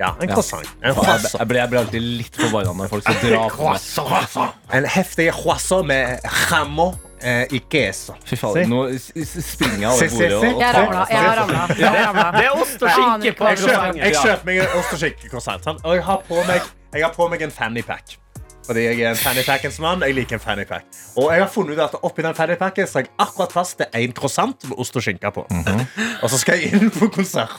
Ja, 0.00 0.14
en 0.20 0.30
croissant. 0.32 0.64
En 0.82 0.94
croissant. 0.96 1.38
jeg, 1.38 1.48
blir, 1.50 1.58
jeg 1.60 1.68
blir 1.68 1.80
alltid 1.82 2.00
litt 2.22 2.36
forbanna 2.40 2.72
når 2.78 2.88
folk 2.88 3.02
skal 3.04 3.18
dra 3.20 3.42
på 3.52 3.66
meg. 3.68 4.54
En 4.78 4.86
heftig 4.94 5.26
croissant 5.36 5.84
med 5.90 6.24
jammo 6.48 6.86
eh, 7.20 7.44
i 7.52 7.60
queso. 7.70 8.14
Fy 8.24 8.38
faen, 8.40 8.64
nå 8.70 8.78
springer 8.96 9.84
jeg 9.84 9.90
over 9.90 10.08
bordet. 10.14 10.32
og- 10.32 10.54
Jeg 10.60 10.74
ramla. 10.80 11.66
Jeg 11.76 11.88
har 11.90 12.06
ramla. 12.06 12.30
Det 12.38 12.46
er 12.46 12.56
ost 12.62 12.82
og 12.82 12.88
skinke 12.96 13.34
på 13.36 13.44
croissanten. 13.44 14.00
jeg 14.00 14.14
kjøper 14.16 14.44
meg 14.48 14.62
en 14.64 14.78
ost 14.80 14.92
og 14.96 14.98
skinke-croissant. 15.04 15.68
Og 15.84 15.94
jeg 15.98 16.04
har 16.08 16.22
på 16.28 16.42
meg, 16.48 16.62
jeg 16.96 17.04
har 17.04 17.12
på 17.20 17.28
meg 17.28 17.42
en 17.42 17.50
fannypack. 17.60 18.16
Fordi 18.66 18.82
jeg 18.84 19.00
er 19.00 19.14
en 19.14 19.18
fannypackens 19.18 19.78
mann. 19.82 20.02
Jeg 20.06 20.14
liker 20.14 20.36
en 20.36 20.42
fannypack. 20.42 20.84
Og 21.16 21.30
jeg 21.32 21.42
har 21.42 21.50
funnet 21.50 21.78
ut 21.78 21.82
at 21.84 21.96
oppi 22.06 22.22
den 22.22 22.36
fannypacken 22.36 22.86
så 22.86 23.00
har 23.00 23.06
jeg 23.06 23.12
akkurat 23.24 23.54
plass 23.54 23.72
til 23.78 23.88
én 23.96 24.12
croissant 24.16 24.68
med 24.68 24.78
ost 24.82 24.96
og 24.96 25.04
skinke 25.04 25.32
på. 25.34 25.46
Og 26.22 26.28
så 26.30 26.38
skal 26.38 26.60
jeg 26.60 26.76
inn 26.76 26.92
på 26.92 27.08
konsert. 27.14 27.56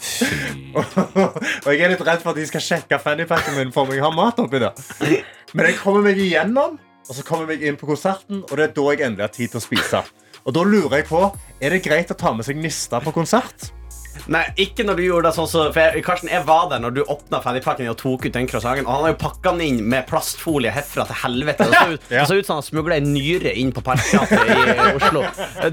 og 1.65 1.71
jeg 1.73 1.81
er 1.81 1.91
litt 1.91 2.03
redd 2.05 2.21
for 2.21 2.31
at 2.31 2.37
de 2.37 2.45
skal 2.45 2.61
sjekke 2.63 2.99
fannypacken 3.01 3.57
min 3.57 3.73
for 3.73 3.87
om 3.87 3.95
jeg 3.95 4.03
har 4.03 4.13
mat 4.13 4.39
oppi 4.39 4.61
der. 4.61 4.77
Men 5.57 5.71
jeg 5.71 5.79
kommer 5.81 6.05
meg 6.05 6.21
igjennom, 6.21 6.77
og 7.09 7.17
så 7.17 7.25
kommer 7.25 7.49
jeg 7.49 7.71
inn 7.71 7.79
på 7.79 7.89
konserten, 7.89 8.43
og 8.45 8.53
det 8.55 8.69
er 8.69 8.75
da 8.77 8.87
jeg 8.91 9.05
endelig 9.07 9.25
har 9.25 9.33
tid 9.33 9.55
til 9.55 9.61
å 9.61 9.65
spise. 9.65 10.03
Og 10.45 10.55
da 10.55 10.63
lurer 10.65 11.01
jeg 11.01 11.09
på, 11.09 11.25
Er 11.61 11.73
det 11.73 11.83
greit 11.85 12.13
å 12.13 12.17
ta 12.17 12.33
med 12.33 12.45
seg 12.45 12.57
nista 12.57 13.01
på 13.01 13.13
konsert? 13.13 13.71
Nei, 14.31 14.43
ikke 14.61 14.83
når 14.85 14.99
du 14.99 15.03
gjorde 15.05 15.29
det 15.29 15.35
sånn 15.37 15.47
så, 15.49 15.61
for 15.73 15.81
jeg, 15.81 16.03
Karsten, 16.05 16.29
jeg 16.31 16.43
var 16.47 16.67
der 16.71 16.81
når 16.83 16.93
du 16.95 16.99
åpna 17.09 17.39
ferdigpakken 17.43 17.89
og 17.89 17.97
tok 17.99 18.27
ut 18.27 18.33
den 18.35 18.47
croissanten. 18.47 18.85
Og 18.85 18.91
han 18.93 19.05
har 19.07 19.13
jo 19.13 19.17
pakka 19.23 19.53
den 19.55 19.61
inn 19.65 19.79
med 19.89 20.05
plastfolie 20.09 20.71
herfra 20.75 21.05
til 21.09 21.17
helvete. 21.23 21.67
Det 21.71 21.79
så 21.79 21.89
ut, 21.95 22.05
Ja. 22.11 22.21
det 22.21 22.27
så 22.29 22.37
ut 22.39 22.45
som 22.49 22.59
han 22.59 22.67
smugla 22.67 22.97
en 23.01 23.09
nyre 23.15 23.53
inn 23.57 23.71
på 23.75 23.83
Parkteatret 23.85 24.51
i 24.51 24.87
Oslo. 24.99 25.23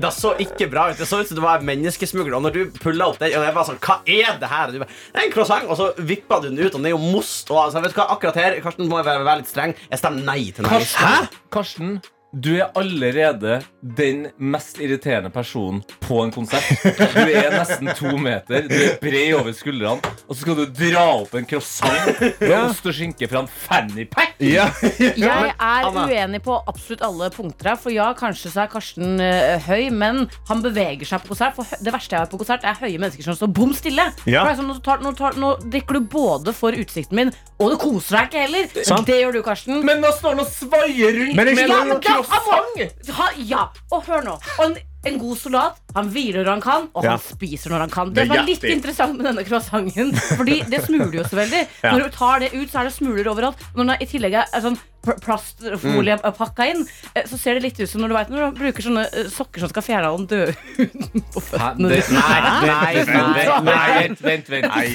Det 0.00 0.12
så 0.16 0.32
ikke 0.46 0.70
bra 0.72 0.88
ut. 0.90 0.98
Det 0.98 1.06
så 1.10 1.20
ut 1.20 1.28
som 1.30 1.38
det 1.40 1.44
var 1.44 1.60
en 1.60 1.68
menneskesmugler. 1.68 2.36
Og 2.38 2.42
når 2.48 2.56
du 2.56 2.60
pulla 2.80 3.08
opp 3.12 3.18
den, 3.20 3.34
og 3.38 3.44
jeg 3.48 3.54
var 3.58 3.68
sånn 3.68 3.80
Hva 3.84 3.98
er 4.06 4.38
det 4.40 4.48
her? 4.52 4.68
Og 4.68 4.72
Du 4.78 4.82
bare, 4.84 4.96
det 5.14 5.22
er 5.22 5.26
en 5.28 5.34
croissant, 5.36 5.68
og 5.68 5.76
så 5.78 5.90
vippa 5.98 6.40
du 6.42 6.48
den 6.50 6.58
ut, 6.62 6.72
og 6.72 6.78
den 6.80 6.86
er 6.92 6.96
jo 6.96 7.02
most. 7.02 7.50
Og 7.50 7.62
altså, 7.66 7.82
vet 7.84 7.94
du 7.94 8.00
hva, 8.00 8.08
akkurat 8.16 8.38
her, 8.40 8.58
Karsten, 8.64 8.88
må 8.88 8.98
jeg 9.02 9.08
være, 9.12 9.24
være 9.28 9.42
litt 9.42 9.50
streng. 9.52 9.74
Jeg 9.90 9.98
stemmer 10.02 10.24
nei 10.24 10.40
til 10.50 10.64
den. 10.64 10.72
Karsten, 10.72 11.28
Karsten, 11.52 11.98
du 12.32 12.50
er 12.58 12.68
allerede 12.76 13.62
den 13.80 14.26
mest 14.36 14.80
irriterende 14.84 15.30
personen 15.32 15.80
på 16.04 16.20
en 16.22 16.32
konsert. 16.32 16.66
Du 16.84 17.30
er 17.32 17.54
nesten 17.54 17.88
to 17.96 18.12
meter, 18.20 18.66
du 18.68 18.74
er 18.76 18.98
bred 19.00 19.32
over 19.38 19.54
skuldrene, 19.56 20.12
og 20.26 20.36
så 20.36 20.42
skal 20.42 20.58
du 20.58 20.64
dra 20.76 21.04
opp 21.22 21.32
en 21.38 21.48
croissant 21.48 22.20
med 22.20 22.54
ost 22.58 22.84
og 22.84 22.96
skinke 22.96 23.28
fra 23.30 23.44
en 23.44 23.48
fannypack! 23.48 24.36
Jeg 24.38 25.54
er 25.56 25.88
uenig 25.88 26.42
på 26.44 26.58
absolutt 26.68 27.02
alle 27.06 27.30
punkter 27.34 27.72
her. 27.72 27.78
For 27.80 27.94
ja, 27.94 28.10
kanskje 28.18 28.52
så 28.52 28.64
er 28.66 28.70
Karsten 28.70 29.18
uh, 29.22 29.56
høy, 29.64 29.88
men 29.94 30.26
han 30.50 30.62
beveger 30.62 31.08
seg 31.08 31.24
på 31.24 31.32
konsert. 31.32 31.56
For 31.56 31.80
det 31.82 31.94
verste 31.94 32.14
jeg 32.14 32.26
har 32.26 32.30
på 32.30 32.40
konsert, 32.42 32.66
er 32.68 32.78
høye 32.78 33.00
mennesker 33.00 33.24
som 33.26 33.38
står 33.38 33.50
bom 33.56 33.72
stille. 33.76 34.04
Ja. 34.28 34.44
For 34.44 34.60
sånn, 34.60 34.70
nå, 34.70 34.78
tar, 34.84 35.02
nå, 35.02 35.14
tar, 35.18 35.38
nå 35.40 35.54
drikker 35.64 35.98
du 35.98 36.12
både 36.12 36.54
for 36.56 36.76
utsikten 36.76 37.18
min, 37.18 37.32
og 37.58 37.72
du 37.72 37.78
koser 37.80 38.20
deg 38.20 38.28
ikke 38.30 38.44
heller. 38.44 38.70
Sant. 38.86 39.08
Det 39.08 39.18
gjør 39.22 39.38
du, 39.38 39.42
Karsten. 39.46 39.80
Men 39.86 40.04
nå 40.04 40.12
står 40.20 40.36
han 40.36 40.44
og 40.44 40.52
svaier 40.52 41.18
rundt 41.22 41.38
Men 41.38 41.52
med 41.56 41.64
en 41.64 42.17
han 42.28 42.46
må, 42.46 42.88
ha, 43.18 43.28
ja, 43.50 43.66
og 43.90 44.04
hør 44.08 44.24
nå. 44.26 44.36
Og 44.58 44.78
en 45.06 45.18
god 45.18 45.36
soldat, 45.38 45.76
han 45.94 46.08
hviler 46.10 46.42
når 46.44 46.50
han 46.56 46.60
kan, 46.60 46.88
og 46.94 47.04
Ja. 47.04 47.10
han 47.14 47.20
spiser 47.22 47.70
når 47.70 47.78
han 47.86 47.90
kan. 47.90 48.12
Det 48.12 48.28
det 48.28 48.36
er 48.36 48.42
litt 48.44 48.64
interessant 48.64 49.16
med 49.16 49.26
denne 49.26 49.44
croissanten, 49.46 50.12
Fordi 50.36 50.62
det 50.68 50.82
smuler 50.84 51.12
jo 51.20 51.24
så 51.24 51.36
veldig. 51.38 51.66
Ja. 51.84 51.92
Når 51.94 52.02
du 52.02 52.10
tar 52.16 52.38
det 52.40 52.52
ut, 52.54 52.68
så 52.70 52.80
er 52.80 52.84
det 52.90 52.92
smuler 52.96 53.24
overalt. 53.30 53.56
Når 53.76 53.84
den 53.84 53.90
er- 53.90 54.02
i 54.02 54.06
tillegg 54.10 54.34
er 54.34 54.60
sånn 54.60 54.76
pl- 55.04 55.20
plastfolie 55.22 56.18
Mm. 56.18 56.34
pakka 56.34 56.66
inn, 56.66 56.82
eh, 57.14 57.22
så 57.30 57.38
ser 57.38 57.54
det 57.54 57.62
litt 57.62 57.80
ut 57.80 57.88
som 57.88 58.00
når 58.02 58.08
du, 58.08 58.14
vet, 58.14 58.28
når 58.30 58.50
du 58.52 58.58
bruker 58.58 58.82
sånne 58.82 59.04
eh, 59.14 59.28
sokker 59.30 59.60
som 59.60 59.68
skal 59.70 59.82
fjerne 59.86 60.04
all 60.10 60.18
den 60.18 60.26
døde 60.26 60.56
huden 60.76 61.22
på 61.32 61.40
føttene. 61.46 61.88
Nei, 61.88 62.02
nei, 62.10 62.66
Nei, 62.66 62.94
nei, 63.62 63.86
vent, 64.02 64.20
vent, 64.20 64.48
vent, 64.50 64.66
nei. 64.74 64.88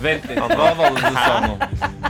Vent 0.00 0.24
litt. 0.24 0.38
Hva 0.38 0.72
var 0.74 0.90
det 0.90 1.04
du 1.04 1.20
sa 1.20 1.40
nå? 1.44 1.54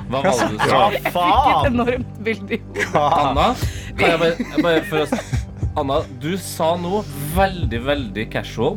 Hva 0.08 0.22
var 0.22 0.32
det 0.38 0.48
du 0.48 0.58
sa? 0.58 0.70
Hva 0.70 0.92
Jeg 0.94 1.12
fikk 1.18 1.50
et 1.50 1.72
enormt 1.72 2.24
bilde. 2.24 2.52
i 2.54 2.86
Anna, 2.94 3.54
kan 3.98 4.08
jeg 4.08 4.18
bare, 4.22 4.34
jeg 4.38 4.62
bare 4.62 4.84
for 4.88 4.98
å, 5.02 5.47
Anna, 5.78 6.00
du 6.18 6.32
sa 6.42 6.72
noe 6.80 7.04
veldig, 7.36 7.78
veldig 7.86 8.24
casual. 8.32 8.74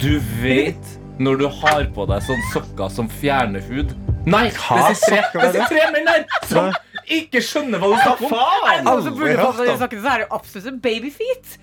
Du 0.00 0.14
vet 0.40 0.94
når 1.20 1.42
du 1.42 1.44
har 1.60 1.84
på 1.94 2.06
deg 2.08 2.24
sånne 2.24 2.46
sokker 2.54 2.92
som 2.92 3.10
fjerner 3.20 3.60
hud. 3.68 3.92
Nei, 4.24 4.46
Hva 4.56 4.86
det 4.88 4.96
sitter 5.02 5.50
tre, 5.52 5.66
tre 5.68 5.82
menn 5.92 6.08
her 6.08 6.24
som 6.48 6.70
ikke 7.12 7.42
skjønner 7.44 7.82
hva 7.82 7.90
du 7.92 7.96
snakker 7.98 8.30
om. 8.30 8.36
Er 8.40 8.78
det 8.78 8.86
noen 8.86 9.04
som 9.04 9.18
burde 9.18 9.34
få 9.36 9.50
hørt 9.50 9.58
på 9.58 9.66
de 9.66 9.74
om. 9.74 9.82
sokkene, 9.82 10.04
så 10.06 10.12
er 10.14 10.22
det 10.22 10.24
jo 10.24 10.30
absolutt 10.38 10.80
babyfeet. 10.86 11.58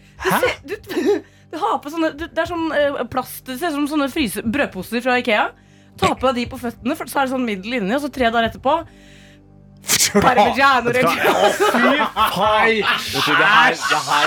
Du, 0.69 0.75
du, 0.91 1.07
du 1.55 1.57
har 1.63 1.79
på 1.81 1.89
sånne 1.89 2.11
du, 2.13 2.27
Det 2.29 2.43
er 2.43 2.49
sånn 2.51 2.67
eh, 2.77 2.99
plast 3.09 3.47
Det 3.47 3.55
ser 3.57 3.73
ut 3.73 3.79
som 3.79 3.87
sånne 3.95 4.11
fryse, 4.13 4.43
brødposer 4.45 5.01
fra 5.01 5.17
Ikea. 5.23 5.47
Ta 5.97 6.11
på 6.13 6.27
deg 6.29 6.43
de 6.43 6.45
på 6.53 6.61
føttene, 6.61 6.95
for 6.99 7.09
så 7.09 7.23
er 7.23 7.27
det 7.27 7.33
sånn 7.33 7.49
middel 7.49 7.79
inni, 7.79 7.97
og 7.97 8.05
så 8.05 8.11
tre 8.13 8.29
dager 8.29 8.51
etterpå 8.51 8.77
Parmigiano 10.21 10.91
reggiano. 10.91 11.33
Hei! 12.37 12.81
Vet 13.13 13.25
du, 13.25 13.33
det 13.35 13.47
her, 13.47 13.75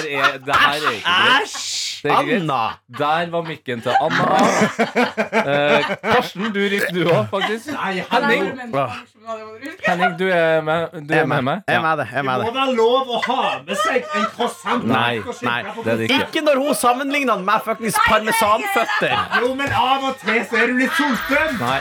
er 0.08 0.34
ikke 0.34 0.38
greit. 0.46 1.84
Anna! 2.04 2.68
Der 2.98 3.30
var 3.30 3.42
mikken 3.42 3.80
til 3.80 3.92
Anna. 4.00 4.24
Eh, 5.44 5.84
Karsten, 6.02 6.42
du 6.52 6.60
rykker 6.60 6.92
du 6.92 7.02
òg, 7.08 7.26
faktisk. 7.30 7.70
Nei, 7.72 8.02
Henning, 8.10 8.60
Henning, 9.86 10.18
du 10.18 10.26
er 10.28 10.60
med, 10.60 10.88
du 11.08 11.14
er 11.14 11.26
med 11.26 11.42
meg? 11.42 11.62
Jeg 11.68 11.76
er 11.76 11.82
med 11.82 11.98
det. 11.98 12.08
Jeg 12.12 12.18
er 12.18 12.22
med 12.22 12.44
det. 12.44 12.54
være 12.54 12.76
lov 12.76 13.08
å 13.08 13.20
ha 13.26 13.42
med 13.66 13.76
seg 13.86 14.04
en 14.20 14.26
croissant. 14.36 14.84
Nei, 14.88 15.20
Nei, 15.42 15.58
det 15.84 15.92
er 15.92 15.96
det 15.96 16.08
ikke. 16.10 16.22
Ikke 16.28 16.44
når 16.44 16.62
hun 16.66 16.74
sammenligner 16.74 17.36
den 17.36 17.44
med 17.48 17.64
fuckings 17.64 18.00
parmesanføtter. 18.08 19.16
Jo, 19.40 19.54
men 19.54 19.72
av 19.72 20.10
og 20.10 20.18
til 20.24 20.42
så 20.50 20.60
er 20.62 20.72
du 20.72 20.82
litt 20.82 20.98
sulten. 20.98 21.60
Nei. 21.60 21.80